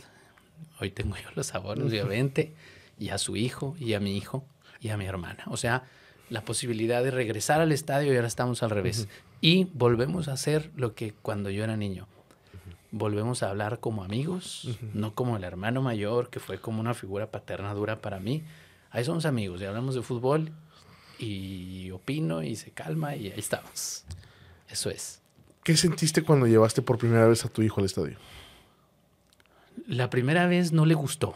hoy 0.80 0.90
tengo 0.90 1.16
yo 1.16 1.28
los 1.36 1.46
sabores, 1.46 1.84
obviamente, 1.86 2.52
y 2.98 3.10
a 3.10 3.18
su 3.18 3.36
hijo, 3.36 3.76
y 3.78 3.94
a 3.94 4.00
mi 4.00 4.16
hijo, 4.16 4.44
y 4.80 4.88
a 4.90 4.96
mi 4.96 5.06
hermana. 5.06 5.44
O 5.46 5.56
sea, 5.56 5.84
la 6.30 6.42
posibilidad 6.42 7.02
de 7.02 7.10
regresar 7.10 7.60
al 7.60 7.72
estadio 7.72 8.12
y 8.12 8.16
ahora 8.16 8.28
estamos 8.28 8.62
al 8.62 8.70
revés. 8.70 9.08
Y 9.40 9.64
volvemos 9.74 10.28
a 10.28 10.32
hacer 10.32 10.70
lo 10.76 10.94
que 10.94 11.12
cuando 11.12 11.50
yo 11.50 11.64
era 11.64 11.76
niño. 11.76 12.06
Volvemos 12.90 13.42
a 13.42 13.50
hablar 13.50 13.80
como 13.80 14.04
amigos, 14.04 14.78
no 14.92 15.14
como 15.14 15.37
el 15.37 15.44
hermano 15.44 15.82
mayor, 15.82 16.30
que 16.30 16.38
fue 16.38 16.60
como 16.60 16.80
una 16.80 16.94
figura 16.94 17.30
paterna 17.30 17.74
dura 17.74 18.00
para 18.00 18.20
mí. 18.20 18.44
Ahí 18.90 19.04
somos 19.04 19.26
amigos 19.26 19.60
y 19.60 19.64
hablamos 19.64 19.96
de 19.96 20.02
fútbol 20.02 20.52
y 21.18 21.90
opino 21.90 22.42
y 22.42 22.54
se 22.56 22.70
calma 22.70 23.16
y 23.16 23.32
ahí 23.32 23.38
estamos. 23.38 24.04
Eso 24.68 24.90
es. 24.90 25.20
¿Qué 25.64 25.76
sentiste 25.76 26.22
cuando 26.22 26.46
llevaste 26.46 26.82
por 26.82 26.98
primera 26.98 27.26
vez 27.26 27.44
a 27.44 27.48
tu 27.48 27.62
hijo 27.62 27.80
al 27.80 27.87
estadio? 27.87 28.16
La 29.88 30.08
primera 30.10 30.46
vez 30.46 30.72
no 30.72 30.87
le 30.87 30.94
gustó 30.94 31.34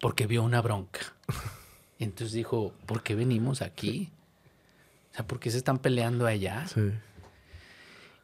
porque 0.00 0.26
vio 0.26 0.42
una 0.42 0.62
bronca. 0.62 1.00
Entonces 1.98 2.32
dijo, 2.32 2.72
¿por 2.86 3.02
qué 3.02 3.14
venimos 3.14 3.60
aquí? 3.62 4.10
O 5.12 5.16
sea, 5.16 5.26
¿por 5.26 5.40
qué 5.40 5.50
se 5.50 5.58
están 5.58 5.78
peleando 5.78 6.26
allá? 6.26 6.66
Sí. 6.68 6.90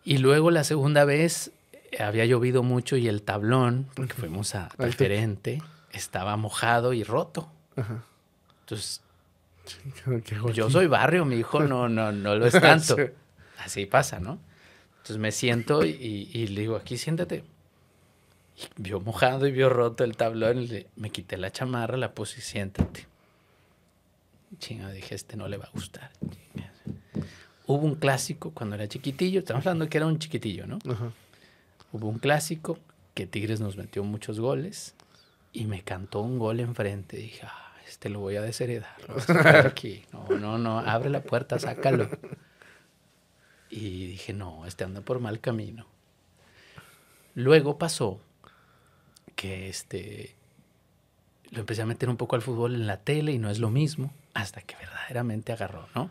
Y 0.04 0.18
luego 0.18 0.50
la 0.50 0.64
segunda 0.64 1.04
vez 1.04 1.50
eh, 1.90 2.02
había 2.02 2.24
llovido 2.26 2.62
mucho 2.62 2.96
y 2.96 3.08
el 3.08 3.22
tablón, 3.22 3.88
porque 3.94 4.14
fuimos 4.14 4.54
a 4.54 4.68
preferente, 4.68 5.62
estaba 5.92 6.36
mojado 6.36 6.92
y 6.92 7.02
roto. 7.04 7.50
Ajá. 7.76 8.04
Entonces, 8.60 9.00
¿Qué- 10.04 10.20
qué 10.22 10.34
hago 10.34 10.50
yo 10.50 10.68
soy 10.70 10.86
barrio, 10.86 11.24
mi 11.24 11.36
hijo 11.36 11.62
no, 11.62 11.88
no, 11.88 12.12
no 12.12 12.34
lo 12.36 12.46
es 12.46 12.60
tanto. 12.60 12.96
Sí. 12.96 13.02
Así 13.64 13.86
pasa, 13.86 14.20
¿no? 14.20 14.38
Entonces 14.98 15.16
me 15.18 15.32
siento 15.32 15.84
y, 15.84 16.30
y 16.32 16.46
le 16.48 16.60
digo, 16.62 16.76
aquí 16.76 16.96
siéntate. 16.98 17.44
Y 18.56 18.82
vio 18.82 19.00
mojado 19.00 19.46
y 19.46 19.52
vio 19.52 19.68
roto 19.68 20.04
el 20.04 20.16
tablón. 20.16 20.60
y 20.60 20.66
le- 20.68 20.86
me 20.96 21.10
quité 21.10 21.36
la 21.38 21.50
chamarra, 21.50 21.96
la 21.96 22.12
puse 22.12 22.38
y 22.38 22.42
siéntate. 22.42 23.06
Chinga, 24.58 24.90
dije, 24.90 25.14
este 25.14 25.36
no 25.36 25.48
le 25.48 25.56
va 25.56 25.64
a 25.64 25.70
gustar. 25.70 26.10
Chinga. 26.20 26.72
Hubo 27.66 27.86
un 27.86 27.94
clásico 27.94 28.52
cuando 28.52 28.76
era 28.76 28.88
chiquitillo, 28.88 29.40
estamos 29.40 29.66
hablando 29.66 29.88
que 29.88 29.96
era 29.96 30.06
un 30.06 30.18
chiquitillo, 30.18 30.66
¿no? 30.66 30.78
Ajá. 30.88 31.12
Hubo 31.92 32.08
un 32.08 32.18
clásico 32.18 32.78
que 33.14 33.26
Tigres 33.26 33.60
nos 33.60 33.76
metió 33.76 34.04
muchos 34.04 34.40
goles 34.40 34.94
y 35.52 35.64
me 35.64 35.82
cantó 35.82 36.20
un 36.20 36.38
gol 36.38 36.60
enfrente. 36.60 37.16
Dije, 37.16 37.46
ah, 37.46 37.72
este 37.88 38.10
lo 38.10 38.20
voy 38.20 38.36
a 38.36 38.42
desheredar. 38.42 38.96
a 39.28 39.66
aquí. 39.68 40.04
No, 40.12 40.28
no, 40.38 40.58
no, 40.58 40.78
abre 40.80 41.08
la 41.10 41.22
puerta, 41.22 41.58
sácalo. 41.58 42.08
Y 43.70 44.06
dije, 44.06 44.32
no, 44.32 44.66
este 44.66 44.84
anda 44.84 45.00
por 45.00 45.20
mal 45.20 45.40
camino. 45.40 45.86
Luego 47.34 47.78
pasó 47.78 48.20
que 49.34 49.68
este 49.68 50.36
lo 51.50 51.60
empecé 51.60 51.82
a 51.82 51.86
meter 51.86 52.08
un 52.08 52.16
poco 52.16 52.36
al 52.36 52.42
fútbol 52.42 52.74
en 52.74 52.86
la 52.86 52.98
tele 52.98 53.32
y 53.32 53.38
no 53.38 53.50
es 53.50 53.58
lo 53.58 53.70
mismo 53.70 54.12
hasta 54.34 54.60
que 54.62 54.76
verdaderamente 54.76 55.52
agarró, 55.52 55.88
¿no? 55.94 56.10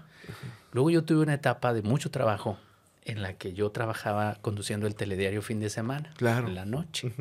Luego 0.71 0.89
yo 0.89 1.03
tuve 1.03 1.21
una 1.21 1.33
etapa 1.35 1.73
de 1.73 1.81
mucho 1.81 2.09
trabajo 2.09 2.57
en 3.05 3.21
la 3.21 3.33
que 3.33 3.53
yo 3.53 3.69
trabajaba 3.71 4.35
conduciendo 4.41 4.87
el 4.87 4.95
telediario 4.95 5.41
fin 5.41 5.59
de 5.59 5.69
semana, 5.69 6.13
Claro. 6.17 6.47
en 6.47 6.55
la 6.55 6.65
noche. 6.65 7.11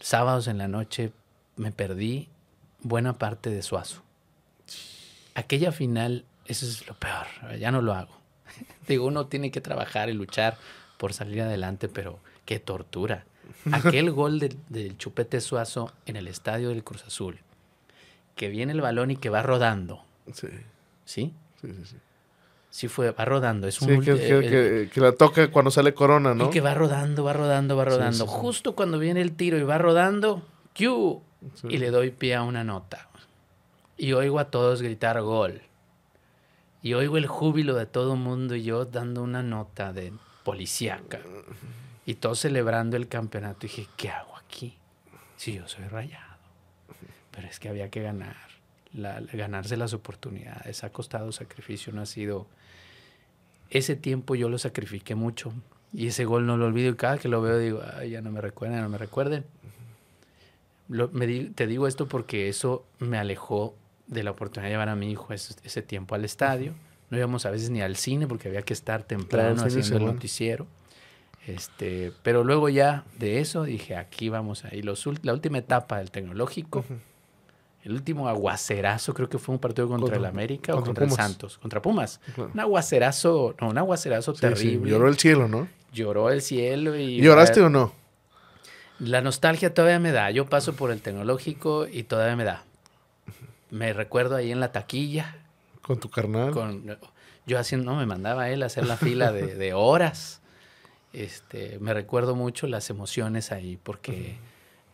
Sábados 0.00 0.48
en 0.48 0.58
la 0.58 0.68
noche 0.68 1.12
me 1.56 1.72
perdí 1.72 2.28
buena 2.82 3.14
parte 3.14 3.50
de 3.50 3.62
Suazo. 3.62 4.02
Aquella 5.34 5.72
final, 5.72 6.24
eso 6.46 6.66
es 6.66 6.86
lo 6.86 6.94
peor, 6.94 7.26
ya 7.58 7.70
no 7.70 7.80
lo 7.82 7.94
hago. 7.94 8.16
Digo, 8.88 9.06
uno 9.06 9.26
tiene 9.26 9.50
que 9.50 9.60
trabajar 9.60 10.08
y 10.08 10.12
luchar 10.14 10.56
por 10.98 11.12
salir 11.12 11.42
adelante, 11.42 11.88
pero 11.88 12.18
qué 12.44 12.58
tortura. 12.58 13.24
Aquel 13.72 14.10
gol 14.10 14.38
del, 14.40 14.58
del 14.68 14.98
Chupete 14.98 15.40
Suazo 15.40 15.92
en 16.06 16.16
el 16.16 16.26
estadio 16.26 16.70
del 16.70 16.82
Cruz 16.84 17.04
Azul, 17.04 17.38
que 18.36 18.48
viene 18.48 18.72
el 18.72 18.80
balón 18.80 19.10
y 19.10 19.16
que 19.16 19.28
va 19.30 19.42
rodando, 19.42 20.04
Sí, 20.32 20.46
¿sí? 21.04 21.34
sí, 21.60 21.68
sí. 21.72 21.84
sí. 21.84 21.96
Sí 22.68 22.88
fue, 22.88 23.10
va 23.12 23.24
rodando. 23.24 23.66
Es 23.66 23.80
un 23.80 23.88
Sí, 23.88 24.00
que, 24.04 24.12
ulti- 24.14 24.18
que- 24.18 24.28
el- 24.28 24.50
que- 24.50 24.90
que 24.92 25.00
la 25.00 25.12
toca 25.12 25.50
cuando 25.50 25.70
sale 25.70 25.94
Corona, 25.94 26.34
¿no? 26.34 26.46
y 26.48 26.50
que 26.50 26.60
va 26.60 26.74
rodando, 26.74 27.24
va 27.24 27.32
rodando, 27.32 27.74
va 27.76 27.86
rodando. 27.86 28.26
sí, 28.26 28.30
sí. 28.30 28.38
Justo 28.38 28.74
cuando 28.74 28.98
viene 28.98 29.22
el 29.22 29.32
tiro 29.34 29.56
y 29.56 29.62
va 29.62 29.78
rodando, 29.78 30.42
¡Q! 30.76 31.22
Y 31.68 31.78
le 31.78 31.90
doy 31.90 32.10
pie 32.10 32.34
a 32.34 32.42
una 32.42 32.64
nota. 32.64 33.08
Y 33.96 34.12
oigo 34.12 34.38
a 34.38 34.50
todos 34.50 34.82
gritar 34.82 35.22
gol. 35.22 35.62
Y 36.82 36.92
oigo 36.92 37.16
el 37.16 37.26
júbilo 37.26 37.74
de 37.74 37.86
todo 37.86 38.12
el 38.12 38.20
mundo 38.20 38.54
y 38.54 38.62
yo 38.64 38.84
dando 38.84 39.22
una 39.22 39.42
nota 39.42 39.94
de 39.94 40.12
policíaca. 40.44 41.20
Y 42.04 42.16
todos 42.16 42.40
celebrando 42.40 42.96
el 42.98 43.08
campeonato. 43.08 43.64
Y 43.64 43.68
dije, 43.70 43.88
¿qué 43.96 44.10
hago 44.10 44.36
aquí? 44.36 44.76
Si 45.36 45.54
yo 45.54 45.66
soy 45.66 45.84
rayado. 45.86 46.25
Pero 47.36 47.46
es 47.48 47.60
que 47.60 47.68
había 47.68 47.88
que 47.90 48.02
ganar. 48.02 48.34
La- 48.92 49.20
ganarse 49.20 49.76
las 49.76 49.92
oportunidades. 49.92 50.82
Ha 50.82 50.90
costado 50.90 51.30
sacrificio, 51.30 51.92
no 51.92 52.00
ha 52.02 52.06
sido... 52.06 52.46
Ese 53.70 53.94
tiempo 53.94 54.34
yo 54.34 54.48
lo 54.48 54.58
sacrifiqué 54.58 55.14
mucho. 55.14 55.52
Y 55.92 56.08
ese 56.08 56.24
gol 56.24 56.46
no 56.46 56.56
lo 56.56 56.66
olvido. 56.66 56.90
Y 56.90 56.96
cada 56.96 57.18
que 57.18 57.28
lo 57.28 57.40
veo 57.42 57.58
digo, 57.58 57.82
Ay, 57.96 58.10
ya 58.10 58.22
no 58.22 58.30
me 58.32 58.40
recuerden, 58.40 58.80
no 58.80 58.88
me 58.88 58.98
recuerden. 58.98 59.44
Lo- 60.88 61.08
me 61.08 61.26
di- 61.26 61.50
te 61.50 61.66
digo 61.66 61.86
esto 61.86 62.06
porque 62.08 62.48
eso 62.48 62.84
me 62.98 63.18
alejó 63.18 63.74
de 64.06 64.22
la 64.22 64.30
oportunidad 64.30 64.68
de 64.68 64.74
llevar 64.74 64.88
a 64.88 64.96
mi 64.96 65.10
hijo 65.10 65.32
ese, 65.32 65.54
ese 65.64 65.82
tiempo 65.82 66.14
al 66.14 66.24
estadio. 66.24 66.74
No 67.10 67.18
íbamos 67.18 67.44
a 67.44 67.50
veces 67.50 67.70
ni 67.70 67.82
al 67.82 67.96
cine 67.96 68.26
porque 68.26 68.48
había 68.48 68.62
que 68.62 68.72
estar 68.72 69.02
temprano 69.02 69.60
de 69.62 69.66
haciendo 69.66 69.78
el 69.78 69.84
semana. 69.84 70.12
noticiero. 70.12 70.66
Este, 71.46 72.12
pero 72.22 72.44
luego 72.44 72.68
ya 72.68 73.04
de 73.18 73.40
eso 73.40 73.64
dije, 73.64 73.96
aquí 73.96 74.28
vamos 74.28 74.64
a 74.64 74.74
ir. 74.74 74.84
Los 74.84 75.06
la 75.22 75.32
última 75.32 75.58
etapa 75.58 75.98
del 75.98 76.10
tecnológico, 76.10 76.84
el 77.86 77.92
último 77.92 78.28
aguacerazo, 78.28 79.14
creo 79.14 79.28
que 79.28 79.38
fue 79.38 79.54
un 79.54 79.60
partido 79.60 79.86
contra, 79.86 80.02
Contra- 80.02 80.18
el 80.18 80.24
América 80.24 80.74
o 80.74 80.82
contra 80.82 81.04
el. 81.04 81.10
Santos, 81.12 81.56
contra 81.58 81.80
Pumas. 81.80 82.20
Claro. 82.34 82.50
Un 82.52 82.58
aguacerazo, 82.58 83.54
no, 83.60 83.68
un 83.68 83.78
aguacerazo 83.78 84.32
Sí, 84.34 84.38
sí, 84.38 84.40
terrible. 84.40 84.90
Lloró 84.90 85.08
el 85.08 85.16
cielo, 85.16 85.46
¿no? 85.46 85.68
Lloró 85.92 86.30
el 86.30 86.42
cielo 86.42 86.96
y... 86.96 87.20
¿Lloraste 87.20 87.60
o 87.60 87.68
no? 87.68 87.92
La 88.98 89.20
nostalgia 89.20 89.72
todavía 89.72 90.00
me 90.00 90.10
da. 90.10 90.32
Yo 90.32 90.46
paso 90.46 90.74
por 90.74 90.90
el 90.90 91.00
tecnológico 91.00 91.86
y 91.86 92.02
todavía 92.02 92.34
me 92.34 92.42
da. 92.42 92.64
Me 93.70 93.92
recuerdo 93.92 94.34
ahí 94.34 94.50
en 94.50 94.58
la 94.58 94.72
taquilla, 94.72 95.36
Con 95.80 96.00
tu 96.00 96.10
carnal. 96.10 96.50
Con, 96.50 96.98
yo 97.46 97.56
haciendo, 97.56 97.92
no, 97.92 97.98
me 97.98 98.06
mandaba 98.06 98.50
él 98.50 98.64
a 98.64 98.66
hacer 98.66 98.84
la 98.84 98.96
fila 98.96 99.30
de, 99.30 99.74
horas. 99.74 100.40
Este, 101.12 101.78
me 101.78 101.94
recuerdo 101.94 102.34
mucho 102.34 102.66
las 102.66 102.90
emociones 102.90 103.52
ahí, 103.52 103.78
porque 103.80 104.38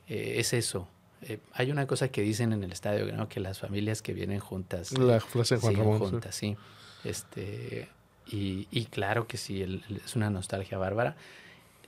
eh, 0.09 0.35
es 0.37 0.53
eso. 0.53 0.89
Eh, 1.23 1.39
hay 1.53 1.71
una 1.71 1.87
cosa 1.87 2.09
que 2.09 2.23
dicen 2.23 2.53
en 2.53 2.65
el 2.65 2.73
estadio, 2.73 3.13
¿no? 3.17 3.29
que 3.29 3.41
las 3.41 3.59
familias 3.59 4.03
que 4.03 4.13
vienen 4.13 4.41
juntas. 4.41 4.97
La 4.99 5.21
frase 5.21 5.55
de 5.55 5.61
Juan 5.61 5.77
Ramón. 5.77 5.99
Juntas, 5.99 6.35
sí. 6.35 6.57
Este, 7.05 7.89
y, 8.27 8.67
y, 8.71 8.87
claro 8.87 9.27
que 9.27 9.37
sí, 9.37 9.63
es 10.05 10.17
una 10.17 10.31
nostalgia 10.31 10.79
bárbara. 10.79 11.17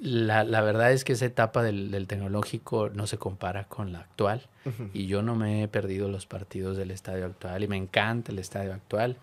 La, 0.01 0.43
la, 0.43 0.61
verdad 0.61 0.93
es 0.93 1.05
que 1.05 1.12
esa 1.12 1.24
etapa 1.24 1.62
del, 1.62 1.91
del, 1.91 2.09
tecnológico 2.09 2.91
no 2.91 3.07
se 3.07 3.16
compara 3.16 3.64
con 3.68 3.93
la 3.93 4.01
actual. 4.01 4.49
Y 4.93 5.07
yo 5.07 5.22
no 5.22 5.37
me 5.37 5.62
he 5.62 5.68
perdido 5.68 6.09
los 6.09 6.26
partidos 6.26 6.76
del 6.76 6.91
estadio 6.91 7.26
actual 7.26 7.62
y 7.62 7.68
me 7.68 7.76
encanta 7.76 8.32
el 8.32 8.39
estadio 8.39 8.72
actual. 8.72 9.18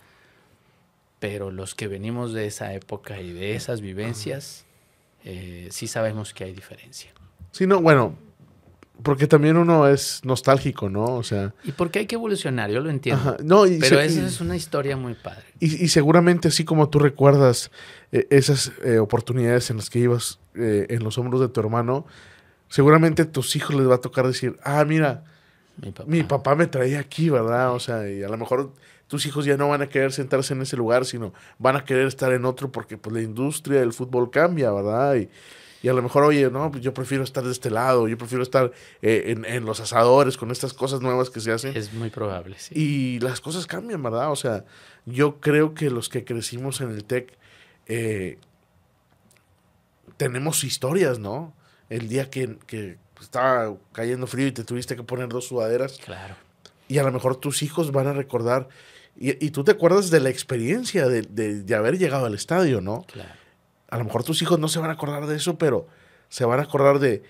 Pero 1.20 1.52
los 1.52 1.76
que 1.76 1.88
venimos 1.88 2.32
de 2.34 2.46
esa 2.46 2.74
época 2.74 3.20
y 3.20 3.32
de 3.34 3.56
esas 3.56 3.82
vivencias, 3.82 4.66
eh, 5.24 5.68
sí 5.72 5.88
sabemos 5.88 6.34
que 6.34 6.46
hay 6.46 6.54
diferencia. 6.54 7.12
Sí, 7.52 7.68
no, 7.68 7.82
bueno, 7.82 8.16
porque 9.04 9.28
también 9.28 9.58
uno 9.58 9.88
es 9.88 10.22
nostálgico, 10.24 10.90
¿no? 10.90 11.06
O 11.06 11.24
sea. 11.24 11.54
Y 11.64 11.72
porque 11.72 12.00
hay 12.00 12.06
que 12.06 12.16
evolucionar, 12.16 12.70
yo 12.70 12.80
lo 12.82 12.90
entiendo. 12.90 13.38
No, 13.44 13.64
pero 13.80 14.00
esa 14.00 14.26
es 14.26 14.42
una 14.42 14.56
historia 14.56 14.98
muy 14.98 15.14
padre. 15.14 15.44
Y, 15.60 15.88
seguramente, 15.90 16.48
así 16.48 16.66
como 16.66 16.90
tú 16.90 17.00
recuerdas 17.00 17.72
eh, 18.12 18.28
esas 18.30 18.72
eh, 18.84 19.00
oportunidades 19.00 19.70
en 19.70 19.78
las 19.78 19.90
que 19.90 20.00
ibas 20.00 20.40
eh, 20.56 20.88
en 20.90 21.04
los 21.04 21.18
hombros 21.18 21.42
de 21.42 21.50
tu 21.50 21.60
hermano, 21.60 22.06
seguramente 22.70 23.24
a 23.24 23.32
tus 23.32 23.56
hijos 23.56 23.76
les 23.76 23.88
va 23.88 23.96
a 23.96 24.02
tocar 24.02 24.28
decir, 24.28 24.58
ah, 24.64 24.84
mira, 24.86 25.24
mi 26.06 26.24
papá. 26.24 26.56
me 26.56 26.68
traía 26.68 27.00
aquí, 27.00 27.30
¿verdad? 27.30 27.74
O 27.74 27.80
sea, 27.80 28.10
y 28.10 28.24
a 28.24 28.30
lo 28.30 28.38
mejor 28.38 28.74
tus 29.08 29.26
hijos 29.26 29.46
ya 29.46 29.58
no 29.58 29.70
van 29.70 29.82
a 29.82 29.90
querer 29.90 30.12
sentarse 30.12 30.54
en 30.54 30.62
ese 30.62 30.78
lugar, 30.78 31.06
sino 31.06 31.34
van 31.58 31.76
a 31.76 31.86
querer 31.86 32.08
estar 32.08 32.32
en 32.34 32.46
otro 32.46 32.72
porque 32.72 32.98
pues 32.98 33.14
la 33.14 33.22
industria 33.22 33.80
del 33.80 33.94
fútbol 33.94 34.30
cambia, 34.30 34.72
¿verdad? 34.72 35.16
Y, 35.16 35.30
y 35.84 35.90
a 35.90 35.94
lo 35.94 36.02
mejor, 36.02 36.24
oye, 36.24 36.50
no, 36.52 36.70
pues 36.70 36.84
yo 36.84 36.94
prefiero 36.94 37.24
estar 37.24 37.44
de 37.44 37.52
este 37.52 37.72
lado, 37.72 38.08
yo 38.08 38.18
prefiero 38.18 38.44
estar 38.44 38.72
eh, 39.02 39.36
en, 39.46 39.66
los 39.66 39.80
asadores 39.80 40.38
con 40.38 40.52
estas 40.52 40.74
cosas 40.74 41.02
nuevas 41.02 41.32
que 41.32 41.40
se 41.40 41.52
hacen. 41.52 41.76
Es 41.76 41.92
muy 41.94 42.12
probable, 42.12 42.56
sí. 42.60 42.76
Y 42.76 43.20
las 43.20 43.42
cosas 43.42 43.66
cambian, 43.66 44.04
¿verdad? 44.04 44.32
O 44.32 44.36
sea, 44.36 44.64
yo 45.06 45.40
creo 45.40 45.74
que 45.74 45.90
los 45.90 46.08
que 46.08 46.24
crecimos 46.24 46.82
en 46.82 46.92
el 46.92 47.04
TEC 47.04 47.36
eh, 47.88 48.38
tenemos 50.18 50.64
historias, 50.64 51.18
¿no? 51.18 51.54
El 51.90 52.08
día 52.08 52.30
que, 52.30 52.58
que 52.68 52.98
estaba 53.20 53.76
cayendo 53.92 54.28
frío 54.28 54.46
y 54.48 54.52
te 54.52 54.64
tuviste 54.64 54.96
que 54.96 55.04
poner 55.04 55.30
dos 55.30 55.48
sudaderas. 55.48 55.98
Claro. 56.06 56.36
Y 56.88 57.00
a 57.00 57.04
lo 57.04 57.12
mejor 57.12 57.38
tus 57.38 57.64
hijos 57.64 57.92
van 57.92 58.06
a 58.06 58.14
recordar, 58.14 58.70
y, 59.16 59.52
tú 59.52 59.64
te 59.64 59.72
acuerdas 59.72 60.10
de 60.10 60.20
la 60.20 60.30
experiencia 60.30 61.08
de, 61.08 61.24
de 61.24 61.76
haber 61.76 61.98
llegado 61.98 62.26
al 62.26 62.34
estadio, 62.34 62.82
¿no? 62.82 63.04
Claro 63.12 63.41
a 63.92 63.98
lo 63.98 64.06
mejor 64.06 64.24
tus 64.24 64.42
hijos 64.42 64.58
no 64.58 64.68
se 64.70 64.80
van 64.80 64.90
a 64.90 64.94
acordar 64.94 65.28
de 65.28 65.36
eso, 65.36 65.58
pero 65.58 65.88
se 66.30 66.46
van 66.46 66.60
a 66.60 66.64
acordar 66.64 66.98
de, 67.00 67.24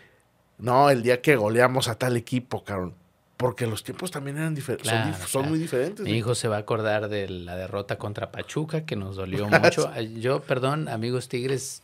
no, 0.59 0.91
el 0.91 1.01
día 1.01 1.19
que 1.19 1.35
goleamos 1.35 1.87
a 1.87 1.95
tal 1.95 2.15
equipo, 2.15 2.63
cabrón. 2.63 2.93
Porque 3.35 3.65
los 3.65 3.83
tiempos 3.83 4.11
también 4.11 4.37
eran 4.37 4.53
diferentes, 4.53 5.17
son, 5.27 5.49
muy 5.49 5.57
diferentes. 5.57 6.05
Mi 6.05 6.11
hijo 6.11 6.35
se 6.35 6.47
va 6.47 6.57
a 6.57 6.59
acordar 6.59 7.09
de 7.09 7.27
la 7.27 7.55
derrota 7.55 7.97
contra 7.97 8.31
Pachuca, 8.31 8.85
que 8.85 8.95
nos 8.95 9.15
dolió 9.15 9.47
mucho. 9.49 9.91
Yo, 10.19 10.43
perdón, 10.43 10.87
amigos 10.87 11.27
Tigres, 11.27 11.81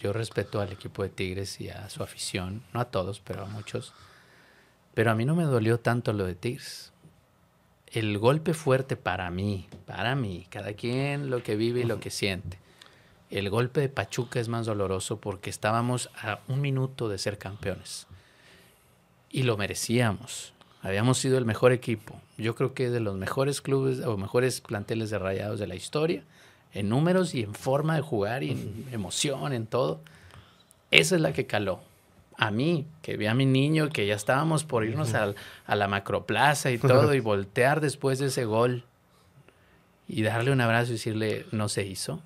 yo 0.00 0.12
respeto 0.12 0.60
al 0.60 0.72
equipo 0.72 1.04
de 1.04 1.08
Tigres 1.08 1.60
y 1.60 1.68
a 1.68 1.88
su 1.88 2.02
afición, 2.02 2.64
no 2.74 2.80
a 2.80 2.86
todos, 2.86 3.20
pero 3.20 3.44
a 3.44 3.46
muchos. 3.46 3.94
Pero 4.94 5.12
a 5.12 5.14
mí 5.14 5.24
no 5.24 5.36
me 5.36 5.44
dolió 5.44 5.78
tanto 5.78 6.12
lo 6.12 6.24
de 6.24 6.34
Tigres. 6.34 6.92
El 7.86 8.18
golpe 8.18 8.54
fuerte 8.54 8.96
para 8.96 9.30
mí, 9.30 9.68
para 9.86 10.16
mí, 10.16 10.48
cada 10.50 10.72
quien 10.72 11.30
lo 11.30 11.44
que 11.44 11.54
vive 11.54 11.82
y 11.82 11.84
lo 11.84 12.00
que 12.00 12.10
siente 12.10 12.58
el 13.30 13.50
golpe 13.50 13.80
de 13.80 13.88
Pachuca 13.88 14.38
es 14.38 14.48
más 14.48 14.66
doloroso 14.66 15.20
porque 15.20 15.50
estábamos 15.50 16.10
a 16.20 16.40
un 16.48 16.60
minuto 16.60 17.08
de 17.08 17.18
ser 17.18 17.38
campeones. 17.38 18.06
Y 19.30 19.42
lo 19.42 19.56
merecíamos. 19.56 20.52
Habíamos 20.82 21.18
sido 21.18 21.36
el 21.36 21.44
mejor 21.44 21.72
equipo. 21.72 22.20
Yo 22.38 22.54
creo 22.54 22.74
que 22.74 22.90
de 22.90 23.00
los 23.00 23.16
mejores 23.16 23.60
clubes 23.60 24.00
o 24.04 24.16
mejores 24.16 24.60
planteles 24.60 25.10
de 25.10 25.18
rayados 25.18 25.58
de 25.58 25.66
la 25.66 25.74
historia, 25.74 26.22
en 26.72 26.88
números 26.88 27.34
y 27.34 27.42
en 27.42 27.54
forma 27.54 27.96
de 27.96 28.02
jugar 28.02 28.42
y 28.42 28.52
en 28.52 28.88
emoción, 28.92 29.52
en 29.52 29.66
todo. 29.66 30.00
Esa 30.90 31.16
es 31.16 31.20
la 31.20 31.32
que 31.32 31.46
caló. 31.46 31.80
A 32.38 32.50
mí, 32.50 32.86
que 33.02 33.16
vi 33.16 33.26
a 33.26 33.34
mi 33.34 33.46
niño, 33.46 33.88
que 33.88 34.06
ya 34.06 34.14
estábamos 34.14 34.62
por 34.62 34.84
irnos 34.84 35.14
a 35.14 35.34
la 35.74 35.88
macroplaza 35.88 36.70
y 36.70 36.78
todo, 36.78 37.14
y 37.14 37.20
voltear 37.20 37.80
después 37.80 38.18
de 38.18 38.26
ese 38.26 38.44
gol 38.44 38.84
y 40.06 40.22
darle 40.22 40.52
un 40.52 40.60
abrazo 40.60 40.90
y 40.90 40.92
decirle, 40.92 41.46
no 41.50 41.68
se 41.68 41.84
hizo 41.86 42.22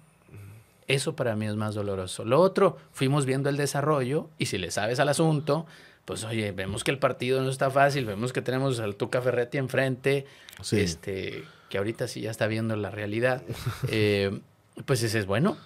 eso 0.95 1.17
para 1.17 1.37
mí 1.37 1.47
es 1.47 1.57
más 1.57 1.75
doloroso. 1.75 2.25
Lo 2.25 2.41
otro, 2.41 2.77
fuimos 2.93 3.27
viendo 3.27 3.49
el 3.49 3.57
desarrollo 3.57 4.29
y 4.39 4.47
si 4.47 4.59
le 4.59 4.71
sabes 4.71 5.01
al 5.01 5.09
asunto, 5.09 5.67
pues 6.05 6.25
oye, 6.25 6.53
vemos 6.53 6.85
que 6.85 6.91
el 6.91 6.99
partido 6.99 7.41
no 7.43 7.51
está 7.51 7.71
fácil, 7.71 8.05
vemos 8.05 8.33
que 8.33 8.43
tenemos 8.43 8.81
al 8.81 8.97
Tuca 8.97 9.21
Ferretti 9.21 9.59
enfrente, 9.59 10.27
este, 10.73 11.45
que 11.69 11.79
ahorita 11.79 12.09
sí 12.09 12.23
ya 12.23 12.31
está 12.31 12.47
viendo 12.47 12.77
la 12.77 12.91
realidad. 12.91 13.43
Eh, 13.89 14.41
pues 14.87 15.03
ese 15.03 15.19
es 15.19 15.27
bueno, 15.27 15.57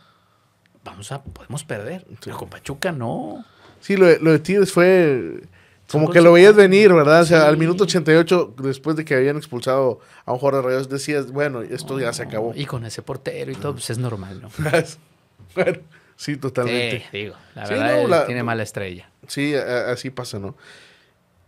vamos 0.83 1.13
a, 1.13 1.23
podemos 1.23 1.65
perder. 1.65 2.05
Pero 2.25 2.37
con 2.37 2.49
Pachuca 2.49 2.91
no. 2.91 3.45
Sí, 3.81 3.97
lo, 3.97 4.07
lo 4.19 4.33
de 4.33 4.39
Tigres 4.39 4.73
fue 4.73 5.43
como 5.91 6.11
que 6.11 6.21
lo 6.21 6.33
veías 6.33 6.55
venir, 6.55 6.93
¿verdad? 6.93 7.23
O 7.23 7.27
sea, 7.27 7.47
al 7.47 7.57
minuto 7.57 7.85
88, 7.85 8.55
después 8.59 8.97
de 8.97 9.05
que 9.05 9.15
habían 9.15 9.37
expulsado 9.37 10.01
a 10.25 10.33
un 10.33 10.39
jugador 10.39 10.63
de 10.65 10.69
Rayos, 10.71 10.89
decías, 10.89 11.31
bueno, 11.31 11.63
esto 11.63 11.99
ya 12.01 12.13
se 12.13 12.23
acabó. 12.23 12.53
Y 12.55 12.65
con 12.65 12.85
ese 12.85 13.03
portero 13.03 13.53
y 13.53 13.55
todo, 13.55 13.75
pues 13.75 13.91
es 13.91 13.99
normal, 13.99 14.41
¿no? 14.41 14.49
Bueno, 15.55 15.79
sí, 16.17 16.37
totalmente. 16.37 17.07
Sí, 17.11 17.19
digo, 17.19 17.35
la 17.55 17.69
verdad 17.69 18.27
tiene 18.27 18.43
mala 18.43 18.63
estrella. 18.63 19.09
Sí, 19.27 19.55
así 19.55 20.11
pasa, 20.11 20.39
¿no? 20.39 20.57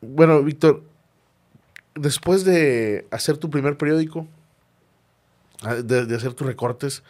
Bueno, 0.01 0.42
Víctor, 0.42 0.82
después 1.94 2.44
de 2.44 3.07
hacer 3.11 3.38
tu 3.38 3.51
primer 3.51 3.76
periódico, 3.76 4.26
de, 5.84 6.14
hacer 6.14 6.34
tus 6.34 6.47
recortes, 6.47 7.03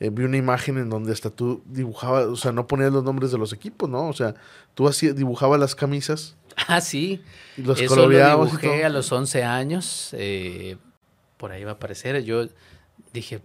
eh, 0.00 0.10
vi 0.10 0.24
una 0.24 0.36
imagen 0.36 0.78
en 0.78 0.90
donde 0.90 1.12
hasta 1.12 1.30
tú 1.30 1.62
dibujabas, 1.66 2.26
o 2.26 2.36
sea, 2.36 2.52
no 2.52 2.66
ponías 2.66 2.92
los 2.92 3.04
nombres 3.04 3.30
de 3.30 3.38
los 3.38 3.52
equipos, 3.52 3.88
¿no? 3.88 4.08
O 4.08 4.12
sea, 4.12 4.34
tú 4.74 4.88
así 4.88 5.12
dibujabas 5.12 5.58
las 5.60 5.74
camisas. 5.74 6.36
Ah, 6.68 6.82
sí. 6.82 7.22
Y 7.56 7.62
los 7.62 7.80
Eso 7.80 7.96
lo 7.96 8.10
dibujé 8.10 8.84
a 8.84 8.90
los 8.90 9.10
11 9.10 9.42
años. 9.42 10.10
Eh, 10.12 10.76
por 11.38 11.50
ahí 11.50 11.64
va 11.64 11.70
a 11.70 11.74
aparecer. 11.74 12.22
Yo 12.24 12.46
dije, 13.14 13.40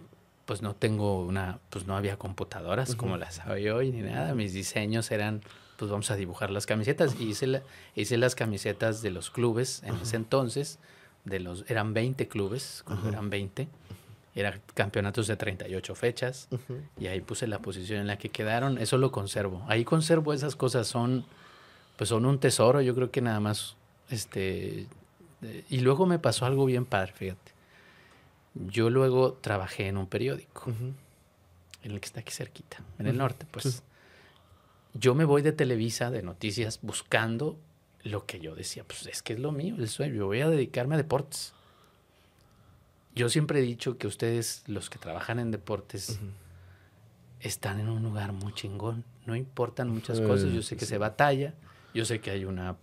pues 0.48 0.62
no 0.62 0.74
tengo 0.74 1.26
una, 1.26 1.58
pues 1.68 1.86
no 1.86 1.94
había 1.94 2.16
computadoras 2.16 2.94
como 2.94 3.18
las 3.18 3.40
hay 3.40 3.68
hoy 3.68 3.92
ni 3.92 4.00
nada. 4.00 4.34
Mis 4.34 4.54
diseños 4.54 5.10
eran, 5.10 5.42
pues 5.76 5.90
vamos 5.90 6.10
a 6.10 6.16
dibujar 6.16 6.50
las 6.50 6.64
camisetas. 6.64 7.20
Y 7.20 7.24
hice, 7.24 7.60
hice 7.94 8.16
las 8.16 8.34
camisetas 8.34 9.02
de 9.02 9.10
los 9.10 9.28
clubes 9.28 9.82
en 9.82 9.94
ese 9.96 10.16
entonces. 10.16 10.78
De 11.26 11.38
los, 11.38 11.66
eran 11.68 11.92
20 11.92 12.28
clubes, 12.28 12.82
cuando 12.86 13.10
eran 13.10 13.28
20. 13.28 13.68
Eran 14.34 14.62
campeonatos 14.72 15.26
de 15.26 15.36
38 15.36 15.94
fechas. 15.94 16.48
Y 16.98 17.08
ahí 17.08 17.20
puse 17.20 17.46
la 17.46 17.58
posición 17.58 18.00
en 18.00 18.06
la 18.06 18.16
que 18.16 18.30
quedaron. 18.30 18.78
Eso 18.78 18.96
lo 18.96 19.12
conservo. 19.12 19.66
Ahí 19.68 19.84
conservo 19.84 20.32
esas 20.32 20.56
cosas. 20.56 20.86
Son, 20.86 21.26
pues 21.98 22.08
son 22.08 22.24
un 22.24 22.38
tesoro. 22.38 22.80
Yo 22.80 22.94
creo 22.94 23.10
que 23.10 23.20
nada 23.20 23.40
más, 23.40 23.76
este... 24.08 24.86
Y 25.68 25.80
luego 25.80 26.06
me 26.06 26.18
pasó 26.18 26.46
algo 26.46 26.64
bien 26.64 26.86
padre, 26.86 27.12
fíjate 27.12 27.47
yo 28.66 28.90
luego 28.90 29.34
trabajé 29.34 29.86
en 29.86 29.96
un 29.96 30.06
periódico, 30.06 30.70
en 30.70 31.90
el 31.90 32.00
que 32.00 32.06
está 32.06 32.20
aquí 32.20 32.32
cerquita, 32.32 32.78
en 32.98 33.06
el 33.06 33.16
norte, 33.16 33.46
pues. 33.50 33.82
Yo 34.94 35.14
me 35.14 35.24
voy 35.24 35.42
de 35.42 35.52
Televisa, 35.52 36.10
de 36.10 36.22
noticias, 36.22 36.80
buscando 36.82 37.58
lo 38.02 38.26
que 38.26 38.40
yo 38.40 38.54
decía, 38.54 38.84
pues 38.84 39.06
es 39.06 39.22
que 39.22 39.34
es 39.34 39.38
lo 39.38 39.52
mío, 39.52 39.76
el 39.78 39.88
sueño, 39.88 40.14
yo 40.14 40.26
voy 40.26 40.40
a 40.40 40.48
dedicarme 40.48 40.94
a 40.94 40.98
deportes. 40.98 41.52
Yo 43.14 43.28
siempre 43.28 43.58
he 43.58 43.62
dicho 43.62 43.98
que 43.98 44.06
ustedes, 44.06 44.64
los 44.66 44.90
que 44.90 44.98
trabajan 44.98 45.38
en 45.38 45.50
deportes, 45.50 46.18
están 47.40 47.80
en 47.80 47.88
un 47.88 48.02
lugar 48.02 48.32
muy 48.32 48.52
chingón. 48.54 49.04
No 49.26 49.36
importan 49.36 49.88
muchas 49.88 50.20
cosas. 50.20 50.52
Yo 50.52 50.62
sé 50.62 50.76
que 50.76 50.86
se 50.86 50.98
batalla, 50.98 51.54
yo 51.94 52.04
sé 52.04 52.20
que 52.20 52.30
hay 52.30 52.44
una 52.44 52.76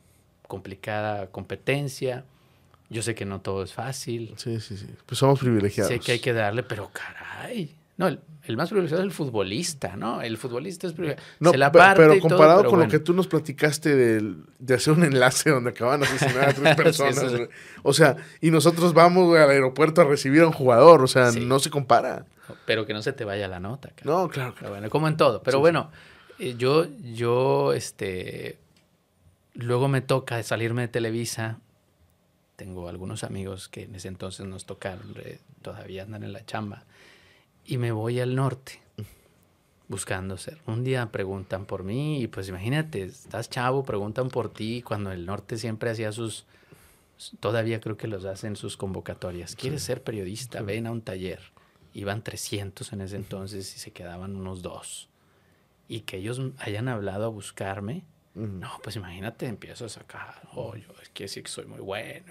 complicada 0.47 1.27
competencia, 1.31 2.25
yo 2.89 3.01
sé 3.01 3.15
que 3.15 3.25
no 3.25 3.41
todo 3.41 3.63
es 3.63 3.73
fácil. 3.73 4.33
Sí, 4.37 4.59
sí, 4.59 4.77
sí. 4.77 4.87
Pues 5.05 5.17
somos 5.17 5.39
privilegiados. 5.39 5.91
Sé 5.91 5.99
que 5.99 6.13
hay 6.13 6.19
que 6.19 6.33
darle, 6.33 6.63
pero 6.63 6.89
caray. 6.91 7.75
No, 7.97 8.07
el, 8.07 8.57
más 8.57 8.69
privilegiado 8.69 9.01
es 9.01 9.07
el 9.07 9.13
futbolista, 9.13 9.95
¿no? 9.95 10.21
El 10.21 10.37
futbolista 10.37 10.85
es 10.85 10.93
privilegiado. 10.93 11.25
No, 11.39 11.51
Se 11.51 11.57
la 11.57 11.71
parte 11.71 12.01
pero 12.01 12.19
comparado 12.19 12.65
con 12.65 12.79
lo 12.79 12.87
que 12.87 12.99
tú 12.99 13.13
nos 13.13 13.27
platicaste 13.27 13.95
de, 13.95 14.35
de, 14.59 14.73
hacer 14.73 14.93
un 14.93 15.03
enlace 15.03 15.49
donde 15.49 15.69
acaban 15.69 16.01
de 16.01 16.07
asesinar 16.07 16.49
a 16.49 16.53
tres 16.53 16.75
personas. 16.83 17.23
O 17.83 17.93
sea, 17.93 18.17
y 18.41 18.51
nosotros 18.51 18.93
vamos 18.93 19.35
al 19.37 19.49
aeropuerto 19.49 20.01
a 20.01 20.03
recibir 20.03 20.41
a 20.41 20.47
un 20.47 20.53
jugador. 20.53 21.01
O 21.03 21.07
sea, 21.07 21.31
no 21.31 21.59
se 21.59 21.69
compara. 21.69 22.25
Pero 22.65 22.85
que 22.85 22.93
no 22.93 23.01
se 23.01 23.13
te 23.13 23.23
vaya 23.23 23.47
la 23.47 23.59
nota. 23.59 23.93
No, 24.03 24.27
claro. 24.27 24.53
Pero 24.59 24.71
bueno, 24.71 24.89
como 24.89 25.07
en 25.07 25.15
todo. 25.15 25.41
Pero 25.41 25.59
bueno, 25.59 25.89
eh, 26.37 26.55
yo, 26.57 26.85
yo, 27.01 27.73
este. 27.73 28.59
Luego 29.53 29.87
me 29.87 30.01
toca 30.01 30.43
salirme 30.43 30.81
de 30.81 30.87
Televisa 30.89 31.59
tengo 32.55 32.87
algunos 32.87 33.23
amigos 33.23 33.67
que 33.67 33.83
en 33.83 33.95
ese 33.95 34.07
entonces 34.07 34.45
nos 34.45 34.65
tocaron, 34.65 35.13
eh, 35.17 35.39
todavía 35.61 36.03
andan 36.03 36.23
en 36.23 36.33
la 36.33 36.45
chamba, 36.45 36.83
y 37.65 37.77
me 37.77 37.91
voy 37.91 38.19
al 38.19 38.35
norte 38.35 38.81
buscando 39.87 40.37
ser. 40.37 40.57
Un 40.65 40.83
día 40.83 41.11
preguntan 41.11 41.65
por 41.65 41.83
mí 41.83 42.21
y 42.21 42.27
pues 42.27 42.49
imagínate, 42.49 43.03
estás 43.03 43.49
chavo, 43.49 43.83
preguntan 43.83 44.29
por 44.29 44.51
ti 44.51 44.81
cuando 44.81 45.11
el 45.11 45.25
norte 45.25 45.57
siempre 45.57 45.89
hacía 45.89 46.11
sus, 46.11 46.45
todavía 47.39 47.79
creo 47.79 47.97
que 47.97 48.07
los 48.07 48.25
hacen 48.25 48.55
sus 48.55 48.77
convocatorias. 48.77 49.55
¿Quieres 49.55 49.83
ser 49.83 50.03
periodista? 50.03 50.61
Ven 50.61 50.87
a 50.87 50.91
un 50.91 51.01
taller. 51.01 51.39
Iban 51.93 52.23
300 52.23 52.91
en 52.93 53.01
ese 53.01 53.15
entonces 53.15 53.73
y 53.75 53.79
se 53.79 53.91
quedaban 53.91 54.35
unos 54.35 54.61
dos. 54.61 55.07
Y 55.87 56.01
que 56.01 56.17
ellos 56.17 56.41
hayan 56.57 56.87
hablado 56.87 57.25
a 57.25 57.29
buscarme. 57.29 58.03
No, 58.35 58.69
pues 58.83 58.97
imagínate, 58.97 59.47
empiezo 59.47 59.85
a 59.85 59.89
sacar, 59.89 60.41
oh, 60.53 60.75
yo 60.75 60.89
es 61.01 61.09
que 61.09 61.27
sí 61.27 61.41
que 61.41 61.49
soy 61.49 61.65
muy 61.65 61.79
bueno. 61.79 62.25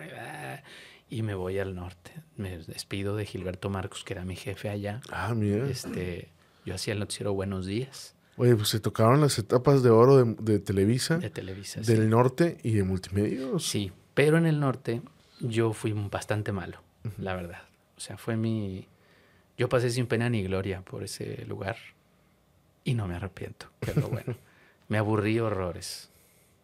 Y 1.09 1.23
me 1.23 1.35
voy 1.35 1.59
al 1.59 1.75
norte. 1.75 2.13
Me 2.37 2.59
despido 2.59 3.17
de 3.17 3.25
Gilberto 3.25 3.71
Marcos, 3.71 4.05
que 4.05 4.13
era 4.13 4.25
mi 4.25 4.37
jefe 4.37 4.69
allá. 4.69 5.01
Ah, 5.11 5.35
mira. 5.35 5.69
Este, 5.69 6.29
yo 6.67 6.75
hacía 6.75 6.93
el 6.93 7.01
noticiero 7.01 7.33
Buenos 7.33 7.67
Días. 7.67 8.15
Oye, 8.37 8.57
pues 8.57 8.69
se 8.69 8.81
tocaron 8.81 9.21
las 9.21 9.39
etapas 9.39 9.83
de 9.83 9.91
oro 9.91 10.25
de, 10.25 10.59
Televisa. 10.59 11.19
De 11.19 11.31
Televisa, 11.31 11.81
Del 11.81 12.11
norte 12.11 12.59
y 12.63 12.73
de 12.73 12.83
multimedios. 12.83 13.65
Sí, 13.65 13.93
pero 14.15 14.39
en 14.39 14.47
el 14.47 14.59
norte 14.59 15.03
yo 15.41 15.73
fui 15.73 15.93
bastante 15.93 16.53
malo, 16.53 16.83
la 17.19 17.35
verdad. 17.35 17.63
O 17.97 18.01
sea, 18.01 18.17
fue 18.17 18.37
mi... 18.37 18.89
Yo 19.57 19.69
pasé 19.69 19.91
sin 19.91 20.07
pena 20.07 20.29
ni 20.29 20.43
gloria 20.43 20.83
por 20.83 21.05
ese 21.05 21.45
lugar 21.47 21.77
y 22.83 22.95
no 22.95 23.07
me 23.07 23.15
arrepiento. 23.15 23.71
Pero 23.79 24.09
bueno, 24.09 24.35
me 24.89 24.99
aburrí 24.99 25.41
horrores 25.41 26.11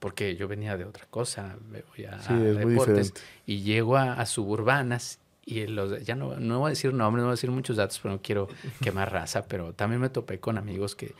porque 0.01 0.35
yo 0.35 0.49
venía 0.49 0.77
de 0.77 0.85
otra 0.85 1.07
cosa, 1.09 1.57
me 1.71 1.83
voy 1.83 2.07
a, 2.07 2.21
sí, 2.21 2.35
deportes 2.35 3.13
y 3.47 3.61
llego 3.61 3.97
a, 3.99 4.25
suburbanas 4.25 5.21
y 5.45 5.67
los, 5.67 6.03
ya 6.05 6.17
no, 6.17 6.37
no 6.37 6.61
voy 6.61 6.69
a 6.69 6.71
decir 6.71 6.93
nombres, 6.95 7.21
no 7.21 7.27
voy 7.27 7.33
a 7.33 7.37
decir 7.37 7.51
muchos 7.51 7.77
datos, 7.77 8.01
pero 8.03 8.15
no 8.15 8.23
quiero 8.23 8.49
quemar 8.81 9.13
raza, 9.13 9.47
pero 9.47 9.75
también 9.75 10.01
me 10.01 10.09
topé 10.09 10.41
con 10.41 10.57
amigos 10.57 10.97
que, 10.97 11.15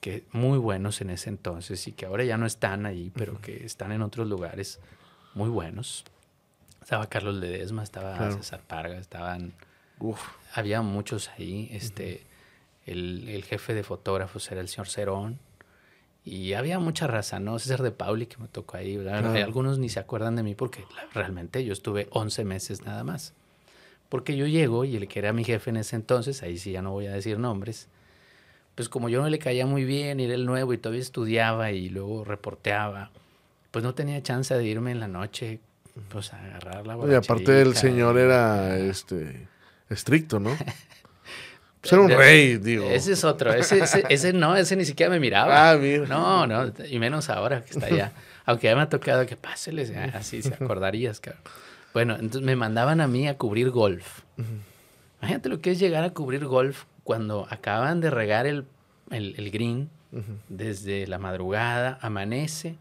que 0.00 0.24
muy 0.32 0.58
buenos 0.58 1.00
en 1.00 1.10
ese 1.10 1.30
entonces 1.30 1.88
y 1.88 1.92
que 1.92 2.04
ahora 2.04 2.24
ya 2.24 2.36
no 2.36 2.44
están 2.44 2.84
ahí, 2.84 3.10
pero 3.14 3.40
que 3.40 3.64
están 3.64 3.90
en 3.90 4.02
otros 4.02 4.28
lugares 4.28 4.80
muy 5.32 5.48
buenos. 5.48 6.04
Estaba 6.82 7.06
Carlos 7.08 7.36
Ledesma, 7.36 7.82
estaba 7.82 8.30
César 8.32 8.60
Parga, 8.66 8.98
estaban... 8.98 9.54
Había 10.52 10.82
muchos 10.82 11.30
ahí. 11.30 11.70
Este, 11.72 12.26
el, 12.84 13.26
el, 13.28 13.42
jefe 13.44 13.72
de 13.72 13.82
fotógrafos 13.82 14.52
era 14.52 14.60
el 14.60 14.68
señor 14.68 14.88
Cerón. 14.88 15.38
Y 16.24 16.54
había 16.54 16.78
mucha 16.78 17.06
raza, 17.06 17.38
¿no? 17.38 17.58
César 17.58 17.82
de 17.82 17.90
Pauli 17.90 18.26
que 18.26 18.38
me 18.38 18.48
tocó 18.48 18.78
ahí. 18.78 18.96
Algunos 19.06 19.78
ni 19.78 19.90
se 19.90 20.00
acuerdan 20.00 20.36
de 20.36 20.42
mí 20.42 20.54
porque 20.54 20.84
realmente 21.12 21.64
yo 21.64 21.72
estuve 21.72 22.08
11 22.10 22.44
meses 22.44 22.84
nada 22.86 23.04
más. 23.04 23.34
Porque 24.08 24.36
yo 24.36 24.46
llego 24.46 24.84
y 24.84 24.96
el 24.96 25.08
que 25.08 25.18
era 25.18 25.32
mi 25.32 25.44
jefe 25.44 25.70
en 25.70 25.76
ese 25.76 25.96
entonces, 25.96 26.42
ahí 26.42 26.56
sí 26.56 26.72
ya 26.72 26.82
no 26.82 26.92
voy 26.92 27.06
a 27.06 27.12
decir 27.12 27.38
nombres, 27.38 27.88
pues 28.74 28.88
como 28.88 29.08
yo 29.08 29.20
no 29.20 29.28
le 29.28 29.38
caía 29.38 29.66
muy 29.66 29.84
bien, 29.84 30.20
era 30.20 30.34
el 30.34 30.46
nuevo 30.46 30.72
y 30.72 30.78
todavía 30.78 31.02
estudiaba 31.02 31.72
y 31.72 31.88
luego 31.88 32.24
reporteaba, 32.24 33.10
pues 33.70 33.84
no 33.84 33.94
tenía 33.94 34.22
chance 34.22 34.54
de 34.54 34.64
irme 34.64 34.92
en 34.92 35.00
la 35.00 35.08
noche, 35.08 35.60
pues 36.08 36.32
a 36.32 36.44
agarrar 36.44 36.86
la 36.86 36.96
Y 37.10 37.14
aparte 37.14 37.60
el 37.60 37.74
señor 37.74 38.18
era 38.18 38.78
este 38.78 39.48
estricto, 39.88 40.40
¿no? 40.40 40.50
Era 41.90 42.00
un 42.00 42.10
rey, 42.10 42.56
digo. 42.56 42.88
Ese 42.88 43.12
es 43.12 43.24
otro, 43.24 43.52
ese, 43.52 43.82
ese, 44.08 44.32
no, 44.32 44.56
ese 44.56 44.76
ni 44.76 44.84
siquiera 44.84 45.10
me 45.10 45.20
miraba. 45.20 45.70
Ah, 45.70 45.76
mira. 45.76 46.06
No, 46.06 46.46
no, 46.46 46.72
y 46.88 46.98
menos 46.98 47.30
ahora 47.30 47.62
que 47.62 47.70
está 47.70 47.86
allá. 47.86 48.12
Aunque 48.46 48.66
ya 48.66 48.76
me 48.76 48.82
ha 48.82 48.88
tocado 48.88 49.24
que 49.26 49.36
páseles, 49.36 49.92
así 50.12 50.42
se 50.42 50.54
acordarías, 50.54 51.20
cabrón. 51.20 51.42
Bueno, 51.94 52.14
entonces 52.14 52.42
me 52.42 52.56
mandaban 52.56 53.00
a 53.00 53.06
mí 53.06 53.28
a 53.28 53.38
cubrir 53.38 53.70
golf. 53.70 54.20
Imagínate 55.20 55.48
lo 55.48 55.60
que 55.60 55.70
es 55.70 55.78
llegar 55.78 56.04
a 56.04 56.10
cubrir 56.10 56.44
golf 56.44 56.84
cuando 57.04 57.46
acaban 57.50 58.00
de 58.00 58.10
regar 58.10 58.46
el, 58.46 58.66
el, 59.10 59.50
green 59.50 59.90
desde 60.48 61.06
la 61.06 61.18
madrugada, 61.18 61.98
amanece 62.02 62.76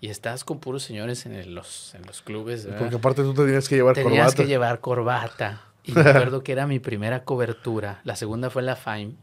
y 0.00 0.08
estás 0.08 0.44
con 0.44 0.60
puros 0.60 0.82
señores 0.82 1.26
en, 1.26 1.54
los, 1.54 1.94
en 1.94 2.02
los 2.06 2.22
clubes. 2.22 2.68
Porque 2.78 2.96
aparte 2.96 3.22
tú 3.22 3.34
tenías 3.34 3.68
que 3.68 3.76
llevar 3.76 3.94
corbata. 3.94 4.10
Tenías 4.10 4.34
que 4.34 4.46
llevar 4.46 4.80
corbata. 4.80 5.62
Y 5.84 5.92
recuerdo 5.92 6.42
que 6.44 6.52
era 6.52 6.66
mi 6.66 6.78
primera 6.78 7.24
cobertura. 7.24 8.00
La 8.04 8.16
segunda 8.16 8.50
fue 8.50 8.62
en 8.62 8.66
la 8.66 8.76
FIME, 8.76 9.14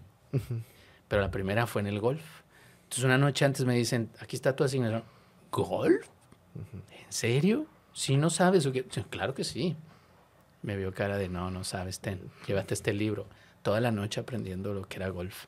pero 1.08 1.22
la 1.22 1.32
primera 1.32 1.68
fue 1.68 1.82
en 1.82 1.88
el 1.88 1.99
golf. 1.99 2.24
Entonces 2.84 3.03
una 3.03 3.18
noche 3.18 3.45
antes 3.45 3.66
me 3.66 3.76
dicen, 3.76 4.10
aquí 4.20 4.36
está 4.36 4.55
tu 4.55 4.64
asignación. 4.64 5.03
¿Golf? 5.51 6.08
¿En 6.55 7.12
serio? 7.12 7.66
¿Sí 7.93 8.18
no 8.18 8.30
sabes? 8.30 8.66
O 8.66 8.72
qué? 8.72 8.84
Claro 9.10 9.34
que 9.34 9.43
sí. 9.43 9.76
Me 10.62 10.76
vio 10.78 10.93
cara 10.93 11.18
de, 11.18 11.30
no, 11.30 11.51
no 11.51 11.64
sabes, 11.64 11.99
ten, 11.99 12.20
llévate 12.47 12.74
este 12.74 12.93
libro. 12.93 13.26
Toda 13.62 13.82
la 13.82 13.91
noche 13.91 14.22
aprendiendo 14.22 14.74
lo 14.74 14.88
que 14.88 14.97
era 14.97 15.10
golf. 15.10 15.45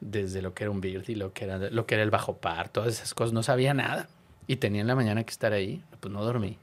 Desde 0.00 0.40
lo 0.40 0.54
que 0.54 0.64
era 0.64 0.70
un 0.70 0.80
birdie, 0.80 1.16
lo 1.16 1.32
que 1.32 1.44
era, 1.44 1.58
lo 1.58 1.86
que 1.86 1.94
era 1.94 2.04
el 2.04 2.10
bajo 2.10 2.36
par, 2.36 2.68
todas 2.70 2.94
esas 2.94 3.14
cosas. 3.14 3.32
No 3.32 3.42
sabía 3.42 3.74
nada. 3.74 4.08
Y 4.46 4.56
tenía 4.56 4.80
en 4.80 4.86
la 4.86 4.94
mañana 4.94 5.24
que 5.24 5.30
estar 5.30 5.52
ahí, 5.52 5.82
pues 6.00 6.12
no 6.12 6.24
dormí. 6.24 6.58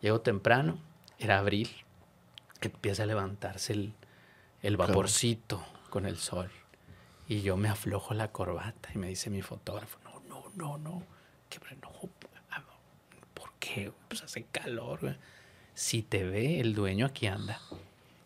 Llego 0.00 0.20
temprano, 0.20 0.78
era 1.18 1.38
abril, 1.38 1.70
empieza 2.68 3.04
a 3.04 3.06
levantarse 3.06 3.72
el, 3.72 3.94
el 4.62 4.76
vaporcito 4.76 5.64
con 5.90 6.06
el 6.06 6.16
sol. 6.16 6.50
Y 7.28 7.42
yo 7.42 7.56
me 7.56 7.68
aflojo 7.68 8.14
la 8.14 8.32
corbata 8.32 8.90
y 8.94 8.98
me 8.98 9.08
dice 9.08 9.30
mi 9.30 9.42
fotógrafo, 9.42 9.98
no, 10.04 10.20
no, 10.28 10.50
no, 10.54 10.78
no, 10.78 11.02
que 11.48 11.58
no, 11.76 11.90
¿por 13.32 13.52
qué? 13.58 13.92
Pues 14.08 14.22
hace 14.22 14.44
calor. 14.44 15.16
Si 15.74 16.02
te 16.02 16.24
ve 16.24 16.60
el 16.60 16.74
dueño 16.74 17.06
aquí 17.06 17.26
anda, 17.26 17.60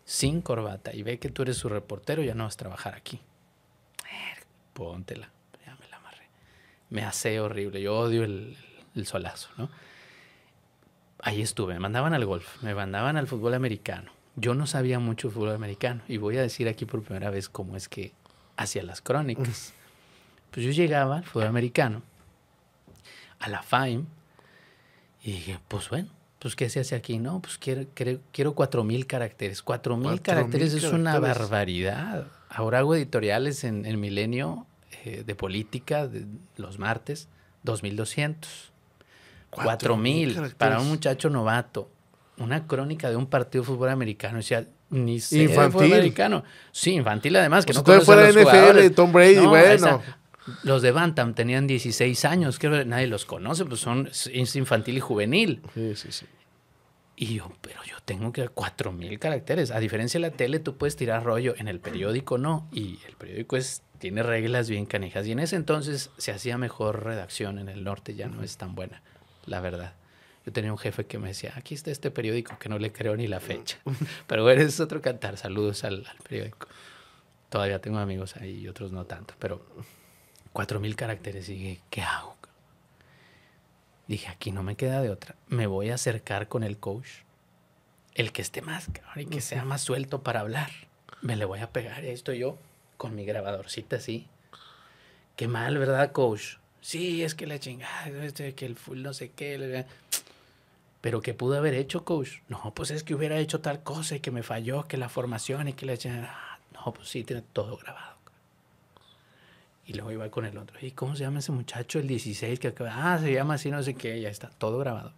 sin 0.05 0.41
corbata, 0.41 0.93
y 0.93 1.03
ve 1.03 1.19
que 1.19 1.29
tú 1.29 1.43
eres 1.43 1.57
su 1.57 1.69
reportero, 1.69 2.23
ya 2.23 2.35
no 2.35 2.43
vas 2.43 2.55
a 2.55 2.57
trabajar 2.57 2.95
aquí. 2.95 3.21
Póntela, 4.73 5.29
ya 5.65 5.75
me 5.75 5.87
la 5.87 5.97
amarré. 5.97 6.27
Me 6.89 7.03
hace 7.03 7.39
horrible, 7.39 7.81
yo 7.81 7.97
odio 7.97 8.23
el, 8.23 8.57
el 8.95 9.05
solazo, 9.05 9.49
¿no? 9.57 9.69
Ahí 11.21 11.41
estuve, 11.41 11.73
me 11.73 11.79
mandaban 11.79 12.13
al 12.13 12.25
golf, 12.25 12.61
me 12.63 12.73
mandaban 12.73 13.17
al 13.17 13.27
fútbol 13.27 13.53
americano. 13.53 14.11
Yo 14.39 14.53
no 14.53 14.67
sabía 14.67 14.99
mucho 14.99 15.29
fútbol 15.29 15.51
americano 15.51 16.01
y 16.07 16.17
voy 16.17 16.37
a 16.37 16.41
decir 16.41 16.67
aquí 16.67 16.85
por 16.85 17.03
primera 17.03 17.29
vez 17.29 17.49
cómo 17.49 17.75
es 17.75 17.89
que 17.89 18.13
hacía 18.57 18.83
las 18.83 19.01
crónicas. 19.01 19.73
Pues 20.51 20.65
yo 20.65 20.71
llegaba 20.71 21.17
al 21.17 21.23
fútbol 21.23 21.47
americano, 21.47 22.01
a 23.39 23.49
la 23.49 23.61
FIME, 23.61 24.05
y 25.23 25.33
dije, 25.33 25.59
pues 25.67 25.89
bueno, 25.89 26.09
pues 26.39 26.55
¿qué 26.55 26.69
se 26.69 26.79
hace 26.79 26.95
aquí? 26.95 27.19
No, 27.19 27.41
pues 27.41 27.57
quiero, 27.57 27.85
quiero, 27.93 28.53
cuatro 28.53 28.83
mil 28.83 29.05
caracteres. 29.05 29.61
Cuatro 29.61 29.97
mil 29.97 30.21
caracteres 30.21 30.73
es 30.73 30.85
una 30.85 31.19
barbaridad. 31.19 32.27
Ahora 32.49 32.79
hago 32.79 32.95
editoriales 32.95 33.63
en 33.63 33.85
el 33.85 33.97
Milenio 33.97 34.65
eh, 35.03 35.23
de 35.25 35.35
política 35.35 36.07
de 36.07 36.25
los 36.55 36.79
martes 36.79 37.27
2200. 37.63 38.71
4000 39.49 40.55
para 40.57 40.79
un 40.79 40.87
muchacho 40.89 41.29
novato. 41.29 41.89
Una 42.39 42.65
crónica 42.67 43.09
de 43.09 43.15
un 43.15 43.27
partido 43.27 43.63
de 43.63 43.67
fútbol 43.67 43.89
americano. 43.89 44.41
Sea, 44.41 44.65
ni 44.89 45.19
sé 45.19 45.43
infantil. 45.43 45.71
fútbol 45.71 45.93
americano. 45.93 46.43
Sí, 46.71 46.93
infantil 46.93 47.35
además. 47.35 47.65
Que 47.65 47.73
pues 47.73 47.85
no 47.85 48.01
fuera 48.01 48.29
NFL, 48.31 48.93
Tom 48.95 49.11
Brady, 49.11 49.45
bueno. 49.45 50.01
los 50.63 50.81
de 50.81 50.91
Bantam 50.91 51.33
tenían 51.33 51.67
16 51.67 52.25
años, 52.25 52.59
que 52.59 52.69
nadie 52.85 53.07
los 53.07 53.25
conoce, 53.25 53.65
pues 53.65 53.81
son 53.81 54.07
es 54.07 54.55
infantil 54.55 54.97
y 54.97 54.99
juvenil. 54.99 55.61
Sí, 55.73 55.95
sí, 55.95 56.11
sí. 56.11 56.25
Y 57.21 57.35
yo, 57.35 57.51
pero 57.59 57.83
yo 57.83 57.97
tengo 58.05 58.31
que 58.31 58.47
4000 58.47 59.19
caracteres. 59.19 59.71
A 59.71 59.79
diferencia 59.81 60.21
de 60.21 60.27
la 60.29 60.31
tele, 60.31 60.59
tú 60.59 60.77
puedes 60.77 60.95
tirar 60.95 61.25
rollo, 61.25 61.53
en 61.57 61.67
el 61.67 61.81
periódico 61.81 62.37
no. 62.37 62.69
Y 62.71 62.99
el 63.07 63.17
periódico 63.17 63.57
es 63.57 63.83
tiene 63.99 64.23
reglas 64.23 64.69
bien 64.69 64.85
canijas. 64.85 65.27
Y 65.27 65.33
en 65.33 65.39
ese 65.39 65.57
entonces 65.57 66.11
se 66.17 66.31
hacía 66.31 66.57
mejor 66.57 67.03
redacción 67.03 67.59
en 67.59 67.67
el 67.67 67.83
norte, 67.83 68.15
ya 68.15 68.27
no 68.27 68.41
es 68.41 68.57
tan 68.57 68.73
buena, 68.73 69.03
la 69.45 69.59
verdad. 69.59 69.95
Yo 70.49 70.53
tenía 70.53 70.71
un 70.71 70.79
jefe 70.79 71.05
que 71.05 71.19
me 71.19 71.27
decía, 71.27 71.53
aquí 71.55 71.75
está 71.75 71.91
este 71.91 72.09
periódico 72.09 72.57
que 72.57 72.69
no 72.69 72.79
le 72.79 72.91
creo 72.91 73.15
ni 73.15 73.27
la 73.27 73.39
fecha. 73.39 73.77
Pero 74.27 74.41
bueno, 74.41 74.63
es 74.63 74.79
otro 74.79 74.99
cantar. 74.99 75.37
Saludos 75.37 75.83
al, 75.83 76.07
periódico. 76.27 76.67
Todavía 77.49 77.79
tengo 77.81 77.99
amigos 77.99 78.35
ahí 78.35 78.61
y 78.61 78.67
otros 78.67 78.91
no 78.91 79.05
tanto. 79.05 79.35
Pero 79.37 79.63
cuatro 80.51 80.79
mil 80.79 80.95
caracteres 80.95 81.47
y 81.49 81.53
dije, 81.53 81.81
¿qué 81.91 82.01
hago? 82.01 82.35
Dije, 84.07 84.27
aquí 84.29 84.51
no 84.51 84.63
me 84.63 84.75
queda 84.75 85.03
de 85.03 85.11
otra. 85.11 85.35
Me 85.49 85.67
voy 85.67 85.91
a 85.91 85.93
acercar 85.93 86.47
con 86.47 86.63
el 86.63 86.79
coach. 86.79 87.09
El 88.15 88.31
que 88.31 88.41
esté 88.41 88.63
más, 88.63 88.89
y 89.17 89.27
que 89.27 89.41
sea 89.41 89.65
más 89.65 89.81
suelto 89.81 90.23
para 90.23 90.39
hablar. 90.39 90.71
Me 91.21 91.35
le 91.35 91.45
voy 91.45 91.59
a 91.59 91.69
pegar. 91.69 92.03
Estoy 92.05 92.39
yo 92.39 92.57
con 92.97 93.13
mi 93.13 93.23
grabadorcita 93.23 93.97
así. 93.97 94.25
Qué 95.35 95.47
mal, 95.47 95.77
¿verdad, 95.77 96.11
coach? 96.11 96.55
Sí, 96.81 97.21
es 97.21 97.35
que 97.35 97.45
la 97.45 97.59
chingada, 97.59 98.07
este, 98.25 98.55
que 98.55 98.65
el 98.65 98.75
full 98.75 99.03
no 99.03 99.13
sé 99.13 99.29
qué. 99.29 99.85
Pero 101.01 101.21
¿qué 101.21 101.33
pudo 101.33 101.57
haber 101.57 101.73
hecho, 101.75 102.03
coach? 102.03 102.39
No, 102.49 102.73
pues 102.75 102.91
es 102.91 103.03
que 103.03 103.15
hubiera 103.15 103.37
hecho 103.37 103.61
tal 103.61 103.83
cosa 103.83 104.15
y 104.15 104.19
que 104.19 104.31
me 104.31 104.43
falló, 104.43 104.87
que 104.87 104.97
la 104.97 105.09
formación 105.09 105.69
y 105.69 105.73
que 105.73 105.85
la 105.85 105.97
chingada. 105.97 106.59
No, 106.73 106.93
pues 106.93 107.07
sí, 107.07 107.23
tiene 107.23 107.41
todo 107.53 107.77
grabado. 107.77 108.17
Y 109.85 109.93
luego 109.93 110.11
iba 110.11 110.29
con 110.29 110.45
el 110.45 110.57
otro. 110.57 110.77
¿Y 110.81 110.91
cómo 110.91 111.15
se 111.15 111.23
llama 111.23 111.39
ese 111.39 111.51
muchacho, 111.51 111.99
el 111.99 112.07
16 112.07 112.59
que 112.59 112.67
acaba? 112.67 113.13
Ah, 113.13 113.17
se 113.17 113.33
llama 113.33 113.55
así, 113.55 113.71
no 113.71 113.81
sé 113.81 113.95
qué, 113.95 114.21
ya 114.21 114.29
está, 114.29 114.49
todo 114.49 114.77
grabado. 114.77 115.13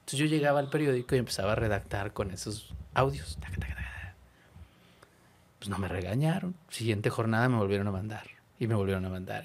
Entonces 0.00 0.20
yo 0.20 0.26
llegaba 0.26 0.58
al 0.58 0.70
periódico 0.70 1.14
y 1.14 1.18
empezaba 1.18 1.52
a 1.52 1.56
redactar 1.56 2.12
con 2.12 2.30
esos 2.30 2.72
audios. 2.94 3.38
Pues 5.58 5.68
no 5.68 5.78
me 5.78 5.88
regañaron. 5.88 6.54
Siguiente 6.70 7.10
jornada 7.10 7.48
me 7.48 7.58
volvieron 7.58 7.86
a 7.88 7.90
mandar. 7.90 8.26
Y 8.58 8.66
me 8.66 8.74
volvieron 8.74 9.04
a 9.04 9.10
mandar. 9.10 9.44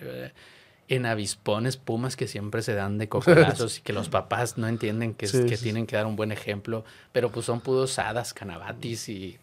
En 0.88 1.06
avispones, 1.06 1.78
pumas 1.78 2.16
que 2.16 2.28
siempre 2.28 2.62
se 2.62 2.74
dan 2.76 2.98
de 2.98 3.10
cocolazos 3.10 3.78
y 3.80 3.82
que 3.82 3.92
los 3.92 4.10
papás 4.10 4.58
no 4.58 4.68
entienden 4.68 5.16
que, 5.16 5.28
que 5.28 5.58
tienen 5.58 5.88
que 5.88 5.96
dar 5.96 6.06
un 6.06 6.16
buen 6.16 6.32
ejemplo. 6.32 6.86
Pero 7.12 7.32
pues 7.32 7.46
son 7.48 7.60
pudos 7.62 7.98
hadas, 7.98 8.34
canabatis 8.34 9.10
y 9.10 9.40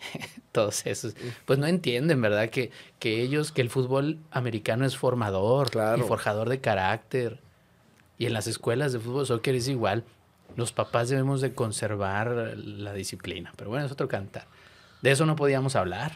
todos 0.52 0.86
esos, 0.86 1.14
pues 1.44 1.58
no 1.58 1.66
entienden, 1.66 2.20
¿verdad? 2.20 2.50
Que, 2.50 2.70
que 2.98 3.22
ellos, 3.22 3.52
que 3.52 3.62
el 3.62 3.70
fútbol 3.70 4.18
americano 4.30 4.84
es 4.84 4.96
formador 4.96 5.70
y 5.98 6.02
forjador 6.02 6.48
de 6.48 6.60
carácter. 6.60 7.40
Y 8.18 8.26
en 8.26 8.32
las 8.32 8.46
escuelas 8.46 8.92
de 8.92 9.00
fútbol 9.00 9.26
soccer 9.26 9.54
es 9.54 9.68
igual. 9.68 10.04
Los 10.56 10.72
papás 10.72 11.08
debemos 11.08 11.40
de 11.40 11.52
conservar 11.52 12.56
la 12.56 12.94
disciplina. 12.94 13.52
Pero 13.56 13.70
bueno, 13.70 13.84
es 13.84 13.92
otro 13.92 14.08
cantar. 14.08 14.46
De 15.02 15.10
eso 15.10 15.26
no 15.26 15.36
podíamos 15.36 15.76
hablar, 15.76 16.12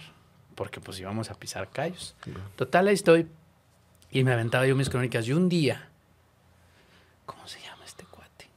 porque 0.55 0.81
pues 0.81 0.99
íbamos 0.99 1.31
a 1.31 1.35
pisar 1.35 1.69
callos. 1.69 2.15
Total, 2.57 2.89
ahí 2.89 2.95
estoy. 2.95 3.27
Y 4.11 4.25
me 4.25 4.33
aventaba 4.33 4.67
yo 4.67 4.75
mis 4.77 4.91
crónicas. 4.91 5.27
Y 5.29 5.33
un 5.33 5.49
día, 5.49 5.89
¿cómo 7.27 7.47
se 7.47 7.61
llama 7.61 7.85
este 7.85 8.05
cuate? 8.05 8.49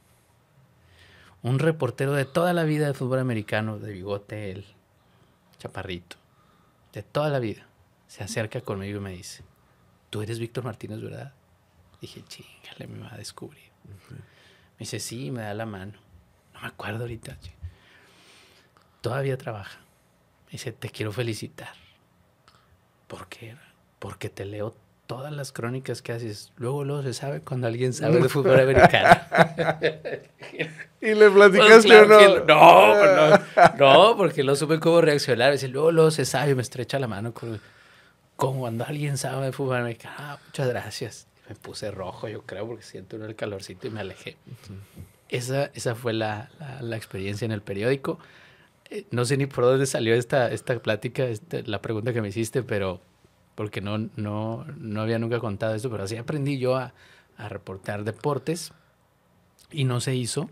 Un 1.41 1.60
reportero 1.60 2.14
de 2.14 2.26
toda 2.26 2.54
la 2.54 2.64
vida 2.64 2.88
de 2.88 2.93
fútbol 2.93 3.20
americano, 3.20 3.80
de 3.80 3.91
bigote, 3.91 4.51
él 4.51 4.66
chaparrito, 5.64 6.18
de 6.91 7.04
toda 7.04 7.30
la 7.30 7.39
vida, 7.39 7.66
se 8.08 8.22
acerca 8.22 8.60
conmigo 8.60 8.97
y 8.97 9.01
me 9.01 9.12
dice, 9.12 9.43
tú 10.10 10.22
eres 10.22 10.38
Víctor 10.38 10.66
Martínez, 10.66 11.01
¿verdad? 11.01 11.34
Dije, 12.01 12.22
chingale, 12.28 12.88
me 12.88 12.99
va 12.99 13.14
a 13.14 13.18
descubrir. 13.18 13.72
Me 14.14 14.80
dice, 14.80 14.99
sí, 14.99 15.32
me 15.32 15.41
da 15.41 15.54
la 15.54 15.66
mano. 15.66 15.93
No 16.54 16.62
me 16.62 16.68
acuerdo 16.68 17.01
ahorita. 17.01 17.38
Todavía 18.99 19.38
trabaja. 19.38 19.80
Me 20.47 20.51
dice, 20.51 20.74
te 20.74 20.89
quiero 20.89 21.14
felicitar. 21.14 21.74
¿Por 23.08 23.28
qué? 23.28 23.56
Porque 23.99 24.30
te 24.30 24.43
leo 24.43 24.76
todas 25.08 25.32
las 25.32 25.51
crónicas 25.51 26.01
que 26.01 26.14
haces, 26.14 26.51
luego 26.58 26.84
luego 26.84 27.04
se 27.04 27.14
sabe 27.14 27.41
cuando 27.41 27.68
alguien 27.68 27.93
sabe 27.93 28.20
de 28.20 28.30
fútbol 28.30 28.60
americano. 28.60 29.20
y 31.01 31.14
le 31.14 31.30
platicaste 31.30 32.06
pues 32.06 32.10
no? 32.10 32.45
no, 32.45 32.93
pues 32.99 33.78
no, 33.80 33.93
no, 33.93 34.18
porque 34.18 34.43
no 34.43 34.56
supe 34.56 34.80
cómo 34.80 35.01
reaccionar. 35.01 35.51
Dice, 35.51 35.68
luego 35.68 35.91
luego 35.91 36.12
se 36.12 36.26
sabe, 36.26 36.56
me 36.56 36.62
estrecha 36.62 36.99
la 36.99 37.08
mano 37.08 37.34
como 38.36 38.60
cuando 38.60 38.86
alguien 38.86 39.18
sabe 39.18 39.45
de 39.45 39.51
fútbol 39.51 39.78
americano. 39.78 40.16
Ah, 40.18 40.39
muchas 40.45 40.68
gracias. 40.68 41.28
Me 41.49 41.56
puse 41.56 41.91
rojo, 41.91 42.28
yo 42.28 42.43
creo, 42.43 42.66
porque 42.68 42.84
siento 42.84 43.18
el 43.18 43.36
calorcito 43.36 43.88
y 43.88 43.89
me 43.89 43.99
alejé. 43.99 44.38
Esa, 45.30 45.66
esa 45.74 45.95
fue 45.95 46.14
la, 46.14 46.49
la, 46.82 46.95
experiencia 46.95 47.45
en 47.45 47.51
el 47.51 47.62
periódico. 47.62 48.20
Eh, 48.89 49.06
no 49.12 49.26
sé 49.26 49.36
ni 49.36 49.45
por 49.45 49.66
dónde 49.66 49.86
salió 49.86 50.16
esta, 50.16 50.51
esta 50.51 50.80
plática, 50.80 51.26
este, 51.26 51.64
la 51.64 51.82
pregunta 51.82 52.14
que 52.14 52.22
me 52.22 52.30
hiciste, 52.30 52.64
pero 52.64 53.01
porque 53.56 53.82
no, 53.82 53.97
no, 54.16 54.66
no 54.78 55.01
había 55.01 55.20
nunca 55.20 55.39
contado 55.39 55.76
esto, 55.76 55.89
pero 55.89 56.04
así 56.04 56.18
aprendí 56.18 56.58
yo 56.58 56.76
a, 56.76 56.93
a 57.38 57.49
reportar 57.49 58.04
deportes 58.04 58.74
y 59.72 59.84
no 59.84 59.99
se 59.99 60.16
hizo 60.16 60.49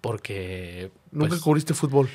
porque... 0.00 0.90
¿Nunca 1.10 1.30
pues, 1.30 1.40
cubriste 1.40 1.74
fútbol? 1.74 2.08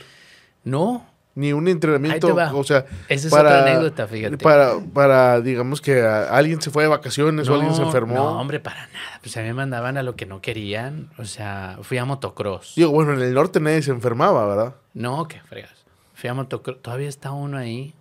No. 0.63 1.05
Ni 1.35 1.51
un 1.51 1.67
entrenamiento, 1.67 2.33
o 2.53 2.63
sea... 2.63 2.85
Esa 3.09 3.27
es 3.27 3.33
para, 3.33 3.49
otra 3.49 3.61
anécdota, 3.63 4.07
fíjate. 4.07 4.37
Para, 4.37 4.79
para, 4.79 5.41
digamos 5.41 5.81
que 5.81 6.01
alguien 6.01 6.61
se 6.61 6.71
fue 6.71 6.83
de 6.83 6.89
vacaciones 6.89 7.49
o 7.49 7.55
alguien 7.55 7.75
se 7.75 7.81
enfermó. 7.81 8.15
No, 8.15 8.39
hombre, 8.39 8.61
para 8.61 8.87
nada. 8.87 9.19
Pues 9.21 9.35
a 9.35 9.41
mí 9.41 9.47
me 9.47 9.53
mandaban 9.53 9.97
a 9.97 10.03
lo 10.03 10.15
que 10.15 10.25
no 10.25 10.39
querían. 10.39 11.09
O 11.17 11.25
sea, 11.25 11.77
fui 11.81 11.97
a 11.97 12.05
motocross. 12.05 12.73
Digo, 12.77 12.91
bueno, 12.91 13.13
en 13.13 13.21
el 13.21 13.33
norte 13.33 13.59
nadie 13.59 13.81
se 13.81 13.91
enfermaba, 13.91 14.47
¿verdad? 14.47 14.75
No, 14.93 15.27
qué 15.27 15.41
fregas. 15.41 15.85
Fui 16.13 16.29
a 16.29 16.33
motocross. 16.33 16.81
Todavía 16.81 17.09
está 17.09 17.33
uno 17.33 17.57
ahí 17.57 17.93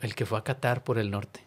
el 0.00 0.14
que 0.14 0.26
fue 0.26 0.38
a 0.38 0.44
Qatar 0.44 0.84
por 0.84 0.98
el 0.98 1.10
norte. 1.10 1.44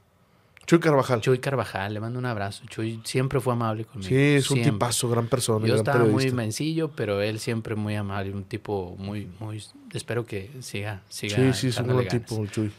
Chuy 0.68 0.80
Carvajal. 0.80 1.22
Chuy 1.22 1.40
Carvajal, 1.40 1.94
le 1.94 2.02
mando 2.02 2.20
un 2.20 2.26
abrazo. 2.26 2.66
Chuy 2.68 3.00
siempre 3.06 3.40
fue 3.40 3.54
amable 3.54 3.86
conmigo. 3.86 4.10
Sí, 4.10 4.16
es 4.16 4.52
un 4.52 4.62
tipazo, 4.62 5.10
gran 5.10 5.28
persona. 5.28 5.66
Yo 5.66 5.76
estaba 5.76 6.04
muy 6.04 6.30
mencillo, 6.32 6.92
pero 6.92 7.22
él 7.22 7.40
siempre 7.40 7.76
muy 7.76 7.96
amable, 7.96 8.34
un 8.34 8.44
tipo 8.44 8.96
muy, 9.00 9.30
muy, 9.40 9.64
espero 9.94 10.26
que 10.26 10.52
siga, 10.60 11.04
siga. 11.08 11.38
Sí, 11.38 11.54
sí, 11.54 11.68
es 11.68 11.78
un 11.78 11.94
buen 11.94 12.08
tipo, 12.10 12.46
Chuy. 12.48 12.70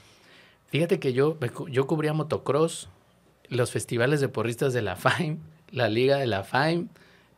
Fíjate 0.66 1.00
que 1.00 1.14
yo, 1.14 1.38
yo 1.70 1.86
cubría 1.86 2.12
motocross, 2.12 2.90
los 3.48 3.70
festivales 3.70 4.20
de 4.20 4.28
porristas 4.28 4.74
de 4.74 4.82
la 4.82 4.94
FAIM, 4.94 5.38
la 5.70 5.88
liga 5.88 6.18
de 6.18 6.26
la 6.26 6.44
FAIM, 6.44 6.88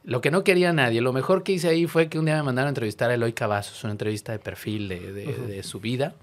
lo 0.02 0.20
que 0.20 0.32
no 0.32 0.42
quería 0.42 0.72
nadie. 0.72 1.00
Lo 1.00 1.12
mejor 1.12 1.44
que 1.44 1.52
hice 1.52 1.68
ahí 1.68 1.86
fue 1.86 2.08
que 2.08 2.18
un 2.18 2.24
día 2.24 2.36
me 2.38 2.42
mandaron 2.42 2.66
a 2.66 2.70
entrevistar 2.70 3.08
a 3.10 3.14
Eloy 3.14 3.34
Cavazos, 3.34 3.84
una 3.84 3.92
entrevista 3.92 4.32
de 4.32 4.40
perfil 4.40 4.88
de, 4.88 5.12
de 5.12 5.62
su 5.62 5.78
vida. 5.78 6.16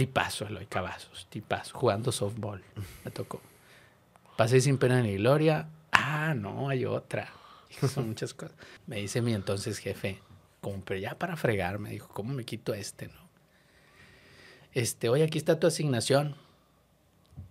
Tipazo, 0.00 0.46
Eloy 0.46 0.64
Cavazos, 0.64 1.26
tipazo, 1.28 1.78
jugando 1.78 2.10
softball. 2.10 2.62
Me 3.04 3.10
tocó. 3.10 3.42
Pasé 4.34 4.62
sin 4.62 4.78
pena 4.78 5.02
ni 5.02 5.16
gloria. 5.18 5.68
Ah, 5.92 6.32
no, 6.34 6.70
hay 6.70 6.86
otra. 6.86 7.28
Son 7.86 8.08
muchas 8.08 8.32
cosas. 8.32 8.56
Me 8.86 8.96
dice 8.96 9.20
mi 9.20 9.34
entonces 9.34 9.76
jefe, 9.76 10.18
como, 10.62 10.82
pero 10.82 10.98
ya 10.98 11.18
para 11.18 11.36
fregar, 11.36 11.78
me 11.78 11.90
dijo, 11.90 12.08
¿cómo 12.14 12.32
me 12.32 12.46
quito 12.46 12.72
este, 12.72 13.08
no? 13.08 13.28
Este, 14.72 15.10
oye, 15.10 15.22
aquí 15.22 15.36
está 15.36 15.60
tu 15.60 15.66
asignación. 15.66 16.34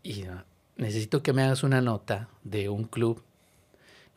Y 0.02 0.24
ah, 0.24 0.44
necesito 0.76 1.22
que 1.22 1.34
me 1.34 1.44
hagas 1.44 1.62
una 1.62 1.82
nota 1.82 2.30
de 2.44 2.68
un 2.68 2.86
club. 2.86 3.22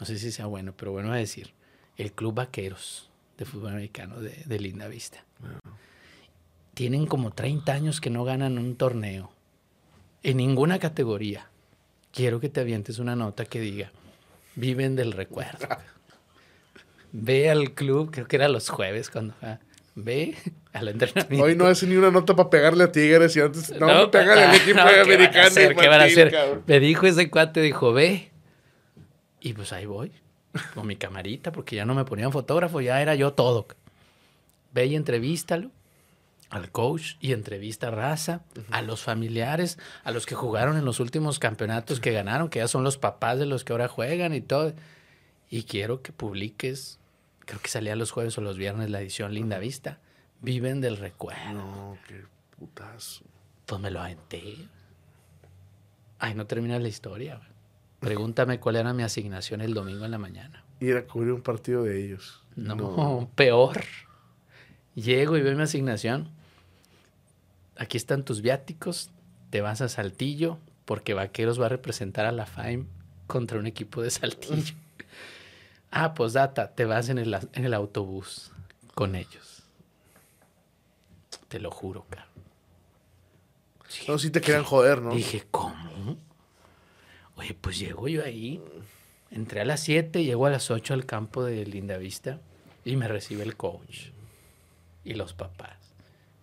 No 0.00 0.06
sé 0.06 0.18
si 0.18 0.32
sea 0.32 0.46
bueno, 0.46 0.72
pero 0.74 0.92
bueno 0.92 1.12
a 1.12 1.16
decir. 1.16 1.52
El 1.98 2.12
Club 2.12 2.36
Vaqueros 2.36 3.10
de 3.36 3.44
fútbol 3.44 3.72
americano 3.72 4.20
de, 4.20 4.42
de 4.46 4.58
Linda 4.58 4.88
Vista 4.88 5.22
tienen 6.74 7.06
como 7.06 7.32
30 7.32 7.72
años 7.72 8.00
que 8.00 8.10
no 8.10 8.24
ganan 8.24 8.58
un 8.58 8.76
torneo 8.76 9.30
en 10.22 10.36
ninguna 10.38 10.78
categoría. 10.78 11.48
Quiero 12.12 12.40
que 12.40 12.48
te 12.48 12.60
avientes 12.60 12.98
una 12.98 13.16
nota 13.16 13.44
que 13.44 13.60
diga, 13.60 13.90
viven 14.54 14.96
del 14.96 15.12
recuerdo. 15.12 15.66
Ve 17.12 17.50
al 17.50 17.72
club, 17.72 18.10
creo 18.10 18.26
que 18.26 18.36
era 18.36 18.48
los 18.48 18.70
jueves 18.70 19.10
cuando... 19.10 19.34
ve 19.94 20.34
al 20.72 20.88
entrenamiento. 20.88 21.44
Hoy 21.44 21.54
no 21.54 21.66
hace 21.66 21.86
ni 21.86 21.96
una 21.96 22.10
nota 22.10 22.34
para 22.34 22.48
pegarle 22.48 22.84
a 22.84 22.92
Tigres 22.92 23.36
y 23.36 23.40
antes... 23.40 23.70
No, 23.78 23.86
no 23.86 24.10
pegarle 24.10 24.44
al 24.44 24.54
equipo 24.54 24.80
americano. 24.80 25.54
¿Qué 25.54 25.88
van 25.88 26.00
a 26.00 26.04
hacer? 26.04 26.62
Me 26.66 26.80
dijo 26.80 27.06
ese 27.06 27.28
cuate, 27.28 27.60
dijo, 27.60 27.92
ve. 27.92 28.30
Y 29.40 29.52
pues 29.52 29.74
ahí 29.74 29.84
voy, 29.84 30.10
con 30.72 30.86
mi 30.86 30.96
camarita, 30.96 31.52
porque 31.52 31.76
ya 31.76 31.84
no 31.84 31.94
me 31.94 32.06
ponían 32.06 32.32
fotógrafo, 32.32 32.80
ya 32.80 33.02
era 33.02 33.14
yo 33.14 33.34
todo. 33.34 33.66
Ve 34.72 34.86
y 34.86 34.96
entrevístalo 34.96 35.70
al 36.52 36.70
coach 36.70 37.14
y 37.18 37.32
entrevista 37.32 37.90
raza, 37.90 38.42
a 38.70 38.82
los 38.82 39.02
familiares, 39.02 39.78
a 40.04 40.10
los 40.10 40.26
que 40.26 40.34
jugaron 40.34 40.76
en 40.76 40.84
los 40.84 41.00
últimos 41.00 41.38
campeonatos 41.38 41.98
que 41.98 42.12
ganaron, 42.12 42.50
que 42.50 42.58
ya 42.58 42.68
son 42.68 42.84
los 42.84 42.98
papás 42.98 43.38
de 43.38 43.46
los 43.46 43.64
que 43.64 43.72
ahora 43.72 43.88
juegan 43.88 44.34
y 44.34 44.42
todo. 44.42 44.74
Y 45.48 45.62
quiero 45.62 46.02
que 46.02 46.12
publiques, 46.12 46.98
creo 47.46 47.58
que 47.58 47.70
salía 47.70 47.96
los 47.96 48.10
jueves 48.10 48.36
o 48.36 48.42
los 48.42 48.58
viernes 48.58 48.90
la 48.90 49.00
edición 49.00 49.32
Linda 49.32 49.58
Vista. 49.58 49.98
Viven 50.42 50.82
del 50.82 50.98
recuerdo. 50.98 51.54
No, 51.54 51.98
qué 52.06 52.22
putazo. 52.58 53.24
Pues 53.64 53.80
me 53.80 53.90
lo 53.90 54.00
aventé. 54.00 54.58
Ay, 56.18 56.34
no 56.34 56.46
termina 56.46 56.78
la 56.78 56.88
historia. 56.88 57.40
Pregúntame 57.98 58.60
cuál 58.60 58.76
era 58.76 58.92
mi 58.92 59.04
asignación 59.04 59.62
el 59.62 59.72
domingo 59.72 60.04
en 60.04 60.10
la 60.10 60.18
mañana. 60.18 60.64
Ir 60.80 60.98
a 60.98 61.06
cubrir 61.06 61.32
un 61.32 61.40
partido 61.40 61.82
de 61.82 62.04
ellos. 62.04 62.42
no. 62.56 63.30
peor. 63.36 63.80
Llego 64.94 65.38
y 65.38 65.40
veo 65.40 65.56
mi 65.56 65.62
asignación 65.62 66.41
aquí 67.82 67.96
están 67.96 68.24
tus 68.24 68.42
viáticos, 68.42 69.10
te 69.50 69.60
vas 69.60 69.80
a 69.80 69.88
Saltillo, 69.88 70.58
porque 70.84 71.14
Vaqueros 71.14 71.60
va 71.60 71.66
a 71.66 71.68
representar 71.68 72.26
a 72.26 72.32
la 72.32 72.46
FAIM 72.46 72.86
contra 73.26 73.58
un 73.58 73.66
equipo 73.66 74.02
de 74.02 74.10
Saltillo. 74.10 74.74
ah, 75.90 76.14
pues 76.14 76.32
data, 76.32 76.74
te 76.74 76.84
vas 76.84 77.08
en 77.08 77.18
el, 77.18 77.34
en 77.34 77.64
el 77.64 77.74
autobús 77.74 78.52
con 78.94 79.16
ellos. 79.16 79.64
Te 81.48 81.58
lo 81.58 81.70
juro, 81.70 82.06
cara. 82.08 82.28
no, 84.06 84.18
si 84.18 84.30
te 84.30 84.40
querían 84.40 84.64
joder, 84.64 85.02
¿no? 85.02 85.14
Dije, 85.14 85.44
¿cómo? 85.50 86.16
Oye, 87.36 87.54
pues 87.54 87.78
llego 87.78 88.06
yo 88.06 88.24
ahí. 88.24 88.62
Entré 89.30 89.60
a 89.60 89.64
las 89.64 89.80
7, 89.80 90.22
llego 90.22 90.46
a 90.46 90.50
las 90.50 90.70
8 90.70 90.94
al 90.94 91.04
campo 91.04 91.42
de 91.42 91.66
Linda 91.66 91.96
Vista 91.96 92.38
y 92.84 92.96
me 92.96 93.08
recibe 93.08 93.42
el 93.42 93.56
coach 93.56 94.10
y 95.04 95.14
los 95.14 95.32
papás. 95.32 95.81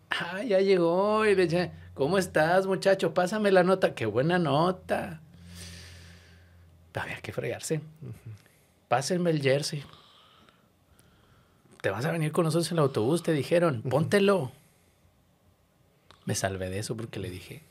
Ah, 0.10 0.44
ya 0.44 0.60
llegó. 0.60 1.26
Y 1.26 1.36
le 1.36 1.48
dije, 1.48 1.72
¿cómo 1.94 2.18
estás, 2.18 2.68
muchacho? 2.68 3.14
Pásame 3.14 3.52
la 3.52 3.64
nota. 3.64 3.94
Qué 3.94 4.06
buena 4.06 4.40
nota. 4.40 5.22
Había 6.94 7.22
que 7.22 7.32
fregarse. 7.32 7.82
Pásenme 8.88 9.30
el 9.30 9.42
jersey. 9.42 9.84
Te 11.82 11.90
vas 11.90 12.04
a 12.06 12.12
venir 12.12 12.32
con 12.34 12.44
nosotros 12.44 12.70
en 12.72 12.78
el 12.78 12.84
autobús, 12.84 13.24
te 13.24 13.32
dijeron. 13.32 13.84
Póntelo. 13.84 14.52
Me 16.26 16.36
salvé 16.36 16.70
de 16.70 16.80
eso 16.80 16.98
porque 16.98 17.20
le 17.20 17.30
dije, 17.30 17.64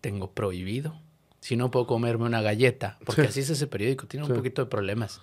tengo 0.00 0.30
prohibido. 0.30 0.94
Si 1.40 1.56
no 1.56 1.70
puedo 1.70 1.86
comerme 1.86 2.26
una 2.26 2.42
galleta, 2.42 2.98
porque 3.04 3.22
así 3.22 3.40
es 3.40 3.50
ese 3.50 3.66
periódico, 3.66 4.06
tiene 4.06 4.26
un 4.26 4.34
poquito 4.34 4.62
de 4.62 4.70
problemas. 4.70 5.20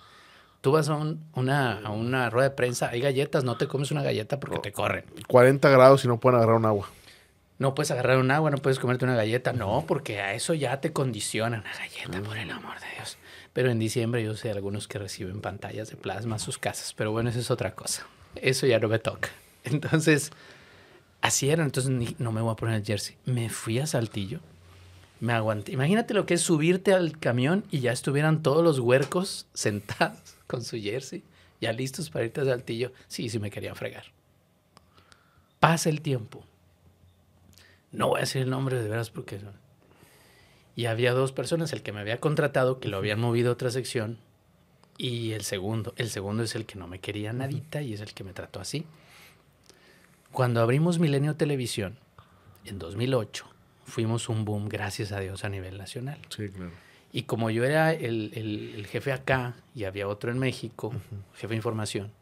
Tú 0.60 0.72
vas 0.72 0.88
a, 0.88 0.96
una, 1.34 1.78
a 1.78 1.90
una 1.90 2.30
rueda 2.30 2.48
de 2.48 2.54
prensa, 2.54 2.88
hay 2.88 3.00
galletas, 3.00 3.44
no 3.44 3.56
te 3.56 3.68
comes 3.68 3.92
una 3.92 4.02
galleta 4.02 4.40
porque 4.40 4.58
te 4.58 4.72
corren. 4.72 5.04
40 5.28 5.70
grados 5.70 6.04
y 6.04 6.08
no 6.08 6.18
pueden 6.18 6.38
agarrar 6.38 6.56
un 6.56 6.66
agua. 6.66 6.88
No 7.58 7.74
puedes 7.74 7.90
agarrar 7.90 8.18
un 8.18 8.30
agua, 8.30 8.50
no 8.50 8.58
puedes 8.58 8.78
comerte 8.78 9.04
una 9.04 9.16
galleta. 9.16 9.52
No, 9.52 9.84
porque 9.86 10.20
a 10.20 10.34
eso 10.34 10.54
ya 10.54 10.80
te 10.80 10.92
condiciona 10.92 11.58
una 11.58 11.72
galleta, 11.72 12.22
por 12.26 12.38
el 12.38 12.50
amor 12.50 12.78
de 12.80 12.86
Dios. 12.96 13.18
Pero 13.52 13.70
en 13.70 13.78
diciembre 13.78 14.22
yo 14.22 14.34
sé 14.34 14.50
algunos 14.50 14.88
que 14.88 14.98
reciben 14.98 15.40
pantallas 15.40 15.90
de 15.90 15.96
plasma 15.96 16.36
a 16.36 16.38
sus 16.38 16.58
casas. 16.58 16.92
Pero 16.94 17.12
bueno, 17.12 17.30
eso 17.30 17.38
es 17.38 17.50
otra 17.50 17.74
cosa. 17.74 18.06
Eso 18.36 18.66
ya 18.66 18.78
no 18.78 18.88
me 18.88 18.98
toca. 18.98 19.30
Entonces, 19.64 20.30
así 21.20 21.50
era. 21.50 21.64
Entonces 21.64 22.16
no 22.18 22.32
me 22.32 22.40
voy 22.40 22.52
a 22.52 22.56
poner 22.56 22.76
el 22.76 22.84
jersey. 22.84 23.16
Me 23.24 23.48
fui 23.48 23.78
a 23.80 23.86
Saltillo. 23.86 24.40
Me 25.18 25.32
aguanté. 25.32 25.72
Imagínate 25.72 26.14
lo 26.14 26.26
que 26.26 26.34
es 26.34 26.40
subirte 26.40 26.94
al 26.94 27.18
camión 27.18 27.64
y 27.72 27.80
ya 27.80 27.90
estuvieran 27.90 28.42
todos 28.42 28.62
los 28.62 28.78
huercos 28.78 29.48
sentados 29.52 30.37
con 30.48 30.64
su 30.64 30.76
jersey, 30.76 31.22
ya 31.60 31.72
listos 31.72 32.10
para 32.10 32.24
irte 32.24 32.40
a 32.40 32.44
Saltillo. 32.44 32.92
Sí, 33.06 33.28
sí 33.28 33.38
me 33.38 33.52
querían 33.52 33.76
fregar. 33.76 34.06
Pasa 35.60 35.88
el 35.88 36.00
tiempo. 36.00 36.44
No 37.92 38.08
voy 38.08 38.18
a 38.18 38.20
decir 38.20 38.42
el 38.42 38.50
nombre 38.50 38.82
de 38.82 38.88
veras 38.88 39.10
porque... 39.10 39.38
Y 40.74 40.86
había 40.86 41.12
dos 41.12 41.32
personas, 41.32 41.72
el 41.72 41.82
que 41.82 41.92
me 41.92 42.00
había 42.00 42.18
contratado, 42.18 42.80
que 42.80 42.88
lo 42.88 42.96
habían 42.96 43.20
movido 43.20 43.50
a 43.50 43.52
otra 43.52 43.70
sección, 43.70 44.18
y 44.96 45.32
el 45.32 45.42
segundo. 45.42 45.92
El 45.96 46.10
segundo 46.10 46.42
es 46.42 46.54
el 46.54 46.66
que 46.66 46.76
no 46.76 46.86
me 46.86 47.00
quería 47.00 47.32
nadita 47.32 47.82
y 47.82 47.94
es 47.94 48.00
el 48.00 48.14
que 48.14 48.24
me 48.24 48.32
trató 48.32 48.60
así. 48.60 48.84
Cuando 50.32 50.60
abrimos 50.60 50.98
Milenio 50.98 51.36
Televisión, 51.36 51.98
en 52.64 52.78
2008, 52.78 53.46
fuimos 53.84 54.28
un 54.28 54.44
boom, 54.44 54.68
gracias 54.68 55.12
a 55.12 55.20
Dios, 55.20 55.44
a 55.44 55.48
nivel 55.48 55.78
nacional. 55.78 56.20
Sí, 56.28 56.48
claro. 56.48 56.72
Y 57.12 57.22
como 57.22 57.50
yo 57.50 57.64
era 57.64 57.92
el, 57.92 58.86
jefe 58.90 59.12
acá 59.12 59.54
y 59.74 59.84
había 59.84 60.08
otro 60.08 60.30
en 60.30 60.38
México, 60.38 60.92
jefe 61.34 61.48
de 61.48 61.56
información, 61.56 62.12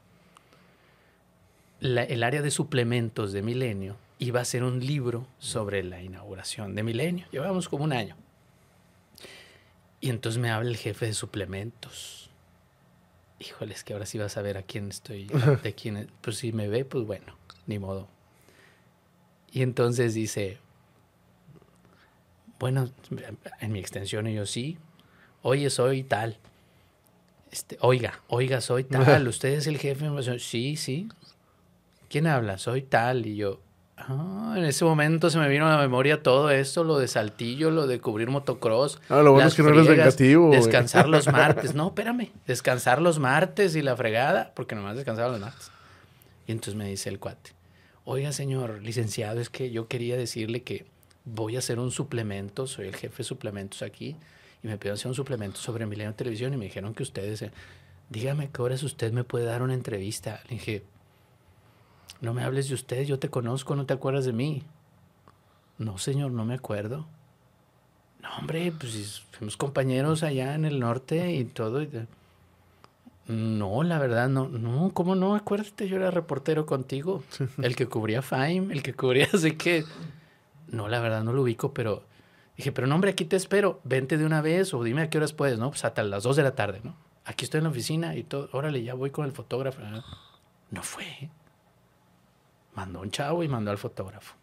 el 1.80 2.22
área 2.22 2.42
de 2.42 2.50
suplementos 2.50 3.32
de 3.32 3.42
Milenio 3.42 3.96
iba 4.18 4.40
a 4.40 4.44
ser 4.44 4.64
un 4.64 4.84
libro 4.84 5.26
sobre 5.38 5.82
la 5.82 6.02
inauguración 6.02 6.74
de 6.74 6.82
Milenio. 6.82 7.26
Llevábamos 7.30 7.68
como 7.68 7.84
un 7.84 7.92
año. 7.92 8.16
Y 10.00 10.10
entonces 10.10 10.40
me 10.40 10.50
habla 10.50 10.70
el 10.70 10.76
jefe 10.76 11.06
de 11.06 11.12
suplementos. 11.12 12.30
Híjoles, 13.38 13.84
que 13.84 13.92
ahora 13.92 14.06
sí 14.06 14.18
vas 14.18 14.36
a 14.36 14.42
ver 14.42 14.56
a 14.56 14.62
quién 14.62 14.88
estoy, 14.88 15.26
de 15.62 15.74
quién, 15.74 16.10
pues 16.20 16.38
si 16.38 16.52
me 16.52 16.68
ve, 16.68 16.84
pues 16.84 17.04
bueno, 17.04 17.36
ni 17.66 17.78
modo. 17.78 18.08
Y 19.52 19.62
entonces 19.62 20.14
dice, 20.14 20.58
bueno, 22.58 22.90
en 23.60 23.72
mi 23.72 23.78
extensión 23.78 24.26
yo 24.28 24.46
sí, 24.46 24.78
oye, 25.42 25.70
soy 25.70 26.02
tal. 26.02 26.38
Este, 27.50 27.78
oiga, 27.80 28.20
oiga, 28.28 28.60
soy 28.60 28.84
tal. 28.84 29.28
¿Usted 29.28 29.50
es 29.50 29.66
el 29.66 29.78
jefe? 29.78 30.06
Sí, 30.38 30.76
sí. 30.76 31.08
¿Quién 32.08 32.26
habla? 32.26 32.58
Soy 32.58 32.82
tal. 32.82 33.26
Y 33.26 33.36
yo, 33.36 33.60
Ah, 33.98 34.54
en 34.56 34.64
ese 34.64 34.84
momento 34.84 35.30
se 35.30 35.38
me 35.38 35.48
vino 35.48 35.66
a 35.66 35.70
la 35.70 35.78
memoria 35.78 36.22
todo 36.22 36.50
esto, 36.50 36.84
lo 36.84 36.98
de 36.98 37.08
Saltillo, 37.08 37.70
lo 37.70 37.86
de 37.86 37.98
cubrir 37.98 38.28
motocross. 38.28 39.00
Ah, 39.08 39.22
lo 39.22 39.32
bueno 39.32 39.48
es 39.48 39.54
que 39.54 39.62
no 39.62 39.70
eres 39.70 39.88
vengativo. 39.88 40.50
Descansar 40.50 41.08
los 41.08 41.26
martes. 41.32 41.74
No, 41.74 41.88
espérame. 41.88 42.30
Descansar 42.46 43.00
los 43.00 43.18
martes 43.18 43.74
y 43.74 43.80
la 43.80 43.96
fregada, 43.96 44.52
porque 44.54 44.74
nomás 44.74 44.96
descansaba 44.96 45.30
los 45.30 45.40
martes. 45.40 45.70
Y 46.46 46.52
entonces 46.52 46.74
me 46.74 46.86
dice 46.88 47.08
el 47.08 47.18
cuate, 47.18 47.52
oiga 48.04 48.32
señor 48.32 48.82
licenciado, 48.82 49.40
es 49.40 49.48
que 49.48 49.70
yo 49.70 49.88
quería 49.88 50.16
decirle 50.16 50.62
que 50.62 50.84
voy 51.26 51.56
a 51.56 51.58
hacer 51.58 51.78
un 51.78 51.90
suplemento, 51.90 52.66
soy 52.66 52.86
el 52.86 52.96
jefe 52.96 53.18
de 53.18 53.24
suplementos 53.24 53.82
aquí, 53.82 54.16
y 54.62 54.68
me 54.68 54.78
pidieron 54.78 54.94
hacer 54.94 55.08
un 55.08 55.14
suplemento 55.14 55.58
sobre 55.58 55.84
Milenio 55.84 56.14
Televisión 56.14 56.54
y 56.54 56.56
me 56.56 56.64
dijeron 56.64 56.94
que 56.94 57.02
ustedes, 57.02 57.42
eh, 57.42 57.50
dígame 58.08 58.48
qué 58.50 58.62
horas 58.62 58.82
usted 58.82 59.12
me 59.12 59.24
puede 59.24 59.44
dar 59.44 59.62
una 59.62 59.74
entrevista. 59.74 60.40
Le 60.48 60.56
dije, 60.56 60.84
no 62.20 62.32
me 62.32 62.42
hables 62.42 62.68
de 62.68 62.74
usted, 62.74 63.04
yo 63.04 63.18
te 63.18 63.28
conozco, 63.28 63.76
no 63.76 63.84
te 63.84 63.92
acuerdas 63.92 64.24
de 64.24 64.32
mí. 64.32 64.62
No, 65.78 65.98
señor, 65.98 66.30
no 66.30 66.44
me 66.46 66.54
acuerdo. 66.54 67.06
No, 68.22 68.28
hombre, 68.38 68.72
pues 68.72 69.24
fuimos 69.32 69.56
compañeros 69.56 70.22
allá 70.22 70.54
en 70.54 70.64
el 70.64 70.80
norte 70.80 71.32
y 71.32 71.44
todo. 71.44 71.84
No, 73.26 73.82
la 73.82 73.98
verdad, 73.98 74.28
no, 74.28 74.48
no, 74.48 74.92
¿cómo 74.94 75.16
no? 75.16 75.34
Acuérdate, 75.34 75.88
yo 75.88 75.96
era 75.96 76.10
reportero 76.12 76.64
contigo, 76.64 77.24
el 77.58 77.74
que 77.74 77.86
cubría 77.86 78.22
Fime, 78.22 78.72
el 78.72 78.82
que 78.82 78.94
cubría 78.94 79.28
así 79.34 79.52
que... 79.52 79.84
No, 80.68 80.88
la 80.88 81.00
verdad, 81.00 81.22
no 81.22 81.32
lo 81.32 81.42
ubico, 81.42 81.72
pero 81.72 82.04
dije, 82.56 82.72
pero 82.72 82.86
no, 82.86 82.94
hombre, 82.94 83.10
aquí 83.10 83.24
te 83.24 83.36
espero, 83.36 83.80
vente 83.84 84.18
de 84.18 84.26
una 84.26 84.40
vez 84.40 84.74
o 84.74 84.82
dime 84.82 85.02
a 85.02 85.10
qué 85.10 85.18
horas 85.18 85.32
puedes, 85.32 85.58
¿no? 85.58 85.70
Pues 85.70 85.84
hasta 85.84 86.02
las 86.02 86.22
dos 86.22 86.36
de 86.36 86.42
la 86.42 86.54
tarde, 86.54 86.80
¿no? 86.82 86.96
Aquí 87.24 87.44
estoy 87.44 87.58
en 87.58 87.64
la 87.64 87.70
oficina 87.70 88.14
y 88.14 88.22
todo, 88.22 88.48
órale, 88.52 88.82
ya 88.82 88.94
voy 88.94 89.10
con 89.10 89.24
el 89.24 89.32
fotógrafo. 89.32 89.80
No 90.70 90.82
fue. 90.82 91.30
Mandó 92.74 93.00
un 93.00 93.10
chavo 93.10 93.42
y 93.42 93.48
mandó 93.48 93.70
al 93.70 93.78
fotógrafo. 93.78 94.34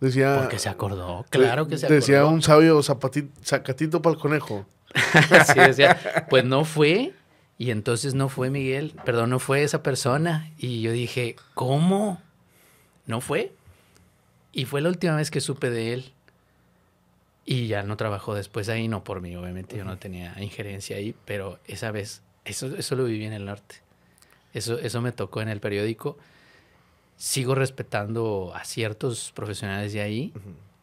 Decía. 0.00 0.38
Porque 0.40 0.58
se 0.58 0.68
acordó, 0.68 1.24
claro 1.30 1.66
que 1.68 1.78
se 1.78 1.86
acordó. 1.86 2.00
Decía 2.00 2.24
un 2.26 2.42
sabio 2.42 2.82
zapatito, 2.82 3.32
sacatito 3.42 4.02
para 4.02 4.14
el 4.14 4.20
conejo. 4.20 4.66
sí, 5.46 5.58
decía. 5.58 6.26
Pues 6.28 6.44
no 6.44 6.64
fue. 6.64 7.14
Y 7.58 7.70
entonces 7.70 8.14
no 8.14 8.28
fue 8.28 8.50
Miguel, 8.50 8.94
perdón, 9.04 9.30
no 9.30 9.38
fue 9.38 9.62
esa 9.62 9.82
persona. 9.82 10.52
Y 10.58 10.82
yo 10.82 10.92
dije, 10.92 11.36
¿cómo? 11.54 12.20
¿No 13.06 13.22
fue? 13.22 13.54
Y 14.56 14.64
fue 14.64 14.80
la 14.80 14.88
última 14.88 15.14
vez 15.14 15.30
que 15.30 15.40
supe 15.40 15.70
de 15.70 15.92
él. 15.92 16.12
Y 17.44 17.68
ya 17.68 17.84
no 17.84 17.96
trabajó 17.96 18.34
después 18.34 18.68
ahí, 18.68 18.88
no 18.88 19.04
por 19.04 19.20
mí, 19.20 19.36
obviamente 19.36 19.76
yo 19.76 19.84
no 19.84 19.98
tenía 19.98 20.34
injerencia 20.40 20.96
ahí, 20.96 21.14
pero 21.24 21.60
esa 21.66 21.92
vez, 21.92 22.22
eso, 22.44 22.74
eso 22.74 22.96
lo 22.96 23.04
viví 23.04 23.24
en 23.24 23.34
el 23.34 23.44
norte. 23.44 23.76
Eso, 24.52 24.78
eso 24.78 25.00
me 25.00 25.12
tocó 25.12 25.42
en 25.42 25.48
el 25.48 25.60
periódico 25.60 26.16
sigo 27.16 27.54
respetando 27.54 28.52
a 28.54 28.64
ciertos 28.64 29.32
profesionales 29.34 29.92
de 29.92 30.00
ahí, 30.00 30.32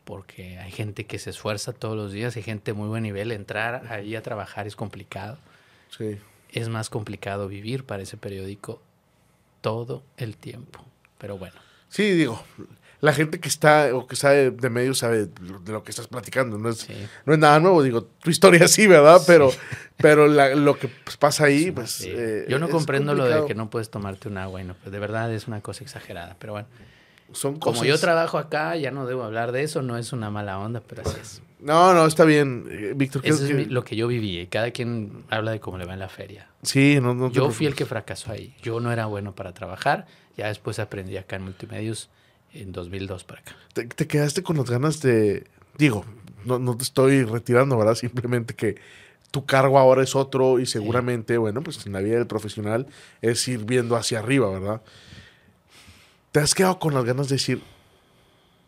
porque 0.03 0.57
hay 0.59 0.71
gente 0.71 1.05
que 1.05 1.19
se 1.19 1.30
esfuerza 1.30 1.74
todos 1.74 1.95
los 1.95 2.11
días, 2.11 2.36
hay 2.36 2.43
gente 2.43 2.74
muy 2.74 2.88
buen 2.88 3.03
nivel. 3.03 3.32
Entrar 3.32 3.91
ahí 3.91 4.15
a 4.15 4.21
trabajar 4.21 4.67
es 4.67 4.76
complicado. 4.76 5.38
Sí. 5.89 6.17
Es 6.51 6.69
más 6.69 6.89
complicado 6.89 7.47
vivir 7.47 7.86
para 7.86 8.03
ese 8.03 8.17
periódico 8.17 8.82
todo 9.61 10.03
el 10.17 10.38
tiempo. 10.38 10.84
Pero 11.17 11.38
bueno. 11.38 11.55
Sí, 11.88 12.11
digo, 12.11 12.43
la 13.04 13.12
gente 13.12 13.41
que 13.41 13.49
está 13.49 13.93
o 13.93 14.08
que 14.08 14.16
sabe 14.16 14.49
de 14.49 14.70
medios 14.70 14.99
sabe 14.99 15.26
de 15.26 15.72
lo 15.74 15.84
que 15.84 15.91
estás 15.91 16.08
platicando. 16.08 16.58
No 16.58 16.70
es, 16.70 16.88
no 17.26 17.34
es 17.34 17.39
nada 17.39 17.60
nuevo, 17.60 17.84
digo, 17.84 18.06
tu 18.06 18.30
historia 18.30 18.66
sí, 18.70 18.88
¿verdad? 18.88 19.20
Pero, 19.28 19.51
pero 19.97 20.26
lo 20.26 20.80
que 20.80 20.89
pasa 21.20 21.43
ahí, 21.43 21.70
pues... 21.70 22.06
Eh, 22.08 22.45
Yo 22.47 22.60
no 22.60 22.70
comprendo 22.70 23.14
lo 23.14 23.26
de 23.26 23.45
que 23.45 23.56
no 23.56 23.70
puedes 23.70 23.89
tomarte 23.89 24.30
un 24.30 24.38
agua 24.38 24.62
y 24.62 24.64
no, 24.64 24.76
pues 24.76 24.93
de 24.93 24.99
verdad 24.99 25.34
es 25.34 25.49
una 25.49 25.60
cosa 25.60 25.84
exagerada, 25.84 26.38
pero 26.39 26.54
bueno. 26.54 26.70
Son 27.34 27.60
Como 27.60 27.84
yo 27.84 27.99
trabajo 27.99 28.38
acá, 28.38 28.78
ya 28.78 28.91
no 28.91 29.06
debo 29.06 29.24
hablar 29.24 29.51
de 29.51 29.64
eso, 29.64 29.82
no 29.82 29.97
es 29.97 30.14
una 30.14 30.30
mala 30.30 30.58
onda, 30.60 30.82
pero 30.88 31.01
así 31.01 31.18
es. 31.22 31.41
No, 31.60 31.93
no, 31.93 32.06
está 32.06 32.24
bien, 32.24 32.66
eh, 32.70 32.93
Víctor. 32.95 33.22
Eso 33.26 33.45
es 33.45 33.68
lo 33.70 33.84
que 33.84 33.97
yo 33.97 34.08
viví. 34.08 34.47
Cada 34.47 34.72
quien 34.72 35.26
habla 35.30 35.51
de 35.51 35.60
cómo 35.60 35.78
le 35.78 35.84
va 35.84 35.91
en 35.91 35.99
la 35.99 36.10
feria. 36.10 36.47
Sí, 36.62 36.99
no, 37.01 37.14
no. 37.14 37.30
Yo 37.32 37.49
fui 37.51 37.66
el 37.66 37.76
que 37.76 37.86
fracasó 37.86 38.32
ahí. 38.32 38.56
Yo 38.62 38.80
no 38.80 38.93
era 38.93 39.08
bueno 39.08 39.36
para 39.36 39.54
trabajar. 39.54 40.06
Ya 40.38 40.47
después 40.47 40.80
aprendí 40.80 41.18
acá 41.18 41.36
en 41.36 41.43
multimedios 41.43 42.10
en 42.54 42.72
2002 42.72 43.24
para 43.24 43.41
acá. 43.41 43.56
¿Te, 43.74 44.08
quedaste 44.08 44.43
con 44.43 44.58
las 44.58 44.70
ganas 44.70 45.01
de, 45.01 45.47
digo, 45.78 46.06
no, 46.45 46.60
no, 46.60 46.78
te 46.78 46.84
estoy 46.84 47.24
retirando, 47.24 47.78
¿verdad? 47.78 47.95
Simplemente 47.95 48.54
que 48.54 48.76
tu 49.32 49.45
cargo 49.45 49.80
ahora 49.80 50.04
es 50.04 50.16
otro 50.16 50.60
y 50.60 50.66
seguramente, 50.66 51.38
bueno, 51.38 51.62
pues 51.64 51.86
en 51.86 51.93
la 51.93 51.99
vida 51.99 52.18
del 52.18 52.28
profesional 52.28 52.88
es 53.22 53.47
ir 53.47 53.66
viendo 53.66 53.95
hacia 53.95 54.20
arriba, 54.20 54.49
¿verdad? 54.51 54.82
¿Te 56.32 56.39
has 56.39 56.54
quedado 56.54 56.80
con 56.80 56.93
las 56.93 57.04
ganas 57.04 57.30
de 57.30 57.36
decir, 57.36 57.62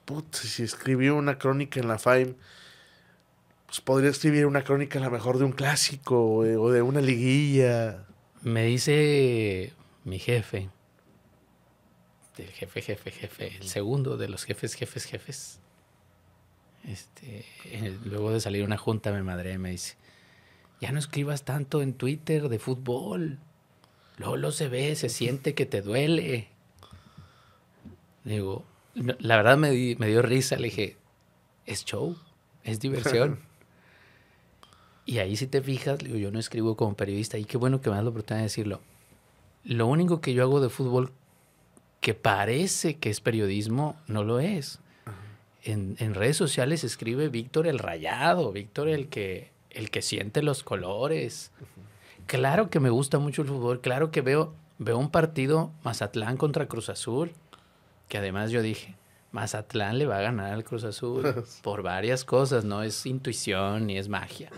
putz, 0.06 0.40
si 0.40 0.64
escribió 0.64 1.16
una 1.16 1.38
crónica 1.38 1.80
en 1.80 1.88
la 1.88 2.00
FAIM, 2.00 2.36
pues 3.68 3.82
podría 3.82 4.10
escribir 4.10 4.46
una 4.46 4.64
crónica 4.64 5.00
a 5.00 5.04
lo 5.04 5.12
mejor 5.12 5.38
de 5.38 5.46
un 5.46 5.52
clásico 5.52 6.38
o 6.38 6.72
de 6.72 6.82
una 6.82 7.02
liguilla? 7.02 8.06
Me 8.42 8.66
dice 8.66 9.74
mi 10.04 10.20
jefe, 10.20 10.70
del 12.38 12.50
jefe, 12.50 12.82
jefe, 12.82 13.12
jefe, 13.12 13.58
el 13.58 13.68
segundo 13.68 14.18
de 14.18 14.28
los 14.28 14.44
jefes, 14.44 14.74
jefes, 14.74 15.06
jefes. 15.06 15.60
Este, 16.84 17.46
luego 18.04 18.32
de 18.32 18.40
salir 18.40 18.64
una 18.64 18.78
junta 18.78 19.12
me 19.12 19.24
madre 19.24 19.54
y 19.54 19.58
me 19.58 19.72
dice, 19.72 19.96
ya 20.82 20.92
no 20.92 21.00
escribas 21.00 21.44
tanto 21.44 21.82
en 21.82 21.94
Twitter 21.94 22.50
de 22.50 22.60
fútbol. 22.60 23.40
Luego 24.18 24.38
lo 24.38 24.52
se 24.52 24.68
ve, 24.68 24.96
se 24.96 25.10
siente 25.10 25.56
que 25.56 25.66
te 25.66 25.82
duele. 25.82 26.50
Digo, 28.24 28.66
la 28.94 29.38
verdad 29.38 29.58
me, 29.58 29.96
me 29.98 30.08
dio 30.08 30.22
risa, 30.22 30.58
le 30.58 30.66
dije, 30.66 30.98
es 31.66 31.86
show, 31.86 32.18
es 32.64 32.80
diversión. 32.80 33.40
y 35.06 35.20
ahí 35.20 35.36
si 35.38 35.48
te 35.48 35.62
fijas, 35.62 36.00
digo, 36.00 36.18
yo 36.18 36.32
no 36.32 36.40
escribo 36.40 36.76
como 36.76 36.96
periodista 36.96 37.38
y 37.38 37.46
qué 37.46 37.58
bueno 37.58 37.82
que 37.82 37.90
me 37.90 37.96
das 37.96 38.04
la 38.04 38.12
oportunidad 38.12 38.42
de 38.42 38.44
decirlo. 38.44 38.82
Lo 39.64 39.88
único 39.88 40.22
que 40.22 40.34
yo 40.34 40.44
hago 40.44 40.62
de 40.62 40.70
fútbol 40.70 41.12
que 42.06 42.14
parece 42.14 42.98
que 42.98 43.10
es 43.10 43.20
periodismo, 43.20 43.96
no 44.06 44.24
lo 44.24 44.40
es. 44.40 44.78
En, 45.64 46.14
redes 46.14 46.38
sociales 46.38 46.84
escribe 46.84 47.30
Víctor 47.30 47.66
el 47.66 47.80
rayado, 47.80 48.52
Víctor 48.52 48.90
el 48.90 49.08
que, 49.08 49.50
el 49.72 49.90
que 49.90 50.04
siente 50.04 50.44
los 50.44 50.62
colores. 50.62 51.52
Claro 52.28 52.70
que 52.70 52.80
me 52.80 52.92
gusta 52.92 53.18
mucho 53.18 53.42
el 53.42 53.48
fútbol, 53.48 53.82
claro 53.82 54.12
que 54.12 54.22
veo, 54.22 54.54
veo 54.78 55.00
un 55.00 55.10
partido 55.10 55.72
Mazatlán 55.84 56.38
contra 56.38 56.68
Cruz 56.68 56.90
Azul, 56.90 57.32
que 58.08 58.20
además 58.20 58.52
yo 58.52 58.62
dije, 58.62 58.96
Mazatlán 59.32 59.98
le 59.98 60.06
va 60.06 60.20
a 60.20 60.22
ganar 60.22 60.54
al 60.54 60.64
Cruz 60.64 60.84
Azul 60.84 61.44
por 61.64 61.82
varias 61.82 62.24
cosas, 62.24 62.66
no 62.66 62.84
es 62.84 63.04
intuición 63.08 63.88
ni 63.88 63.98
es 63.98 64.10
magia. 64.10 64.52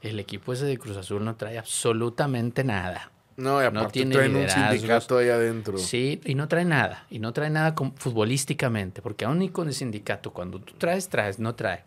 El 0.00 0.18
equipo 0.18 0.52
ese 0.52 0.64
de 0.64 0.76
Cruz 0.76 0.96
Azul 0.96 1.24
no 1.24 1.36
trae 1.36 1.56
absolutamente 1.56 2.64
nada. 2.64 3.12
No, 3.42 3.60
y 3.60 3.66
aparte 3.66 3.82
no 3.82 3.90
tiene 3.90 4.14
traen 4.14 4.36
un 4.36 4.48
sindicato 4.48 5.18
ahí 5.18 5.28
adentro. 5.28 5.76
Sí, 5.76 6.20
y 6.24 6.36
no 6.36 6.46
trae 6.46 6.64
nada. 6.64 7.06
Y 7.10 7.18
no 7.18 7.32
trae 7.32 7.50
nada 7.50 7.74
futbolísticamente, 7.96 9.02
porque 9.02 9.24
aún 9.24 9.40
ni 9.40 9.48
con 9.48 9.66
el 9.66 9.74
sindicato, 9.74 10.32
cuando 10.32 10.60
tú 10.60 10.74
traes, 10.78 11.08
traes, 11.08 11.40
no 11.40 11.56
trae. 11.56 11.82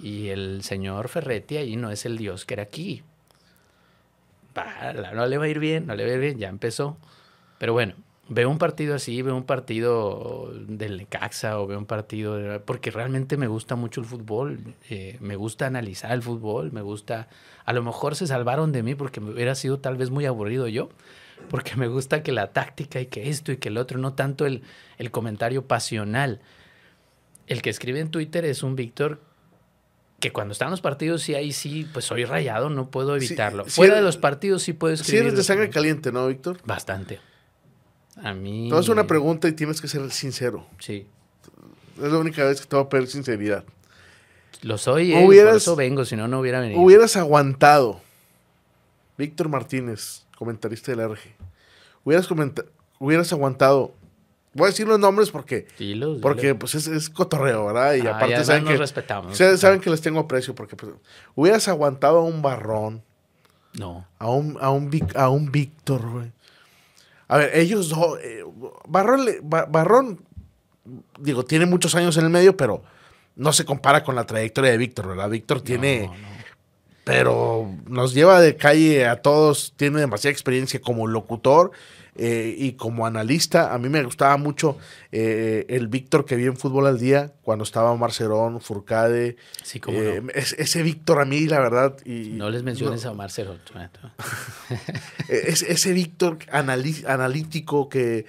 Y 0.00 0.28
el 0.28 0.62
señor 0.62 1.08
Ferretti 1.08 1.56
ahí 1.56 1.74
no 1.74 1.90
es 1.90 2.06
el 2.06 2.16
dios 2.16 2.44
que 2.44 2.54
era 2.54 2.62
aquí. 2.62 3.02
no 5.14 5.26
le 5.26 5.38
va 5.38 5.46
a 5.46 5.48
ir 5.48 5.58
bien, 5.58 5.84
no 5.88 5.96
le 5.96 6.04
va 6.04 6.10
a 6.12 6.14
ir 6.14 6.20
bien, 6.20 6.38
ya 6.38 6.48
empezó. 6.48 6.96
Pero 7.58 7.72
bueno, 7.72 7.94
veo 8.28 8.50
un 8.50 8.58
partido 8.58 8.94
así, 8.94 9.22
veo 9.22 9.34
un 9.34 9.44
partido 9.44 10.52
del 10.54 10.98
Necaxa 10.98 11.58
o 11.58 11.66
veo 11.66 11.78
un 11.78 11.86
partido 11.86 12.36
de, 12.36 12.60
porque 12.60 12.90
realmente 12.90 13.36
me 13.36 13.46
gusta 13.46 13.74
mucho 13.74 14.00
el 14.00 14.06
fútbol, 14.06 14.60
eh, 14.90 15.16
me 15.20 15.36
gusta 15.36 15.66
analizar 15.66 16.12
el 16.12 16.22
fútbol, 16.22 16.72
me 16.72 16.82
gusta, 16.82 17.28
a 17.64 17.72
lo 17.72 17.82
mejor 17.82 18.16
se 18.16 18.26
salvaron 18.26 18.72
de 18.72 18.82
mí 18.82 18.94
porque 18.94 19.20
me 19.20 19.30
hubiera 19.30 19.54
sido 19.54 19.78
tal 19.78 19.96
vez 19.96 20.10
muy 20.10 20.26
aburrido 20.26 20.68
yo, 20.68 20.90
porque 21.48 21.76
me 21.76 21.88
gusta 21.88 22.22
que 22.22 22.32
la 22.32 22.52
táctica 22.52 23.00
y 23.00 23.06
que 23.06 23.30
esto 23.30 23.52
y 23.52 23.56
que 23.56 23.68
el 23.68 23.78
otro, 23.78 23.98
no 23.98 24.12
tanto 24.12 24.44
el, 24.44 24.62
el 24.98 25.10
comentario 25.10 25.66
pasional. 25.66 26.40
El 27.46 27.62
que 27.62 27.70
escribe 27.70 28.00
en 28.00 28.10
Twitter 28.10 28.44
es 28.44 28.62
un 28.62 28.76
Víctor 28.76 29.20
que 30.20 30.32
cuando 30.32 30.52
están 30.52 30.70
los 30.70 30.80
partidos, 30.80 31.22
sí, 31.22 31.34
ahí 31.34 31.52
sí, 31.52 31.86
pues 31.92 32.04
soy 32.04 32.24
rayado, 32.24 32.70
no 32.70 32.90
puedo 32.90 33.14
evitarlo. 33.14 33.64
Fuera 33.66 33.94
de 33.94 34.02
los 34.02 34.16
partidos 34.16 34.62
sí 34.62 34.72
puedo 34.72 34.92
escribir. 34.92 35.20
Si 35.20 35.26
eres 35.26 35.36
de 35.36 35.44
sangre 35.44 35.70
caliente, 35.70 36.10
¿no, 36.10 36.26
Víctor? 36.26 36.58
Bastante. 36.64 37.20
A 38.22 38.34
mí. 38.34 38.68
Te 38.70 38.76
a 38.76 38.92
una 38.92 39.06
pregunta 39.06 39.48
y 39.48 39.52
tienes 39.52 39.80
que 39.80 39.88
ser 39.88 40.10
sincero. 40.10 40.66
Sí. 40.78 41.06
Es 42.02 42.12
la 42.12 42.18
única 42.18 42.44
vez 42.44 42.60
que 42.60 42.66
te 42.66 42.76
voy 42.76 42.84
a 42.84 42.88
pedir 42.88 43.08
sinceridad. 43.08 43.64
Lo 44.62 44.78
soy, 44.78 45.12
eh, 45.12 45.24
por 45.24 45.34
eso 45.34 45.76
vengo, 45.76 46.04
si 46.04 46.16
no, 46.16 46.26
no 46.26 46.40
hubiera 46.40 46.60
venido. 46.60 46.80
Hubieras 46.80 47.16
aguantado. 47.16 48.00
Víctor 49.16 49.48
Martínez, 49.48 50.26
comentarista 50.36 50.92
del 50.92 51.08
RG. 51.10 51.20
Hubieras, 52.04 52.28
hubieras 52.98 53.32
aguantado. 53.32 53.94
Voy 54.54 54.66
a 54.66 54.70
decir 54.70 54.88
los 54.88 54.98
nombres 54.98 55.30
porque. 55.30 55.66
porque 56.20 56.54
pues 56.54 56.74
es, 56.74 57.10
cotorreo, 57.10 57.66
¿verdad? 57.66 57.94
Y 57.94 58.06
ah, 58.06 58.16
aparte 58.16 58.44
saben 58.44 58.64
que. 58.64 58.76
respetamos. 58.76 59.36
Saben 59.36 59.80
que 59.80 59.90
les 59.90 60.00
tengo 60.00 60.20
aprecio 60.20 60.54
porque 60.54 60.74
pues, 60.76 60.92
hubieras 61.34 61.68
aguantado 61.68 62.18
a 62.18 62.24
un 62.24 62.42
barrón. 62.42 63.02
No. 63.74 64.06
A 64.18 64.30
un, 64.30 64.56
a 64.60 64.70
un, 64.70 64.90
a 65.14 65.28
un 65.28 65.52
Víctor, 65.52 66.08
güey. 66.08 66.32
A 67.28 67.36
ver, 67.36 67.56
ellos 67.56 67.90
dos. 67.90 68.18
Eh, 68.22 68.42
Barrón, 68.88 69.26
Barrón, 69.42 70.20
digo, 71.18 71.44
tiene 71.44 71.66
muchos 71.66 71.94
años 71.94 72.16
en 72.16 72.24
el 72.24 72.30
medio, 72.30 72.56
pero 72.56 72.82
no 73.36 73.52
se 73.52 73.64
compara 73.64 74.02
con 74.02 74.14
la 74.14 74.24
trayectoria 74.24 74.70
de 74.70 74.78
Víctor, 74.78 75.08
¿verdad? 75.08 75.30
Víctor 75.30 75.60
tiene. 75.60 76.10
Pero 77.04 77.70
nos 77.86 78.12
lleva 78.12 78.40
de 78.40 78.56
calle 78.56 79.06
a 79.06 79.22
todos, 79.22 79.72
tiene 79.76 80.00
demasiada 80.00 80.32
experiencia 80.32 80.80
como 80.80 81.06
locutor 81.06 81.70
eh, 82.18 82.52
y 82.58 82.72
como 82.72 83.06
analista, 83.06 83.72
a 83.72 83.78
mí 83.78 83.88
me 83.88 84.02
gustaba 84.02 84.36
mucho 84.36 84.76
eh, 85.12 85.66
el 85.68 85.86
Víctor 85.86 86.24
que 86.24 86.34
vi 86.34 86.46
en 86.46 86.56
Fútbol 86.56 86.88
al 86.88 86.98
Día, 86.98 87.32
cuando 87.42 87.62
estaba 87.62 87.94
Marcerón, 87.96 88.60
Furcade. 88.60 89.36
Sí, 89.62 89.78
como 89.78 89.98
eh, 89.98 90.20
ese 90.34 90.82
Víctor 90.82 91.20
a 91.20 91.24
mí, 91.24 91.46
la 91.46 91.60
verdad. 91.60 91.96
Y, 92.04 92.30
no 92.30 92.50
les 92.50 92.64
menciones 92.64 93.06
a 93.06 93.14
Marcerón. 93.14 93.60
ese 95.28 95.92
Víctor 95.92 96.38
analítico 96.50 97.88
que, 97.88 98.26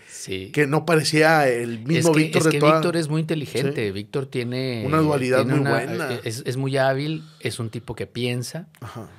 que 0.53 0.67
no 0.67 0.85
parecía 0.85 1.49
el 1.49 1.79
mismo 1.79 2.13
Víctor 2.13 2.43
es 2.43 2.47
que 2.49 2.59
Víctor 2.59 2.95
es 2.95 3.09
muy 3.09 3.21
inteligente. 3.21 3.91
Víctor 3.91 4.27
tiene. 4.27 4.83
Una 4.85 4.99
dualidad 4.99 5.45
muy 5.45 5.59
buena. 5.59 6.19
Es, 6.23 6.43
es, 6.45 6.57
muy 6.57 6.77
hábil, 6.77 7.23
es 7.39 7.57
un 7.59 7.71
tipo 7.71 7.95
que 7.95 8.05
piensa. 8.05 8.67
Ajá 8.81 9.09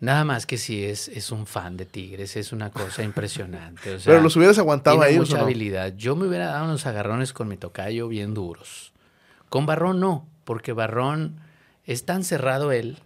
Nada 0.00 0.24
más 0.24 0.46
que 0.46 0.58
si 0.58 0.84
es, 0.84 1.08
es 1.08 1.32
un 1.32 1.46
fan 1.46 1.76
de 1.76 1.84
Tigres, 1.84 2.36
es 2.36 2.52
una 2.52 2.70
cosa 2.70 3.02
impresionante. 3.02 3.98
Pero 4.04 4.20
los 4.20 4.36
hubieras 4.36 4.58
aguantado 4.58 5.00
tiene 5.00 5.16
a 5.16 5.18
mucha 5.18 5.40
habilidad. 5.40 5.94
Yo 5.96 6.14
me 6.14 6.28
hubiera 6.28 6.46
dado 6.46 6.66
unos 6.66 6.86
agarrones 6.86 7.32
con 7.32 7.48
mi 7.48 7.56
tocayo 7.56 8.06
bien 8.06 8.32
duros. 8.32 8.92
Con 9.48 9.66
Barrón 9.66 9.98
no, 9.98 10.26
porque 10.44 10.72
Barrón 10.72 11.40
es 11.84 12.04
tan 12.04 12.22
cerrado 12.22 12.70
él 12.70 12.98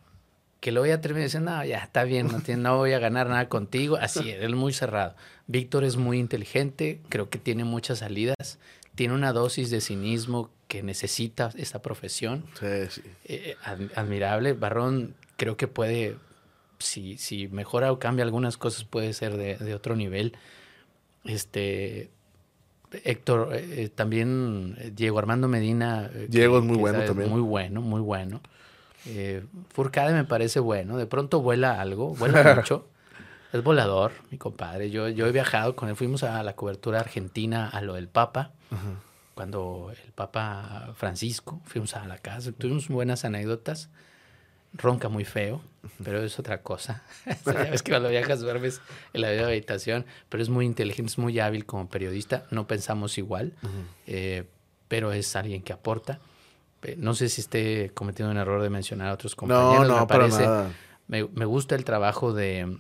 que 0.61 0.70
lo 0.70 0.80
voy 0.80 0.90
a 0.90 1.01
terminar 1.01 1.24
diciendo, 1.24 1.51
no, 1.51 1.64
ya 1.64 1.78
está 1.78 2.05
bien, 2.05 2.28
no, 2.28 2.40
tiene, 2.40 2.62
no 2.62 2.76
voy 2.76 2.93
a 2.93 2.99
ganar 2.99 3.28
nada 3.28 3.49
contigo. 3.49 3.97
Así, 3.97 4.30
él 4.30 4.45
es 4.45 4.51
muy 4.51 4.72
cerrado. 4.72 5.16
Víctor 5.47 5.82
es 5.84 5.97
muy 5.97 6.18
inteligente, 6.18 7.01
creo 7.09 7.30
que 7.30 7.38
tiene 7.38 7.64
muchas 7.64 7.99
salidas, 7.99 8.59
tiene 8.95 9.14
una 9.14 9.32
dosis 9.32 9.70
de 9.70 9.80
cinismo 9.80 10.51
que 10.68 10.82
necesita 10.82 11.51
esta 11.57 11.82
profesión. 11.82 12.45
Sí, 12.61 12.86
sí. 12.90 13.03
Eh, 13.24 13.57
admirable. 13.95 14.53
Barrón 14.53 15.14
creo 15.36 15.57
que 15.57 15.66
puede 15.66 16.16
si, 16.82 17.16
si 17.18 17.48
mejora 17.48 17.92
o 17.92 17.98
cambia 17.98 18.24
algunas 18.24 18.56
cosas, 18.56 18.84
puede 18.84 19.12
ser 19.12 19.36
de, 19.36 19.74
otro 19.74 19.96
nivel. 19.96 20.36
Este. 21.24 22.10
Héctor, 23.04 23.48
eh, 23.52 23.88
también 23.94 24.76
eh, 24.78 24.92
Diego 24.94 25.18
Armando 25.18 25.48
Medina. 25.48 26.10
Eh, 26.12 26.26
Diego 26.28 26.58
es 26.58 26.64
muy 26.64 26.76
bueno 26.76 27.02
también. 27.04 27.30
Muy 27.30 27.40
bueno, 27.40 27.80
muy 27.80 28.00
bueno. 28.00 28.40
Furcade 29.70 30.12
me 30.12 30.24
parece 30.24 30.60
bueno. 30.60 30.98
De 30.98 31.06
pronto 31.06 31.40
vuela 31.40 31.80
algo, 31.80 32.14
vuela 32.14 32.54
mucho. 32.56 32.86
Es 33.52 33.62
volador, 33.62 34.12
mi 34.30 34.38
compadre. 34.38 34.90
Yo, 34.90 35.08
yo 35.08 35.26
he 35.26 35.32
viajado 35.32 35.74
con 35.74 35.88
él. 35.88 35.96
Fuimos 35.96 36.22
a 36.22 36.42
la 36.42 36.54
cobertura 36.54 37.00
argentina 37.00 37.68
a 37.68 37.80
lo 37.80 37.94
del 37.94 38.08
Papa. 38.08 38.52
Cuando 39.34 39.90
el 39.90 40.12
Papa 40.12 40.92
Francisco, 40.94 41.60
fuimos 41.64 41.96
a 41.96 42.06
la 42.06 42.18
casa. 42.18 42.52
Tuvimos 42.52 42.88
buenas 42.88 43.24
anécdotas 43.24 43.88
ronca 44.74 45.08
muy 45.08 45.24
feo, 45.24 45.60
pero 46.02 46.22
es 46.22 46.38
otra 46.38 46.62
cosa. 46.62 47.02
es 47.72 47.82
que 47.82 47.92
cuando 47.92 48.08
viajas 48.08 48.40
duermes 48.40 48.80
en 49.12 49.20
la 49.22 49.28
habitación, 49.28 50.06
pero 50.28 50.42
es 50.42 50.48
muy 50.48 50.66
inteligente, 50.66 51.10
es 51.10 51.18
muy 51.18 51.38
hábil 51.40 51.66
como 51.66 51.88
periodista. 51.88 52.46
No 52.50 52.66
pensamos 52.66 53.18
igual, 53.18 53.52
eh, 54.06 54.44
pero 54.88 55.12
es 55.12 55.34
alguien 55.36 55.62
que 55.62 55.72
aporta. 55.72 56.20
No 56.96 57.14
sé 57.14 57.28
si 57.28 57.40
esté 57.40 57.90
cometiendo 57.94 58.32
un 58.32 58.38
error 58.38 58.62
de 58.62 58.70
mencionar 58.70 59.08
a 59.08 59.14
otros 59.14 59.36
compañeros. 59.36 59.86
No, 59.86 59.94
no, 59.94 60.00
me 60.00 60.06
parece, 60.06 60.46
Me, 61.06 61.24
me, 61.28 61.44
gusta 61.44 61.74
el 61.76 61.84
trabajo 61.84 62.32
de, 62.32 62.78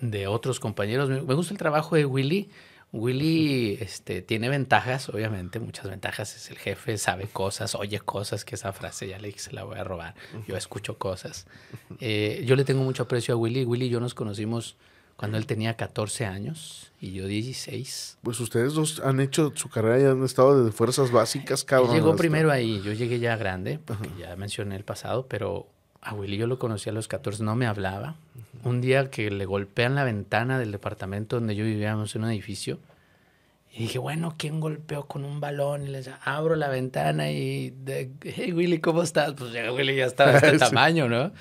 de 0.00 0.26
otros 0.26 0.60
compañeros. 0.60 1.08
Me, 1.08 1.20
me 1.20 1.34
gusta 1.34 1.52
el 1.52 1.58
trabajo 1.58 1.96
de 1.96 2.06
Willy 2.06 2.50
Willy 2.94 3.76
este, 3.80 4.22
tiene 4.22 4.48
ventajas, 4.48 5.08
obviamente, 5.08 5.58
muchas 5.58 5.90
ventajas. 5.90 6.36
Es 6.36 6.48
el 6.50 6.58
jefe, 6.58 6.96
sabe 6.96 7.26
cosas, 7.26 7.74
oye 7.74 7.98
cosas, 7.98 8.44
que 8.44 8.54
esa 8.54 8.72
frase 8.72 9.08
ya 9.08 9.18
le 9.18 9.26
dije, 9.28 9.40
se 9.40 9.52
la 9.52 9.64
voy 9.64 9.78
a 9.78 9.82
robar. 9.82 10.14
Yo 10.46 10.56
escucho 10.56 10.96
cosas. 10.96 11.46
Eh, 11.98 12.44
yo 12.46 12.54
le 12.54 12.64
tengo 12.64 12.84
mucho 12.84 13.02
aprecio 13.02 13.34
a 13.34 13.36
Willy. 13.36 13.64
Willy 13.64 13.86
y 13.86 13.88
yo 13.88 13.98
nos 13.98 14.14
conocimos 14.14 14.76
cuando 15.16 15.38
él 15.38 15.46
tenía 15.46 15.74
14 15.74 16.24
años 16.26 16.92
y 17.00 17.12
yo 17.12 17.26
16. 17.26 18.18
Pues 18.22 18.38
ustedes 18.38 18.74
dos 18.74 19.00
han 19.00 19.18
hecho 19.18 19.52
su 19.56 19.68
carrera 19.68 20.00
y 20.00 20.04
han 20.04 20.22
estado 20.22 20.64
de 20.64 20.70
fuerzas 20.70 21.10
básicas, 21.10 21.64
cabrón. 21.64 21.96
llegó 21.96 22.14
primero 22.14 22.52
ahí, 22.52 22.80
yo 22.84 22.92
llegué 22.92 23.18
ya 23.18 23.36
grande, 23.36 23.80
porque 23.84 24.08
ya 24.20 24.36
mencioné 24.36 24.76
el 24.76 24.84
pasado, 24.84 25.26
pero 25.26 25.66
a 26.00 26.14
Willy 26.14 26.36
yo 26.36 26.46
lo 26.46 26.60
conocí 26.60 26.90
a 26.90 26.92
los 26.92 27.08
14, 27.08 27.42
no 27.42 27.56
me 27.56 27.66
hablaba. 27.66 28.14
Un 28.64 28.80
día 28.80 29.10
que 29.10 29.30
le 29.30 29.44
golpean 29.44 29.94
la 29.94 30.04
ventana 30.04 30.58
del 30.58 30.72
departamento 30.72 31.36
donde 31.36 31.54
yo 31.54 31.64
vivíamos 31.64 32.14
en 32.16 32.24
un 32.24 32.30
edificio. 32.30 32.80
Y 33.72 33.80
dije, 33.80 33.98
bueno, 33.98 34.34
¿quién 34.38 34.60
golpeó 34.60 35.06
con 35.06 35.24
un 35.24 35.40
balón? 35.40 35.82
Y 35.82 35.88
les 35.88 36.08
abro 36.24 36.54
la 36.54 36.68
ventana 36.68 37.30
y, 37.30 37.74
hey 38.22 38.52
Willy, 38.52 38.78
¿cómo 38.78 39.02
estás? 39.02 39.34
Pues 39.34 39.52
ya 39.52 39.72
Willy 39.72 39.96
ya 39.96 40.06
estaba 40.06 40.32
de 40.32 40.36
este 40.38 40.58
tamaño, 40.58 41.08
¿no? 41.08 41.32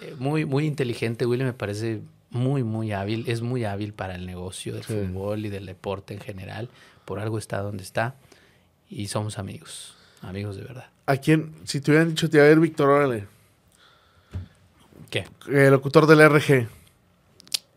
Eh, 0.00 0.14
muy, 0.18 0.44
muy 0.44 0.66
inteligente. 0.66 1.26
Willy 1.26 1.44
me 1.44 1.52
parece 1.52 2.00
muy, 2.30 2.62
muy 2.62 2.92
hábil. 2.92 3.24
Es 3.26 3.42
muy 3.42 3.64
hábil 3.64 3.92
para 3.92 4.14
el 4.14 4.26
negocio 4.26 4.74
del 4.74 4.84
fútbol 4.84 5.44
y 5.44 5.48
del 5.48 5.66
deporte 5.66 6.14
en 6.14 6.20
general. 6.20 6.68
Por 7.04 7.18
algo 7.18 7.36
está 7.36 7.58
donde 7.58 7.82
está. 7.82 8.14
Y 8.88 9.08
somos 9.08 9.38
amigos. 9.38 9.96
Amigos 10.20 10.56
de 10.56 10.62
verdad. 10.62 10.86
¿A 11.06 11.16
quién? 11.16 11.52
Si 11.64 11.80
te 11.80 11.90
hubieran 11.90 12.10
dicho, 12.10 12.30
te 12.30 12.36
iba 12.36 12.46
a 12.46 12.48
ver 12.48 12.60
Víctor, 12.60 12.88
órale. 12.90 13.26
¿Qué? 15.12 15.24
El 15.48 15.70
locutor 15.70 16.06
del 16.06 16.28
RG. 16.28 16.66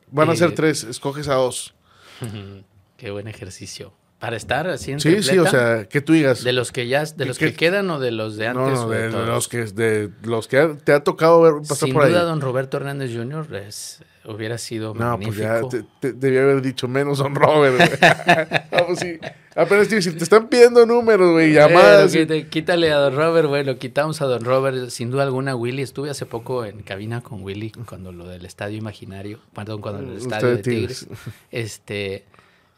Van 0.10 0.30
a 0.30 0.36
ser 0.36 0.50
eh, 0.52 0.54
tres, 0.56 0.84
escoges 0.86 1.28
a 1.28 1.34
dos. 1.36 1.76
Qué 2.98 3.12
buen 3.12 3.28
ejercicio. 3.28 3.94
Para 4.20 4.38
estar 4.38 4.68
así 4.70 4.94
en 4.94 5.02
Sí, 5.02 5.22
sí, 5.22 5.38
o 5.38 5.46
sea, 5.46 5.88
que 5.90 6.00
tú 6.00 6.14
digas. 6.14 6.44
de 6.46 6.54
los 6.54 6.72
que 6.72 6.88
ya, 6.88 7.04
de 7.04 7.26
los 7.26 7.38
que- 7.38 7.48
que, 7.48 7.54
quedan 7.56 7.90
o 7.92 8.00
de 8.00 8.12
los 8.12 8.38
de 8.38 8.52
no, 8.54 8.66
antes. 8.66 8.80
no, 8.80 8.86
o 8.86 8.90
de, 8.90 9.10
los 9.12 9.48
que, 9.50 9.66
de 9.66 10.10
los 10.24 10.48
que 10.48 10.78
te 10.86 10.94
ha 10.94 11.04
tocado 11.04 11.42
ver 11.42 11.54
pasar 11.68 11.90
Sin 11.90 11.94
por 11.94 12.08
duda, 12.08 12.22
ahí. 12.22 12.26
don 12.26 12.40
Roberto 12.40 12.78
Hernández 12.78 13.12
Jr. 13.14 13.54
es- 13.68 14.02
hubiera 14.24 14.58
sido 14.58 14.94
No, 14.96 15.20
pues 15.20 15.36
ya 15.36 15.62
te, 15.68 15.84
te- 16.00 16.14
debía 16.14 16.44
haber 16.44 16.62
dicho 16.62 16.88
menos 16.88 17.18
Don 17.20 17.36
Robert. 17.36 17.78
no, 18.72 18.86
pues 18.88 19.00
sí. 19.00 19.20
Apenas 19.56 19.88
te, 19.88 19.98
están 19.98 20.50
pidiendo 20.50 20.86
números, 20.86 21.32
güey, 21.32 21.54
llamadas. 21.54 22.14
Bueno, 22.14 22.50
quítale 22.50 22.92
a 22.92 22.98
Don 22.98 23.16
Robert, 23.16 23.48
bueno, 23.48 23.78
quitamos 23.78 24.22
a 24.22 24.26
Don 24.26 24.44
Robert, 24.44 24.90
sin 24.90 25.12
duda 25.12 25.24
alguna, 25.24 25.56
Willy. 25.56 25.82
Estuve 25.82 26.10
hace 26.10 26.26
poco 26.26 26.66
en 26.66 26.82
cabina 26.84 27.22
con 27.22 27.42
Willy 27.42 27.72
cuando 27.72 28.12
lo 28.12 28.28
del 28.28 28.46
estadio 28.46 28.78
imaginario, 28.78 29.40
perdón, 29.54 29.80
cuando 29.82 30.02
el 30.02 30.08
Mm, 30.08 30.18
estadio 30.18 30.48
de 30.50 30.58
Tigres. 30.58 31.00
Tigres. 31.00 31.20
Este, 31.52 32.26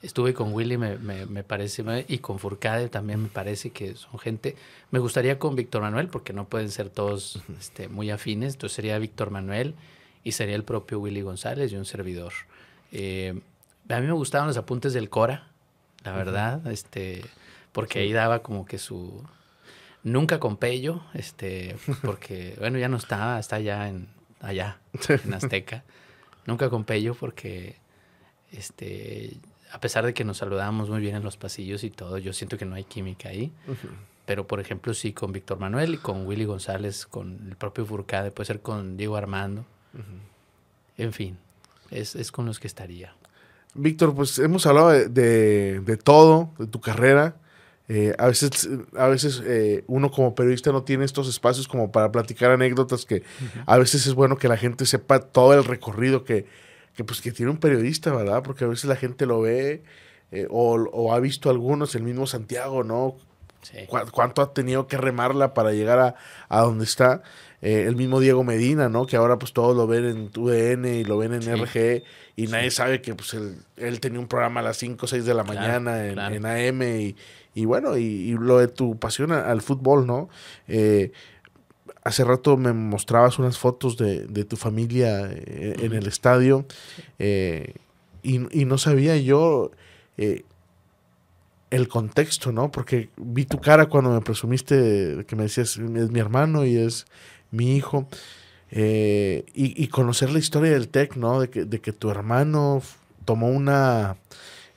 estuve 0.04 0.36
con 0.36 0.54
Willy, 0.54 0.78
me, 0.78 0.98
me, 1.00 1.26
me 1.26 1.44
parece, 1.44 1.84
y 2.08 2.20
con 2.20 2.38
Furcade 2.38 2.90
también 2.90 3.24
me 3.24 3.30
parece 3.30 3.72
que 3.72 3.96
son 3.96 4.20
gente. 4.20 4.56
Me 4.92 5.00
gustaría 5.00 5.40
con 5.40 5.56
Víctor 5.56 5.82
Manuel, 5.82 6.10
porque 6.10 6.32
no 6.32 6.46
pueden 6.46 6.70
ser 6.70 6.90
todos 6.92 7.42
este, 7.60 7.88
muy 7.88 8.12
afines, 8.12 8.54
entonces 8.54 8.76
sería 8.76 9.00
Víctor 9.00 9.32
Manuel 9.32 9.74
y 10.24 10.34
sería 10.34 10.56
el 10.56 10.64
propio 10.64 11.00
Willy 11.00 11.22
González 11.22 11.72
y 11.72 11.76
un 11.76 11.86
servidor. 11.86 12.34
Eh, 12.92 13.34
a 13.90 14.00
mí 14.00 14.06
me 14.06 14.14
gustaban 14.14 14.48
los 14.48 14.58
apuntes 14.58 14.94
del 14.94 15.10
Cora, 15.10 15.48
la 16.08 16.16
verdad, 16.16 16.68
este, 16.68 17.22
porque 17.74 18.00
ahí 18.00 18.14
daba 18.14 18.40
como 18.40 18.66
que 18.66 18.78
su... 18.78 19.26
Nunca 20.04 20.40
con 20.40 20.56
Pello, 20.56 21.02
este, 21.14 21.76
porque, 22.02 22.56
bueno, 22.60 22.80
ya 22.80 22.88
no 22.88 22.96
estaba, 22.96 23.38
está 23.40 23.58
allá 23.58 23.90
en, 23.90 24.08
allá, 24.40 24.80
en 25.10 25.34
Azteca. 25.34 25.84
Nunca 26.46 26.70
con 26.70 26.86
Pello 26.86 27.14
porque, 27.14 27.76
este, 28.54 29.36
a 29.74 29.82
pesar 29.82 30.06
de 30.06 30.14
que 30.14 30.24
nos 30.24 30.38
saludábamos 30.38 30.90
muy 30.90 31.02
bien 31.02 31.18
en 31.18 31.24
los 31.24 31.36
pasillos 31.36 31.84
y 31.84 31.90
todo, 31.90 32.18
yo 32.20 32.32
siento 32.32 32.58
que 32.58 32.64
no 32.64 32.76
hay 32.76 32.86
química 32.86 33.28
ahí. 33.28 33.52
Pero, 34.26 34.48
por 34.48 34.62
ejemplo, 34.62 34.94
sí 34.94 35.12
con 35.12 35.34
Víctor 35.34 35.60
Manuel 35.60 35.96
y 35.96 35.98
con 35.98 36.26
Willy 36.26 36.46
González, 36.46 37.06
con 37.06 37.48
el 37.50 37.58
propio 37.58 37.86
Furcade, 37.86 38.32
puede 38.32 38.48
ser 38.48 38.62
con 38.62 38.96
Diego 38.96 39.18
Armando. 39.18 39.66
En 40.98 41.12
fin, 41.12 41.38
es, 41.92 42.16
es 42.16 42.32
con 42.32 42.46
los 42.46 42.62
que 42.62 42.68
estaría. 42.68 43.14
Víctor, 43.78 44.14
pues 44.16 44.38
hemos 44.40 44.66
hablado 44.66 44.90
de, 44.90 45.08
de- 45.10 45.80
de 45.82 45.98
todo, 45.98 46.52
de 46.60 46.68
tu 46.68 46.80
carrera. 46.82 47.36
Eh, 47.90 48.14
a 48.18 48.28
veces, 48.28 48.68
a 48.98 49.08
veces 49.08 49.42
eh, 49.46 49.84
uno 49.88 50.12
como 50.12 50.36
periodista 50.36 50.74
no 50.74 50.84
tiene 50.84 51.06
estos 51.06 51.30
espacios 51.30 51.70
como 51.70 51.90
para 51.92 52.12
platicar 52.12 52.52
anécdotas 52.52 53.06
que 53.06 53.24
a 53.66 53.78
veces 53.78 54.06
es 54.08 54.14
bueno 54.14 54.38
que 54.38 54.50
la 54.50 54.58
gente 54.58 54.86
sepa 54.86 55.20
todo 55.20 55.54
el 55.54 55.64
recorrido 55.64 56.26
que, 56.26 56.46
que, 56.96 57.06
pues, 57.06 57.22
que 57.22 57.32
tiene 57.32 57.50
un 57.52 57.60
periodista, 57.60 58.14
¿verdad? 58.14 58.44
Porque 58.44 58.66
a 58.66 58.68
veces 58.68 58.86
la 58.86 58.98
gente 58.98 59.26
lo 59.26 59.40
ve 59.40 59.84
eh, 60.32 60.48
o, 60.50 60.74
o 60.76 61.14
ha 61.14 61.20
visto 61.22 61.50
algunos, 61.50 61.96
el 61.96 62.04
mismo 62.04 62.28
Santiago, 62.28 62.84
¿no? 62.84 63.16
Sí. 63.62 63.78
Cu- 63.88 64.00
cuánto 64.12 64.42
ha 64.42 64.54
tenido 64.54 64.88
que 64.88 64.98
remarla 64.98 65.54
para 65.54 65.72
llegar 65.72 66.00
a, 66.00 66.16
a 66.50 66.62
donde 66.64 66.84
está. 66.84 67.22
Eh, 67.62 67.86
el 67.88 67.96
mismo 67.96 68.20
Diego 68.20 68.44
Medina, 68.44 68.88
¿no? 68.90 69.06
Que 69.08 69.16
ahora 69.16 69.40
pues 69.40 69.54
todos 69.54 69.76
lo 69.78 69.88
ven 69.88 70.06
en 70.06 70.32
UDN 70.38 70.86
y 70.94 71.04
lo 71.06 71.18
ven 71.18 71.34
en 71.34 71.42
Sí. 71.42 71.50
RG 71.52 72.04
y 72.38 72.48
nadie 72.48 72.72
sabe 72.72 73.02
que 73.02 73.14
pues 73.16 73.34
él, 73.34 73.58
él 73.76 74.00
tenía 74.00 74.20
un 74.22 74.28
programa 74.28 74.62
a 74.62 74.64
las 74.64 74.78
5 74.78 75.06
o 75.06 75.08
6 75.10 75.26
de 75.26 75.34
la 75.34 75.44
Claro, 75.44 75.60
mañana 75.60 76.06
en, 76.08 76.14
claro. 76.14 76.36
en 76.36 76.46
AM 76.46 76.82
y, 76.84 77.16
y 77.56 77.66
bueno, 77.66 77.98
y, 77.98 78.04
y 78.04 78.32
lo 78.34 78.60
de 78.60 78.68
tu 78.70 78.98
pasión 78.98 79.32
al 79.34 79.62
fútbol, 79.62 80.06
¿no? 80.08 80.30
Eh, 80.68 81.12
hace 82.04 82.24
rato 82.24 82.56
me 82.56 82.72
mostrabas 82.72 83.38
unas 83.40 83.58
fotos 83.58 83.98
de, 83.98 84.28
de 84.28 84.46
tu 84.46 84.56
familia 84.56 85.28
eh, 85.30 85.76
en 85.80 85.94
el 85.94 86.08
estadio 86.08 86.66
eh, 87.20 87.74
y, 88.24 88.62
y 88.62 88.66
no 88.66 88.78
sabía 88.78 89.18
yo 89.18 89.72
eh, 90.18 90.44
el 91.70 91.88
contexto, 91.90 92.52
¿no? 92.52 92.72
Porque 92.72 93.10
vi 93.18 93.46
tu 93.46 93.60
cara 93.60 93.88
cuando 93.88 94.12
me 94.12 94.22
presumiste 94.22 95.26
que 95.28 95.36
me 95.36 95.44
decías, 95.44 95.78
es 95.78 96.12
mi 96.12 96.20
hermano 96.20 96.66
y 96.66 96.78
es 96.78 97.06
mi 97.52 97.76
hijo. 97.76 98.08
Eh, 98.72 99.46
y, 99.54 99.82
y 99.82 99.88
conocer 99.88 100.30
la 100.30 100.40
historia 100.40 100.72
del 100.72 100.90
TEC, 100.90 101.16
¿no? 101.16 101.42
De 101.42 101.50
que, 101.50 101.66
de 101.66 101.80
que 101.80 101.94
tu 101.94 102.10
hermano 102.10 102.82
tomó 103.26 103.48
una, 103.48 104.18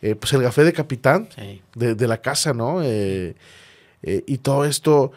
eh, 0.03 0.15
pues 0.15 0.33
el 0.33 0.43
café 0.43 0.65
de 0.65 0.73
capitán 0.73 1.29
Sí. 1.35 1.61
de, 1.75 1.95
de 1.95 2.07
la 2.09 2.21
casa, 2.21 2.53
¿no? 2.55 2.83
Eh, 2.83 3.35
y 4.03 4.39
todo 4.39 4.65
esto, 4.65 5.13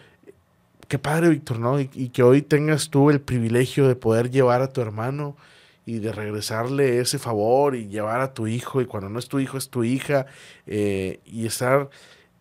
qué 0.88 1.00
padre, 1.00 1.30
Víctor, 1.30 1.60
¿no? 1.60 1.80
Y, 1.80 1.90
y 1.94 2.10
que 2.10 2.24
hoy 2.24 2.42
tengas 2.42 2.90
tú 2.90 3.10
el 3.10 3.22
privilegio 3.22 3.88
de 3.88 3.96
poder 3.96 4.30
llevar 4.30 4.62
a 4.62 4.74
tu 4.74 4.82
hermano 4.82 5.38
y 5.86 6.00
de 6.00 6.12
regresarle 6.12 7.00
ese 7.00 7.20
favor 7.20 7.76
y 7.76 7.88
llevar 7.88 8.22
a 8.22 8.34
tu 8.34 8.48
hijo, 8.48 8.82
y 8.82 8.86
cuando 8.86 9.10
no 9.10 9.20
es 9.20 9.28
tu 9.28 9.40
hijo, 9.40 9.58
es 9.58 9.70
tu 9.70 9.84
hija, 9.84 10.26
y 10.66 11.46
estar 11.46 11.90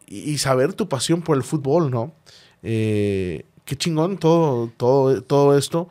y, 0.07 0.31
y 0.31 0.39
saber 0.39 0.73
tu 0.75 0.89
pasión 0.89 1.23
por 1.23 1.37
el 1.37 1.43
fútbol, 1.43 1.91
¿no? 1.91 2.13
Qué 2.63 3.77
chingón 3.77 4.19
todo, 4.19 4.71
todo, 4.77 5.23
todo 5.23 5.57
esto, 5.59 5.89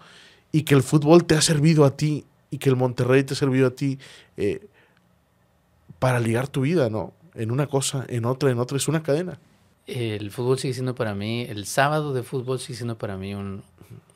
y 0.52 0.64
que 0.64 0.76
el 0.76 0.84
fútbol 0.84 1.26
te 1.26 1.36
ha 1.36 1.42
servido 1.42 1.86
a 1.86 1.96
ti, 1.96 2.26
y 2.50 2.58
que 2.58 2.70
el 2.70 2.76
Monterrey 2.76 3.24
te 3.24 3.34
ha 3.34 3.38
servido 3.38 3.68
a 3.68 3.72
ti 3.72 3.98
eh, 4.38 4.68
para 6.00 6.20
ligar 6.20 6.48
tu 6.48 6.62
vida, 6.62 6.90
¿no? 6.90 7.14
En 7.36 7.52
una 7.52 7.68
cosa, 7.68 8.06
en 8.10 8.26
otra, 8.26 8.52
en 8.52 8.60
otra, 8.60 8.78
es 8.78 8.88
una 8.88 9.04
cadena. 9.04 9.40
El 9.88 10.32
fútbol 10.32 10.60
sigue 10.60 10.74
siendo 10.74 10.96
para 10.96 11.16
mí, 11.16 11.44
el 11.48 11.66
sábado 11.66 12.14
de 12.14 12.24
fútbol 12.24 12.60
sigue 12.60 12.76
siendo 12.76 12.98
para 12.98 13.18
mí 13.18 13.34
un, 13.34 13.64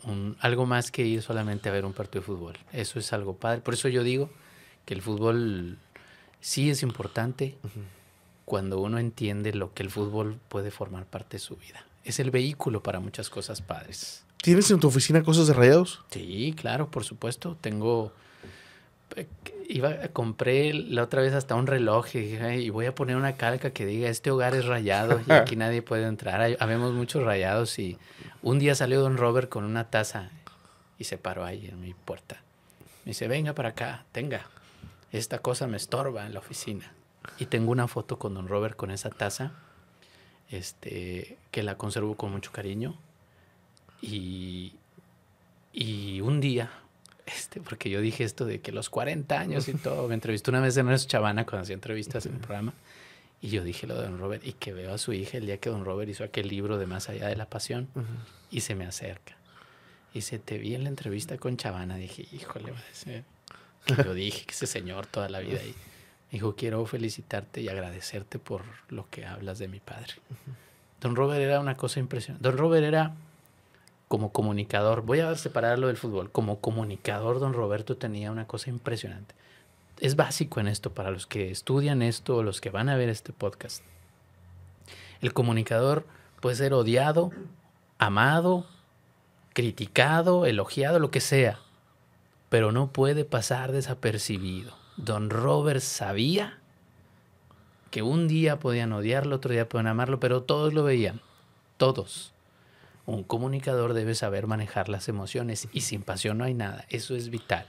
un- 0.03 0.36
algo 0.41 0.65
más 0.65 0.91
que 0.91 1.05
ir 1.05 1.21
solamente 1.21 1.69
a 1.69 1.71
ver 1.71 1.86
un 1.86 1.93
partido 1.93 2.21
de 2.21 2.25
fútbol. 2.27 2.57
Eso 2.73 2.99
es 2.99 3.13
algo 3.13 3.36
padre. 3.36 3.61
Por 3.61 3.73
eso 3.73 3.88
yo 3.88 4.03
digo 4.03 4.29
que 4.86 4.93
el 4.93 5.01
fútbol 5.01 5.77
sí 6.41 6.69
es 6.69 6.83
importante 6.83 7.55
cuando 8.43 8.79
uno 8.79 8.99
entiende 8.99 9.53
lo 9.53 9.73
que 9.73 9.83
el 9.83 9.89
fútbol 9.89 10.38
puede 10.49 10.71
formar 10.71 11.05
parte 11.05 11.38
de 11.38 11.41
su 11.41 11.55
vida. 11.55 11.86
Es 12.03 12.19
el 12.19 12.31
vehículo 12.31 12.83
para 12.83 12.99
muchas 12.99 13.29
cosas 13.29 13.61
padres. 13.61 14.24
¿Tienes 14.45 14.69
en 14.71 14.79
tu 14.79 14.87
oficina 14.87 15.23
cosas 15.23 15.47
de 15.47 15.53
rayados? 15.53 16.03
Sí, 16.11 16.53
claro, 16.57 16.89
por 16.91 17.03
supuesto. 17.03 17.57
Tengo. 17.59 18.13
eh, 19.15 19.27
Iba, 19.67 19.97
compré 20.09 20.73
la 20.75 21.01
otra 21.01 21.23
vez 21.23 21.33
hasta 21.33 21.55
un 21.55 21.65
reloj 21.65 22.05
y 22.13 22.19
dije, 22.19 22.41
"Ay, 22.43 22.65
y 22.65 22.69
voy 22.69 22.85
a 22.85 22.93
poner 22.93 23.15
una 23.15 23.35
calca 23.35 23.71
que 23.71 23.83
diga, 23.87 24.07
este 24.09 24.29
hogar 24.29 24.53
es 24.53 24.65
rayado 24.65 25.19
y 25.27 25.31
aquí 25.31 25.55
nadie 25.55 25.81
puede 25.81 26.05
entrar. 26.05 26.39
Hay- 26.39 26.55
Habemos 26.59 26.93
muchos 26.93 27.23
rayados 27.23 27.79
y 27.79 27.97
un 28.43 28.59
día 28.59 28.75
salió 28.75 29.01
don 29.01 29.17
Robert 29.17 29.49
con 29.49 29.63
una 29.63 29.89
taza 29.89 30.29
y 30.99 31.05
se 31.05 31.17
paró 31.17 31.43
ahí 31.43 31.65
en 31.65 31.81
mi 31.81 31.95
puerta. 31.95 32.43
Me 33.03 33.09
dice, 33.09 33.27
venga 33.27 33.53
para 33.53 33.69
acá, 33.69 34.05
tenga. 34.11 34.45
Esta 35.11 35.39
cosa 35.39 35.65
me 35.65 35.77
estorba 35.77 36.27
en 36.27 36.33
la 36.33 36.39
oficina. 36.39 36.93
Y 37.39 37.47
tengo 37.47 37.71
una 37.71 37.87
foto 37.87 38.19
con 38.19 38.35
don 38.35 38.47
Robert 38.47 38.75
con 38.75 38.91
esa 38.91 39.09
taza, 39.09 39.53
este, 40.51 41.37
que 41.51 41.63
la 41.63 41.75
conservo 41.77 42.15
con 42.15 42.31
mucho 42.31 42.51
cariño. 42.51 42.95
Y, 44.01 44.73
y 45.73 46.21
un 46.21 46.39
día, 46.41 46.71
este, 47.25 47.61
porque 47.61 47.89
yo 47.89 48.01
dije 48.01 48.23
esto 48.23 48.45
de 48.45 48.61
que 48.61 48.71
los 48.71 48.89
40 48.89 49.39
años 49.39 49.67
y 49.67 49.73
todo, 49.75 50.07
me 50.07 50.13
entrevistó 50.13 50.51
una 50.51 50.61
vez 50.61 50.77
en 50.77 50.87
Ernesto 50.87 51.09
Chavana 51.09 51.45
cuando 51.45 51.63
hacía 51.63 51.75
entrevistas 51.75 52.25
en 52.25 52.35
el 52.35 52.39
programa, 52.39 52.73
y 53.41 53.49
yo 53.49 53.63
dije 53.63 53.87
lo 53.87 53.99
de 53.99 54.07
Don 54.07 54.19
Robert, 54.19 54.45
y 54.45 54.53
que 54.53 54.73
veo 54.73 54.93
a 54.93 54.97
su 54.97 55.13
hija 55.13 55.37
el 55.37 55.45
día 55.45 55.57
que 55.57 55.69
Don 55.69 55.85
Robert 55.85 56.09
hizo 56.09 56.23
aquel 56.23 56.47
libro 56.47 56.77
de 56.77 56.87
Más 56.87 57.09
allá 57.09 57.27
de 57.27 57.35
la 57.35 57.49
pasión, 57.49 57.87
y 58.51 58.61
se 58.61 58.75
me 58.75 58.85
acerca. 58.85 59.35
Y 60.13 60.21
se 60.21 60.39
te 60.39 60.57
vi 60.57 60.75
en 60.75 60.83
la 60.83 60.89
entrevista 60.89 61.37
con 61.37 61.57
Chavana, 61.57 61.97
dije, 61.97 62.25
híjole, 62.31 62.71
va 62.71 62.79
a 62.79 62.95
ser 62.95 63.23
que 63.85 63.95
yo 64.03 64.13
dije 64.13 64.45
que 64.45 64.53
ese 64.53 64.67
señor 64.67 65.05
toda 65.05 65.29
la 65.29 65.39
vida. 65.39 65.59
Me 65.61 66.39
dijo, 66.39 66.55
quiero 66.55 66.85
felicitarte 66.85 67.61
y 67.61 67.69
agradecerte 67.69 68.39
por 68.39 68.63
lo 68.89 69.09
que 69.09 69.25
hablas 69.25 69.59
de 69.59 69.67
mi 69.67 69.79
padre. 69.79 70.13
Don 71.01 71.15
Robert 71.15 71.41
era 71.41 71.59
una 71.59 71.75
cosa 71.75 71.99
impresionante. 71.99 72.47
Don 72.47 72.57
Robert 72.57 72.83
era 72.83 73.13
como 74.16 74.32
comunicador, 74.32 75.01
voy 75.01 75.20
a 75.20 75.36
separarlo 75.36 75.88
del 75.88 75.97
fútbol, 75.97 76.32
como 76.32 76.61
comunicador 76.61 77.41
don 77.41 77.51
Roberto 77.51 77.97
tenía 77.97 78.32
una 78.32 78.47
cosa 78.47 78.70
impresionante. 78.70 79.36
Es 79.99 80.16
básico 80.16 80.61
en 80.61 80.70
esto 80.70 80.93
para 80.93 81.11
los 81.11 81.28
que 81.28 81.51
estudian 81.51 82.01
esto 82.01 82.38
o 82.38 82.41
los 82.41 82.61
que 82.61 82.70
van 82.70 82.88
a 82.88 82.95
ver 82.95 83.09
este 83.09 83.34
podcast. 83.34 83.84
El 85.20 85.34
comunicador 85.34 86.05
puede 86.39 86.55
ser 86.55 86.74
odiado, 86.74 87.32
amado, 87.97 88.66
criticado, 89.53 90.45
elogiado, 90.45 90.99
lo 90.99 91.11
que 91.11 91.20
sea, 91.20 91.59
pero 92.47 92.72
no 92.72 92.93
puede 92.93 93.26
pasar 93.26 93.74
desapercibido. 93.74 94.78
Don 94.95 95.30
Robert 95.30 95.82
sabía 95.82 96.59
que 97.91 98.01
un 98.01 98.30
día 98.30 98.59
podían 98.59 98.93
odiarlo, 98.93 99.36
otro 99.36 99.51
día 99.51 99.68
podían 99.68 99.88
amarlo, 99.88 100.22
pero 100.22 100.43
todos 100.43 100.74
lo 100.74 100.86
veían, 100.86 101.20
todos. 101.76 102.32
Un 103.05 103.23
comunicador 103.23 103.93
debe 103.93 104.15
saber 104.15 104.47
manejar 104.47 104.89
las 104.89 105.07
emociones 105.09 105.67
y 105.71 105.81
sin 105.81 106.01
pasión 106.01 106.37
no 106.39 106.43
hay 106.43 106.53
nada. 106.53 106.85
Eso 106.89 107.15
es 107.15 107.29
vital. 107.29 107.65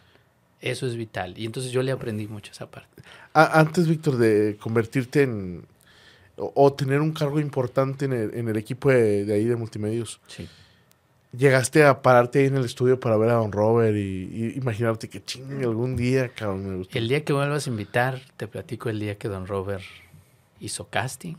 Eso 0.62 0.87
es 0.87 0.97
vital. 0.97 1.39
Y 1.39 1.45
entonces 1.45 1.72
yo 1.72 1.82
le 1.82 1.93
aprendí 1.93 2.26
mucho 2.26 2.53
esa 2.53 2.70
parte. 2.70 3.03
Antes, 3.34 3.87
Víctor, 3.87 4.16
de 4.16 4.57
convertirte 4.59 5.22
en. 5.24 5.66
o, 6.37 6.51
o 6.55 6.72
tener 6.72 7.01
un 7.01 7.12
cargo 7.12 7.39
importante 7.41 8.07
en 8.07 8.12
el, 8.14 8.34
en 8.34 8.49
el 8.49 8.57
equipo 8.57 8.91
de, 8.91 9.24
de 9.26 9.34
ahí 9.34 9.45
de 9.45 9.57
multimedios, 9.57 10.20
Sí. 10.26 10.49
llegaste 11.37 11.84
a 11.84 12.01
pararte 12.01 12.39
ahí 12.41 12.47
en 12.47 12.57
el 12.57 12.64
estudio 12.64 12.99
para 12.99 13.18
ver 13.18 13.28
a 13.30 13.34
Don 13.34 13.53
Robert 13.53 13.95
y, 13.95 14.01
y 14.32 14.53
imaginarte 14.57 15.09
que 15.11 15.22
ching, 15.22 15.62
algún 15.62 15.97
día, 15.97 16.30
cabrón, 16.30 16.66
me 16.70 16.76
gustó. 16.78 16.97
El 16.99 17.09
día 17.09 17.22
que 17.24 17.34
vuelvas 17.34 17.66
a 17.66 17.70
invitar, 17.70 18.20
te 18.39 18.49
platico 18.49 18.89
el 18.89 18.99
día 19.01 19.16
que 19.18 19.28
don 19.28 19.47
Robert 19.47 19.84
hizo 20.61 20.89
casting 20.89 21.34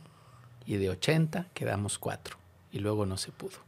y 0.67 0.75
de 0.77 0.91
80 0.91 1.47
quedamos 1.55 1.97
cuatro 1.97 2.37
y 2.71 2.77
luego 2.79 3.05
no 3.07 3.17
se 3.17 3.31
pudo. 3.31 3.65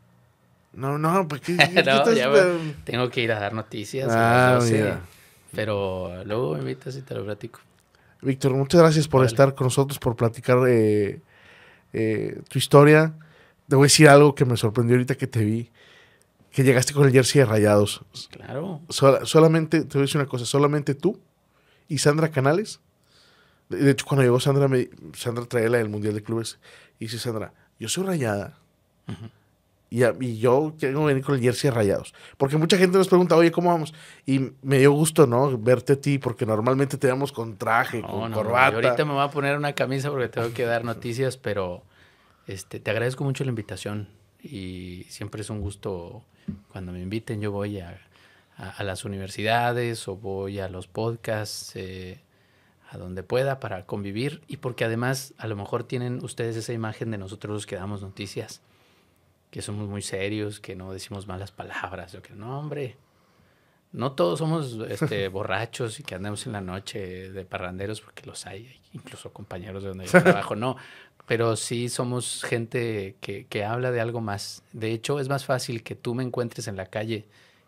No, 0.74 0.98
no, 0.98 1.28
¿qué, 1.28 1.54
no, 1.86 2.14
ya 2.14 2.30
me, 2.30 2.74
tengo 2.84 3.10
que 3.10 3.22
ir 3.22 3.32
a 3.32 3.40
dar 3.40 3.54
noticias. 3.54 4.08
Ah, 4.10 4.60
mira. 4.64 5.02
Pero 5.52 6.24
luego 6.26 6.54
me 6.54 6.60
invitas 6.60 6.96
y 6.96 7.02
te 7.02 7.16
lo 7.16 7.26
platico. 7.26 7.60
Víctor, 8.22 8.54
muchas 8.54 8.82
gracias 8.82 9.08
por 9.08 9.26
estar 9.26 9.56
con 9.56 9.66
nosotros, 9.66 9.98
por 9.98 10.16
platicar 10.16 10.58
eh, 10.68 11.22
eh, 11.94 12.42
tu 12.50 12.60
historia. 12.60 13.14
Te 13.68 13.76
voy 13.76 13.86
a 13.86 13.88
decir 13.88 14.10
algo 14.10 14.36
que 14.36 14.46
me 14.46 14.58
sorprendió 14.58 14.96
ahorita 14.96 15.16
que 15.16 15.28
te 15.28 15.44
vi. 15.44 15.72
Que 16.52 16.64
llegaste 16.64 16.94
con 16.94 17.06
el 17.06 17.12
jersey 17.12 17.40
de 17.40 17.46
rayados. 17.46 18.04
Claro. 18.32 18.82
solamente, 18.90 19.82
te 19.82 19.98
voy 19.98 20.02
a 20.02 20.06
decir 20.06 20.20
una 20.20 20.28
cosa, 20.28 20.46
solamente 20.46 20.96
tú 20.96 21.20
y 21.88 22.00
Sandra 22.00 22.30
Canales. 22.30 22.80
De, 23.70 23.92
hecho, 23.92 24.06
cuando 24.06 24.24
llegó 24.24 24.40
Sandra, 24.40 24.68
me, 24.68 24.90
Sandra 25.14 25.46
traía 25.46 25.70
la 25.70 25.78
del 25.78 25.90
Mundial 25.90 26.16
de 26.16 26.24
Clubes. 26.24 26.60
Y 27.00 27.06
dice 27.06 27.20
Sandra, 27.20 27.54
yo 27.80 27.88
soy 27.88 28.06
rayada. 28.06 28.58
Y, 29.90 30.04
y, 30.24 30.38
yo 30.38 30.76
quiero 30.78 31.04
venir 31.06 31.24
con 31.24 31.36
el 31.36 31.42
jersey 31.42 31.72
rayados. 31.72 32.14
Porque 32.38 32.58
mucha 32.58 32.78
gente 32.78 32.98
nos 32.98 33.08
pregunta, 33.08 33.36
oye, 33.36 33.52
¿cómo 33.52 33.70
vamos? 33.70 33.94
Y 34.26 34.52
me 34.62 34.78
dio 34.78 34.92
gusto, 34.92 35.26
¿no? 35.26 35.58
Verte 35.58 35.94
a 35.94 36.02
ti, 36.02 36.20
porque 36.20 36.46
normalmente 36.46 36.98
te 36.98 37.08
damos 37.08 37.32
con 37.32 37.58
traje, 37.58 38.02
con 38.02 38.32
corbata. 38.32 38.76
ahorita 38.76 39.06
me 39.06 39.14
voy 39.14 39.24
a 39.24 39.32
poner 39.32 39.58
una 39.58 39.74
camisa 39.74 40.10
porque 40.12 40.30
tengo 40.30 40.54
que 40.54 40.66
dar 40.66 40.86
noticias, 40.86 41.38
pero 41.38 41.84
este, 42.46 42.80
te 42.80 42.92
agradezco 42.92 43.24
mucho 43.24 43.44
la 43.44 43.50
invitación. 43.50 44.10
Y 44.42 45.06
siempre 45.10 45.42
es 45.42 45.50
un 45.50 45.60
gusto 45.60 46.24
cuando 46.72 46.92
me 46.92 47.02
inviten. 47.02 47.42
Yo 47.42 47.52
voy 47.52 47.80
a, 47.80 48.00
a, 48.58 48.84
las 48.84 49.06
universidades 49.06 50.08
o 50.08 50.16
voy 50.16 50.60
a 50.60 50.70
los 50.70 50.88
podcasts. 50.88 51.76
Eh, 51.76 52.22
a 52.92 52.98
donde 52.98 53.22
pueda 53.22 53.60
para 53.60 53.86
convivir 53.86 54.42
y 54.48 54.58
porque 54.58 54.84
además 54.84 55.36
a 55.38 55.46
lo 55.46 55.56
mejor 55.56 55.84
tienen 55.84 56.24
ustedes 56.24 56.56
esa 56.56 56.74
imagen 56.74 57.12
de 57.12 57.20
nosotros 57.20 57.54
los 57.54 57.66
que 57.68 57.76
damos 57.76 58.02
noticias 58.02 58.64
que 59.50 59.62
somos 59.62 59.88
muy 59.88 60.02
serios, 60.02 60.60
que 60.60 60.76
no 60.76 60.92
decimos 60.94 61.28
malas 61.28 61.52
palabras, 61.52 62.14
o 62.16 62.22
que 62.22 62.34
no, 62.34 62.60
hombre, 62.60 62.98
no 63.92 64.12
todos 64.12 64.40
somos 64.40 64.78
este, 64.90 65.28
borrachos 65.30 66.00
y 66.00 66.04
que 66.04 66.16
andamos 66.16 66.46
en 66.46 66.54
la 66.54 66.62
noche 66.62 67.32
de 67.32 67.46
parranderos, 67.46 68.02
porque 68.02 68.26
los 68.26 68.46
hay, 68.46 68.80
incluso 68.94 69.34
compañeros 69.34 69.84
de 69.84 69.90
donde 69.90 70.06
yo 70.06 70.12
trabajo, 70.24 70.56
no, 70.56 70.78
pero 71.26 71.56
sí 71.56 71.90
somos 71.90 72.44
gente 72.44 73.16
que, 73.22 73.46
que 73.48 73.64
habla 73.64 73.92
de 73.92 74.02
algo 74.02 74.22
más. 74.22 74.64
De 74.74 74.92
hecho, 74.92 75.20
es 75.20 75.30
más 75.30 75.46
fácil 75.46 75.84
que 75.84 75.96
tú 75.96 76.16
me 76.16 76.24
encuentres 76.24 76.68
en 76.68 76.76
la 76.76 76.88
calle 76.88 77.26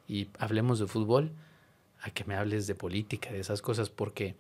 y 0.08 0.30
hablemos 0.40 0.80
de 0.80 0.88
fútbol 0.88 1.32
a 2.02 2.10
que 2.10 2.26
me 2.26 2.36
hables 2.36 2.68
de 2.68 2.76
política, 2.76 3.32
de 3.32 3.40
esas 3.40 3.62
cosas, 3.62 3.90
porque 3.90 4.36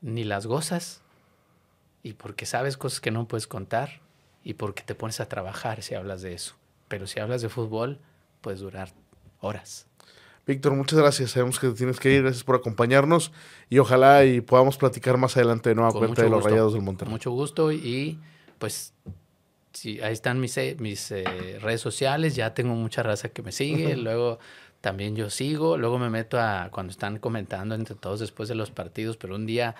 ni 0.00 0.24
las 0.24 0.46
gozas 0.46 1.02
y 2.02 2.14
porque 2.14 2.46
sabes 2.46 2.76
cosas 2.76 3.00
que 3.00 3.10
no 3.10 3.28
puedes 3.28 3.46
contar 3.46 4.00
y 4.42 4.54
porque 4.54 4.82
te 4.82 4.94
pones 4.94 5.20
a 5.20 5.28
trabajar 5.28 5.82
si 5.82 5.94
hablas 5.94 6.22
de 6.22 6.34
eso. 6.34 6.54
Pero 6.88 7.06
si 7.06 7.20
hablas 7.20 7.42
de 7.42 7.48
fútbol, 7.48 8.00
puedes 8.40 8.60
durar 8.60 8.92
horas. 9.40 9.86
Víctor, 10.46 10.74
muchas 10.74 10.98
gracias. 10.98 11.30
Sabemos 11.30 11.58
que 11.60 11.68
tienes 11.70 12.00
que 12.00 12.12
ir. 12.12 12.22
Gracias 12.22 12.42
por 12.42 12.56
acompañarnos 12.56 13.32
y 13.68 13.78
ojalá 13.78 14.24
y 14.24 14.40
podamos 14.40 14.78
platicar 14.78 15.16
más 15.16 15.36
adelante 15.36 15.68
de 15.68 15.74
nueva 15.74 15.92
cuenta 15.92 16.22
de 16.22 16.30
los 16.30 16.44
Rayados 16.44 16.72
del 16.72 16.82
Monterrey. 16.82 17.12
mucho 17.12 17.30
gusto 17.30 17.70
y 17.70 18.18
pues 18.58 18.94
sí, 19.72 20.00
ahí 20.00 20.12
están 20.12 20.40
mis, 20.40 20.56
eh, 20.56 20.76
mis 20.80 21.10
eh, 21.12 21.58
redes 21.60 21.80
sociales. 21.80 22.34
Ya 22.34 22.54
tengo 22.54 22.74
mucha 22.74 23.02
raza 23.02 23.28
que 23.28 23.42
me 23.42 23.52
sigue. 23.52 23.96
Luego 23.96 24.38
también 24.80 25.14
yo 25.14 25.30
sigo. 25.30 25.76
Luego 25.76 25.98
me 25.98 26.10
meto 26.10 26.40
a 26.40 26.70
cuando 26.72 26.90
están 26.90 27.18
comentando 27.18 27.74
entre 27.74 27.94
todos 27.94 28.18
después 28.18 28.48
de 28.48 28.54
los 28.54 28.70
partidos. 28.70 29.16
Pero 29.16 29.36
un 29.36 29.46
día 29.46 29.76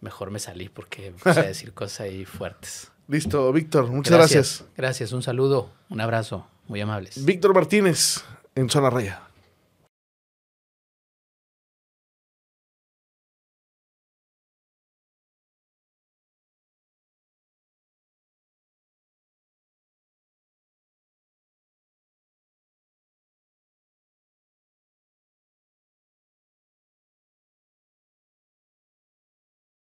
mejor 0.00 0.30
me 0.30 0.38
salí 0.38 0.68
porque 0.68 1.08
empecé 1.08 1.40
a 1.40 1.42
decir 1.48 1.74
cosas 1.74 2.00
ahí 2.00 2.24
fuertes. 2.24 2.92
Listo, 3.08 3.50
Víctor, 3.54 3.88
muchas 3.88 4.12
gracias. 4.12 4.64
Gracias, 4.76 5.12
un 5.12 5.22
saludo, 5.22 5.70
un 5.88 6.02
abrazo, 6.02 6.46
muy 6.66 6.82
amables. 6.82 7.24
Víctor 7.24 7.54
Martínez, 7.54 8.22
en 8.54 8.68
Zona 8.68 8.90
Raya. 8.90 9.27